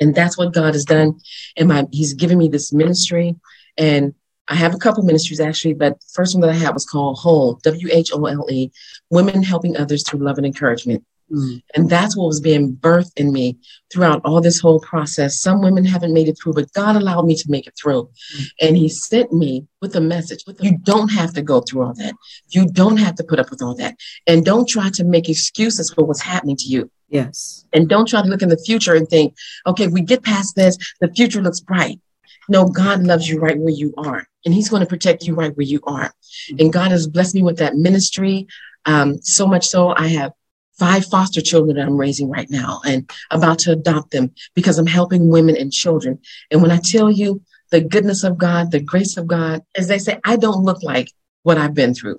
And 0.00 0.14
that's 0.14 0.38
what 0.38 0.54
God 0.54 0.74
has 0.74 0.84
done. 0.84 1.18
And 1.56 1.68
my, 1.68 1.86
He's 1.92 2.14
given 2.14 2.38
me 2.38 2.48
this 2.48 2.72
ministry. 2.72 3.36
And 3.76 4.14
I 4.48 4.54
have 4.54 4.74
a 4.74 4.78
couple 4.78 5.02
ministries 5.02 5.40
actually, 5.40 5.74
but 5.74 6.00
the 6.00 6.06
first 6.14 6.34
one 6.34 6.40
that 6.40 6.50
I 6.50 6.54
had 6.54 6.72
was 6.72 6.86
called 6.86 7.18
Whole, 7.18 7.54
W 7.62 7.88
H 7.90 8.10
O 8.14 8.24
L 8.24 8.46
E, 8.50 8.70
Women 9.10 9.42
Helping 9.42 9.76
Others 9.76 10.08
Through 10.08 10.20
Love 10.20 10.38
and 10.38 10.46
Encouragement. 10.46 11.04
Mm. 11.32 11.62
And 11.74 11.90
that's 11.90 12.16
what 12.16 12.26
was 12.26 12.40
being 12.40 12.74
birthed 12.76 13.12
in 13.16 13.32
me 13.32 13.58
throughout 13.92 14.22
all 14.24 14.40
this 14.40 14.60
whole 14.60 14.80
process. 14.80 15.40
Some 15.40 15.60
women 15.60 15.84
haven't 15.84 16.14
made 16.14 16.28
it 16.28 16.38
through, 16.40 16.54
but 16.54 16.72
God 16.72 16.96
allowed 16.96 17.26
me 17.26 17.34
to 17.36 17.50
make 17.50 17.66
it 17.66 17.74
through. 17.80 18.10
Mm. 18.36 18.46
And 18.60 18.76
He 18.76 18.88
sent 18.88 19.32
me 19.32 19.66
with 19.80 19.94
a 19.96 20.00
message. 20.00 20.44
You 20.60 20.78
don't 20.78 21.08
have 21.08 21.34
to 21.34 21.42
go 21.42 21.60
through 21.60 21.82
all 21.82 21.94
that. 21.94 22.14
You 22.48 22.66
don't 22.66 22.96
have 22.96 23.14
to 23.16 23.24
put 23.24 23.38
up 23.38 23.50
with 23.50 23.62
all 23.62 23.74
that. 23.76 23.96
And 24.26 24.44
don't 24.44 24.68
try 24.68 24.90
to 24.90 25.04
make 25.04 25.28
excuses 25.28 25.92
for 25.92 26.04
what's 26.04 26.22
happening 26.22 26.56
to 26.56 26.66
you. 26.66 26.90
Yes. 27.08 27.64
And 27.72 27.88
don't 27.88 28.08
try 28.08 28.22
to 28.22 28.28
look 28.28 28.42
in 28.42 28.48
the 28.48 28.58
future 28.58 28.94
and 28.94 29.08
think, 29.08 29.34
okay, 29.66 29.86
we 29.86 30.02
get 30.02 30.22
past 30.22 30.56
this, 30.56 30.76
the 31.00 31.08
future 31.08 31.40
looks 31.40 31.60
bright. 31.60 32.00
No, 32.48 32.66
God 32.66 33.02
loves 33.04 33.28
you 33.28 33.38
right 33.38 33.58
where 33.58 33.74
you 33.74 33.92
are, 33.98 34.26
and 34.44 34.54
He's 34.54 34.70
going 34.70 34.80
to 34.80 34.88
protect 34.88 35.26
you 35.26 35.34
right 35.34 35.54
where 35.54 35.66
you 35.66 35.80
are. 35.84 36.12
Mm. 36.50 36.60
And 36.60 36.72
God 36.72 36.90
has 36.90 37.06
blessed 37.06 37.34
me 37.34 37.42
with 37.42 37.58
that 37.58 37.76
ministry. 37.76 38.46
Um, 38.86 39.20
so 39.20 39.46
much 39.46 39.66
so, 39.66 39.94
I 39.94 40.08
have 40.08 40.32
five 40.78 41.04
foster 41.06 41.40
children 41.40 41.76
that 41.76 41.86
I'm 41.86 41.96
raising 41.96 42.28
right 42.28 42.48
now 42.50 42.80
and 42.86 43.10
about 43.30 43.58
to 43.60 43.72
adopt 43.72 44.10
them 44.10 44.32
because 44.54 44.78
I'm 44.78 44.86
helping 44.86 45.28
women 45.28 45.56
and 45.56 45.72
children. 45.72 46.20
And 46.50 46.62
when 46.62 46.70
I 46.70 46.78
tell 46.78 47.10
you 47.10 47.42
the 47.70 47.80
goodness 47.80 48.24
of 48.24 48.38
God, 48.38 48.70
the 48.70 48.80
grace 48.80 49.16
of 49.16 49.26
God, 49.26 49.62
as 49.76 49.88
they 49.88 49.98
say, 49.98 50.18
I 50.24 50.36
don't 50.36 50.64
look 50.64 50.82
like 50.82 51.10
what 51.42 51.58
I've 51.58 51.74
been 51.74 51.94
through. 51.94 52.18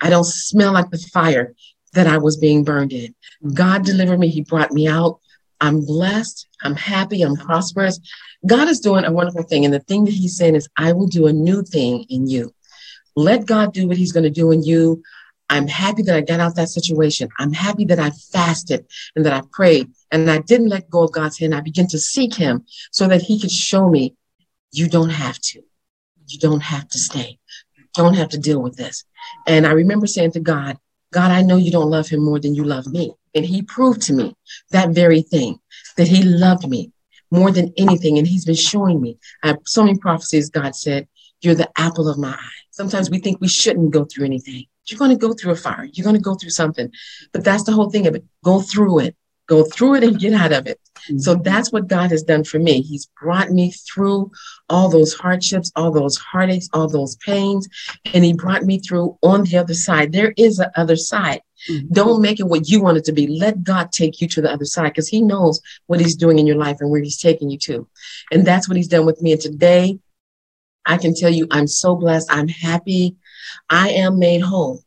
I 0.00 0.10
don't 0.10 0.24
smell 0.24 0.72
like 0.72 0.90
the 0.90 0.98
fire 0.98 1.54
that 1.94 2.06
I 2.06 2.18
was 2.18 2.36
being 2.36 2.64
burned 2.64 2.92
in. 2.92 3.14
God 3.54 3.84
delivered 3.84 4.18
me. 4.18 4.28
He 4.28 4.42
brought 4.42 4.72
me 4.72 4.86
out. 4.86 5.20
I'm 5.60 5.84
blessed. 5.84 6.46
I'm 6.62 6.76
happy. 6.76 7.22
I'm 7.22 7.36
prosperous. 7.36 7.98
God 8.46 8.68
is 8.68 8.80
doing 8.80 9.04
a 9.04 9.12
wonderful 9.12 9.42
thing. 9.42 9.64
And 9.64 9.72
the 9.72 9.80
thing 9.80 10.04
that 10.04 10.14
he's 10.14 10.36
saying 10.36 10.54
is, 10.54 10.68
I 10.76 10.92
will 10.92 11.06
do 11.06 11.26
a 11.26 11.32
new 11.32 11.62
thing 11.62 12.04
in 12.08 12.26
you. 12.26 12.54
Let 13.16 13.46
God 13.46 13.72
do 13.72 13.88
what 13.88 13.96
he's 13.96 14.12
going 14.12 14.24
to 14.24 14.30
do 14.30 14.50
in 14.52 14.62
you. 14.62 15.02
I'm 15.48 15.68
happy 15.68 16.02
that 16.02 16.16
I 16.16 16.20
got 16.22 16.40
out 16.40 16.56
that 16.56 16.68
situation. 16.68 17.28
I'm 17.38 17.52
happy 17.52 17.84
that 17.86 17.98
I 17.98 18.10
fasted 18.10 18.86
and 19.14 19.24
that 19.24 19.32
I 19.32 19.42
prayed 19.52 19.90
and 20.10 20.30
I 20.30 20.38
didn't 20.38 20.68
let 20.68 20.90
go 20.90 21.04
of 21.04 21.12
God's 21.12 21.38
hand. 21.38 21.54
I 21.54 21.60
began 21.60 21.86
to 21.88 21.98
seek 21.98 22.34
him 22.34 22.64
so 22.90 23.06
that 23.08 23.22
he 23.22 23.40
could 23.40 23.50
show 23.50 23.88
me 23.88 24.16
you 24.72 24.88
don't 24.88 25.10
have 25.10 25.38
to. 25.38 25.62
You 26.26 26.38
don't 26.38 26.62
have 26.62 26.88
to 26.88 26.98
stay. 26.98 27.38
You 27.78 27.84
don't 27.94 28.14
have 28.14 28.30
to 28.30 28.38
deal 28.38 28.60
with 28.60 28.76
this. 28.76 29.04
And 29.46 29.66
I 29.66 29.72
remember 29.72 30.06
saying 30.06 30.32
to 30.32 30.40
God, 30.40 30.78
God, 31.12 31.30
I 31.30 31.42
know 31.42 31.56
you 31.56 31.70
don't 31.70 31.90
love 31.90 32.08
him 32.08 32.24
more 32.24 32.40
than 32.40 32.54
you 32.54 32.64
love 32.64 32.86
me. 32.86 33.14
And 33.34 33.44
he 33.44 33.62
proved 33.62 34.02
to 34.02 34.12
me 34.12 34.34
that 34.70 34.90
very 34.90 35.22
thing, 35.22 35.58
that 35.96 36.08
he 36.08 36.22
loved 36.22 36.68
me 36.68 36.90
more 37.30 37.52
than 37.52 37.72
anything. 37.76 38.18
And 38.18 38.26
he's 38.26 38.44
been 38.44 38.54
showing 38.56 39.00
me. 39.00 39.18
I 39.42 39.48
have 39.48 39.58
so 39.64 39.84
many 39.84 39.98
prophecies, 39.98 40.50
God 40.50 40.74
said, 40.74 41.06
you're 41.40 41.54
the 41.54 41.70
apple 41.76 42.08
of 42.08 42.18
my 42.18 42.30
eye. 42.30 42.50
Sometimes 42.70 43.10
we 43.10 43.18
think 43.18 43.40
we 43.40 43.48
shouldn't 43.48 43.92
go 43.92 44.04
through 44.04 44.26
anything. 44.26 44.64
You're 44.88 44.98
going 44.98 45.10
to 45.10 45.16
go 45.16 45.32
through 45.32 45.52
a 45.52 45.56
fire. 45.56 45.88
You're 45.92 46.04
going 46.04 46.16
to 46.16 46.22
go 46.22 46.34
through 46.34 46.50
something. 46.50 46.90
But 47.32 47.44
that's 47.44 47.64
the 47.64 47.72
whole 47.72 47.90
thing 47.90 48.06
of 48.06 48.14
it. 48.14 48.24
Go 48.44 48.60
through 48.60 49.00
it. 49.00 49.16
Go 49.46 49.62
through 49.62 49.94
it 49.96 50.04
and 50.04 50.18
get 50.18 50.32
out 50.32 50.52
of 50.52 50.66
it. 50.66 50.80
Mm-hmm. 51.08 51.18
So 51.18 51.36
that's 51.36 51.70
what 51.70 51.86
God 51.86 52.10
has 52.10 52.24
done 52.24 52.42
for 52.42 52.58
me. 52.58 52.82
He's 52.82 53.06
brought 53.20 53.50
me 53.50 53.70
through 53.70 54.32
all 54.68 54.88
those 54.88 55.14
hardships, 55.14 55.70
all 55.76 55.92
those 55.92 56.16
heartaches, 56.16 56.68
all 56.72 56.88
those 56.88 57.14
pains, 57.16 57.68
and 58.12 58.24
He 58.24 58.32
brought 58.32 58.64
me 58.64 58.80
through 58.80 59.16
on 59.22 59.44
the 59.44 59.56
other 59.56 59.74
side. 59.74 60.10
There 60.10 60.34
is 60.36 60.58
an 60.58 60.70
other 60.74 60.96
side. 60.96 61.42
Mm-hmm. 61.70 61.92
Don't 61.92 62.20
make 62.20 62.40
it 62.40 62.48
what 62.48 62.68
you 62.68 62.82
want 62.82 62.98
it 62.98 63.04
to 63.04 63.12
be. 63.12 63.28
Let 63.28 63.62
God 63.62 63.92
take 63.92 64.20
you 64.20 64.26
to 64.28 64.40
the 64.40 64.52
other 64.52 64.64
side 64.64 64.88
because 64.88 65.08
He 65.08 65.22
knows 65.22 65.60
what 65.86 66.00
He's 66.00 66.16
doing 66.16 66.40
in 66.40 66.46
your 66.46 66.56
life 66.56 66.78
and 66.80 66.90
where 66.90 67.02
He's 67.02 67.20
taking 67.20 67.48
you 67.48 67.58
to. 67.58 67.88
And 68.32 68.44
that's 68.44 68.68
what 68.68 68.76
He's 68.76 68.88
done 68.88 69.06
with 69.06 69.22
me. 69.22 69.30
And 69.30 69.40
today, 69.40 70.00
I 70.86 70.96
can 70.96 71.14
tell 71.14 71.30
you, 71.30 71.46
I'm 71.50 71.68
so 71.68 71.94
blessed. 71.94 72.32
I'm 72.32 72.48
happy. 72.48 73.16
I 73.70 73.90
am 73.90 74.18
made 74.18 74.40
whole. 74.40 74.82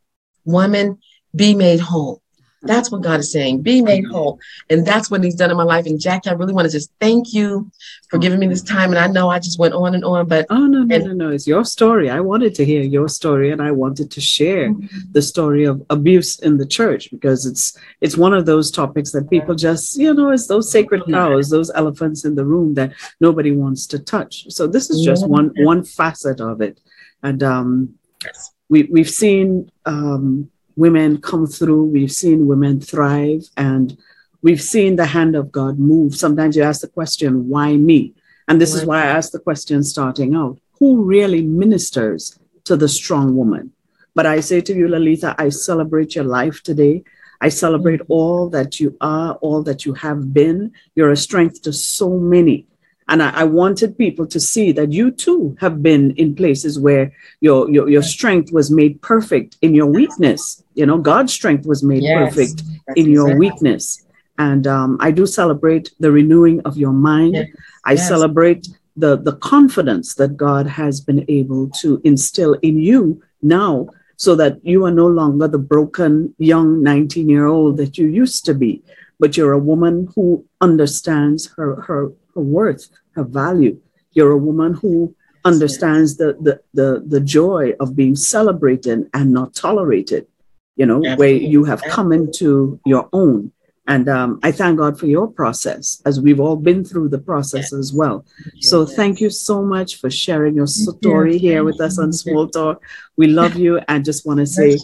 Woman, 0.46 1.00
be 1.36 1.54
made 1.54 1.80
whole. 1.80 2.22
That's 2.62 2.92
what 2.92 3.02
God 3.02 3.22
is 3.22 3.32
saying. 3.32 3.62
Be 3.62 3.82
made 3.82 4.06
whole. 4.06 4.38
And 4.70 4.86
that's 4.86 5.10
what 5.10 5.24
he's 5.24 5.36
done 5.36 5.50
in 5.50 5.56
my 5.56 5.64
life. 5.64 5.86
And 5.86 6.00
Jackie, 6.00 6.30
I 6.30 6.34
really 6.34 6.54
want 6.54 6.66
to 6.66 6.72
just 6.72 6.92
thank 7.00 7.34
you 7.34 7.72
for 8.10 8.18
giving 8.18 8.40
me 8.40 8.48
this 8.48 8.62
time. 8.62 8.90
And 8.90 9.00
I 9.00 9.08
know 9.08 9.30
I 9.30 9.40
just 9.40 9.60
went 9.60 9.74
on 9.74 9.96
and 9.96 10.04
on, 10.04 10.28
but 10.28 10.46
Oh 10.50 10.66
no, 10.66 10.84
no, 10.84 10.96
and, 10.96 11.06
no, 11.06 11.14
no. 11.14 11.30
It's 11.30 11.48
your 11.48 11.64
story. 11.64 12.10
I 12.10 12.20
wanted 12.20 12.54
to 12.56 12.66
hear 12.66 12.82
your 12.82 13.08
story 13.08 13.52
and 13.52 13.62
I 13.62 13.72
wanted 13.72 14.12
to 14.12 14.20
share 14.20 14.72
mm-hmm. 14.72 14.98
the 15.12 15.22
story 15.22 15.64
of 15.64 15.86
abuse 15.90 16.40
in 16.40 16.58
the 16.58 16.66
church 16.66 17.10
because 17.12 17.46
it's 17.46 17.78
it's 18.02 18.18
one 18.18 18.34
of 18.34 18.46
those 18.46 18.72
topics 18.72 19.12
that 19.12 19.30
people 19.30 19.56
just, 19.56 19.98
you 19.98 20.14
know, 20.14 20.32
it's 20.32 20.48
those 20.48 20.70
sacred 20.70 21.04
cows, 21.10 21.50
those 21.50 21.72
elephants 21.72 22.26
in 22.26 22.36
the 22.36 22.46
room 22.46 22.74
that 22.74 22.92
nobody 23.22 23.54
wants 23.54 23.88
to 23.88 24.00
touch. 24.00 24.52
So 24.52 24.68
this 24.68 24.90
is 24.90 25.06
just 25.06 25.28
one 25.28 25.52
one 25.60 25.86
facet 25.86 26.42
of 26.42 26.60
it. 26.60 26.82
And 27.24 27.42
um 27.42 27.99
yes 28.24 28.52
we, 28.70 28.84
we've 28.84 29.10
seen 29.10 29.72
um, 29.86 30.50
women 30.76 31.20
come 31.20 31.48
through, 31.48 31.86
we've 31.86 32.12
seen 32.12 32.48
women 32.48 32.80
thrive, 32.80 33.44
and 33.58 33.98
we've 34.42 34.62
seen 34.62 34.96
the 34.96 35.08
hand 35.08 35.36
of 35.36 35.52
God 35.52 35.80
move. 35.80 36.16
Sometimes 36.16 36.56
you 36.56 36.64
ask 36.64 36.82
the 36.82 36.88
question, 36.88 37.50
why 37.50 37.76
me? 37.76 38.14
And 38.48 38.62
this 38.62 38.74
why? 38.74 38.80
is 38.80 38.86
why 38.86 39.02
I 39.04 39.08
asked 39.08 39.34
the 39.34 39.40
question 39.40 39.84
starting 39.84 40.36
out 40.36 40.60
who 40.80 41.04
really 41.04 41.42
ministers 41.42 42.40
to 42.64 42.78
the 42.78 42.88
strong 42.88 43.36
woman? 43.36 43.74
But 44.16 44.26
I 44.26 44.40
say 44.40 44.62
to 44.62 44.74
you, 44.74 44.88
Lalitha, 44.88 45.36
I 45.38 45.50
celebrate 45.50 46.16
your 46.16 46.24
life 46.24 46.64
today. 46.64 47.04
I 47.42 47.50
celebrate 47.50 48.02
mm-hmm. 48.02 48.12
all 48.12 48.50
that 48.50 48.80
you 48.80 48.96
are, 49.02 49.34
all 49.36 49.64
that 49.64 49.86
you 49.86 49.94
have 49.96 50.34
been. 50.34 50.72
You're 50.96 51.12
a 51.12 51.18
strength 51.18 51.62
to 51.64 51.74
so 51.74 52.18
many. 52.18 52.68
And 53.10 53.24
I, 53.24 53.42
I, 53.42 53.44
wanted 53.44 53.98
people 53.98 54.28
to 54.28 54.40
see 54.40 54.72
that 54.74 54.92
you 54.92 55.10
too 55.10 55.58
have 55.60 55.82
been 55.82 56.12
in 56.12 56.36
places 56.36 56.80
where 56.80 57.12
your, 57.42 57.70
your, 57.70 57.90
your 57.90 58.04
strength 58.04 58.54
was 58.54 58.70
made 58.70 59.02
perfect 59.02 59.58
in 59.64 59.74
your 59.74 59.88
weakness. 59.88 60.64
You 60.76 60.86
know, 60.86 61.00
God's 61.00 61.34
strength 61.34 61.66
was 61.66 61.84
made 61.84 62.04
yes, 62.04 62.36
perfect 62.36 62.62
in 62.96 63.10
your 63.10 63.30
exactly. 63.30 63.40
weakness. 63.40 64.06
And 64.38 64.68
um, 64.68 64.98
I 65.02 65.10
do 65.10 65.26
celebrate 65.26 65.90
the 66.00 66.12
renewing 66.12 66.62
of 66.62 66.78
your 66.78 66.94
mind. 66.94 67.34
Yes, 67.34 67.48
I 67.84 67.94
yes. 67.94 68.08
celebrate 68.08 68.68
the, 68.96 69.18
the 69.18 69.36
confidence 69.38 70.14
that 70.16 70.38
God 70.38 70.68
has 70.68 71.02
been 71.02 71.26
able 71.28 71.72
to 71.82 72.00
instill 72.04 72.54
in 72.62 72.78
you 72.78 73.24
now 73.42 73.90
so 74.18 74.36
that 74.36 74.64
you 74.64 74.86
are 74.86 74.92
no 74.92 75.08
longer 75.08 75.48
the 75.48 75.58
broken 75.58 76.36
young 76.38 76.84
19 76.84 77.28
year 77.28 77.48
old 77.48 77.78
that 77.78 77.98
you 77.98 78.06
used 78.06 78.46
to 78.46 78.54
be, 78.54 78.84
but 79.20 79.36
you're 79.36 79.54
a 79.54 79.58
woman 79.58 80.10
who 80.14 80.46
understands 80.62 81.48
her, 81.56 81.82
her 81.82 82.12
her 82.40 82.42
worth, 82.42 82.90
her 83.16 83.24
value. 83.24 83.80
You're 84.12 84.32
a 84.32 84.38
woman 84.38 84.74
who 84.74 85.16
understands 85.46 86.18
the, 86.18 86.34
the, 86.42 86.62
the, 86.74 87.04
the 87.08 87.22
joy 87.22 87.74
of 87.80 87.96
being 87.96 88.16
celebrated 88.16 89.10
and 89.14 89.32
not 89.32 89.54
tolerated, 89.56 90.28
you 90.76 90.86
know, 90.86 90.98
Absolutely. 90.98 91.18
where 91.18 91.50
you 91.50 91.64
have 91.64 91.82
come 91.84 92.12
into 92.12 92.80
your 92.86 93.08
own 93.14 93.52
And 93.90 94.08
um, 94.08 94.40
I 94.44 94.52
thank 94.52 94.78
God 94.78 95.00
for 95.00 95.08
your 95.08 95.28
process, 95.28 96.00
as 96.06 96.22
we've 96.22 96.40
all 96.40 96.56
been 96.56 96.86
through 96.86 97.10
the 97.10 97.18
process 97.18 97.74
as 97.74 97.92
well. 97.92 98.24
So 98.60 98.86
thank 98.86 99.20
you 99.20 99.32
so 99.32 99.64
much 99.64 99.96
for 99.96 100.12
sharing 100.12 100.54
your 100.54 100.68
story 100.68 101.40
here 101.40 101.64
with 101.64 101.82
us 101.82 101.98
on 101.98 102.14
Small 102.14 102.48
Talk. 102.48 102.84
We 103.18 103.26
love 103.26 103.56
you 103.56 103.80
and 103.88 104.06
just 104.06 104.28
want 104.28 104.42
to 104.42 104.46
say, 104.46 104.78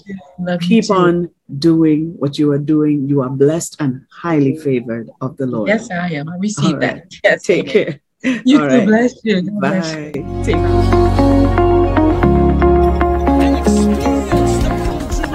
keep 0.59 0.89
on 0.89 1.30
doing 1.59 2.15
what 2.17 2.39
you 2.39 2.51
are 2.51 2.57
doing. 2.57 3.07
You 3.07 3.21
are 3.21 3.30
blessed 3.30 3.78
and 3.80 4.07
highly 4.11 4.57
favored 4.57 5.11
of 5.21 5.38
the 5.38 5.45
Lord. 5.45 5.67
Yes, 5.67 5.91
I 5.91 6.09
am. 6.13 6.28
I 6.28 6.38
receive 6.38 6.78
right. 6.78 6.82
that. 6.82 7.13
Yes, 7.23 7.43
Take 7.43 7.67
care. 7.67 7.99
You 8.45 8.59
All 8.59 8.69
too. 8.69 8.82
right. 8.82 8.88
Bless 8.88 9.23
you. 9.23 9.41
God 9.43 9.65
bless 9.65 9.95
you. 9.95 10.11
Bye. 10.13 10.43
Take 10.43 10.55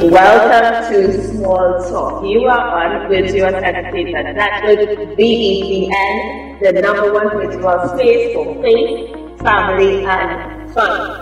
Welcome 0.01 0.93
to 0.93 1.29
Small 1.29 1.79
Talk. 1.91 2.25
You 2.25 2.49
are 2.49 3.03
on 3.03 3.09
with 3.11 3.35
your 3.35 3.55
entertainment 3.55 4.35
network, 4.35 5.17
BETN, 5.17 5.17
the 5.17 5.91
end, 6.67 6.77
the 6.77 6.83
number 6.83 7.13
one 7.13 7.29
virtual 7.31 7.89
space 7.95 8.35
for 8.35 8.61
faith, 8.63 9.41
family, 9.41 10.05
and 10.07 10.73
fun. 10.75 11.20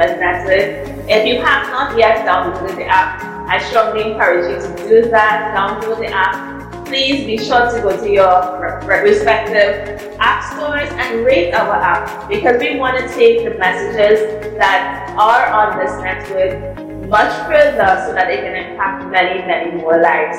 If 0.00 1.26
you 1.26 1.40
have 1.40 1.68
not 1.70 1.96
yet 1.98 2.24
downloaded 2.26 2.76
the 2.76 2.86
app, 2.86 3.22
I 3.48 3.58
strongly 3.68 4.12
encourage 4.12 4.50
you 4.50 4.56
to 4.56 4.68
do 4.88 5.02
that. 5.10 5.54
Download 5.54 5.98
the 5.98 6.08
app. 6.08 6.86
Please 6.86 7.26
be 7.26 7.36
sure 7.38 7.70
to 7.70 7.80
go 7.82 7.94
to 7.96 8.10
your 8.10 8.80
respective 9.02 10.16
app 10.18 10.42
stores 10.52 10.88
and 10.92 11.24
rate 11.24 11.52
our 11.52 11.74
app 11.74 12.28
because 12.28 12.58
we 12.60 12.76
want 12.78 12.98
to 12.98 13.08
take 13.14 13.44
the 13.44 13.54
messages 13.58 14.20
that 14.58 15.14
are 15.18 15.46
on 15.52 15.78
this 15.78 15.92
network 16.02 16.74
much 17.08 17.32
further 17.46 18.02
so 18.06 18.12
that 18.14 18.28
they 18.28 18.38
can 18.38 18.54
impact 18.54 19.04
many, 19.10 19.40
many 19.46 19.72
more 19.76 20.00
lives. 20.00 20.38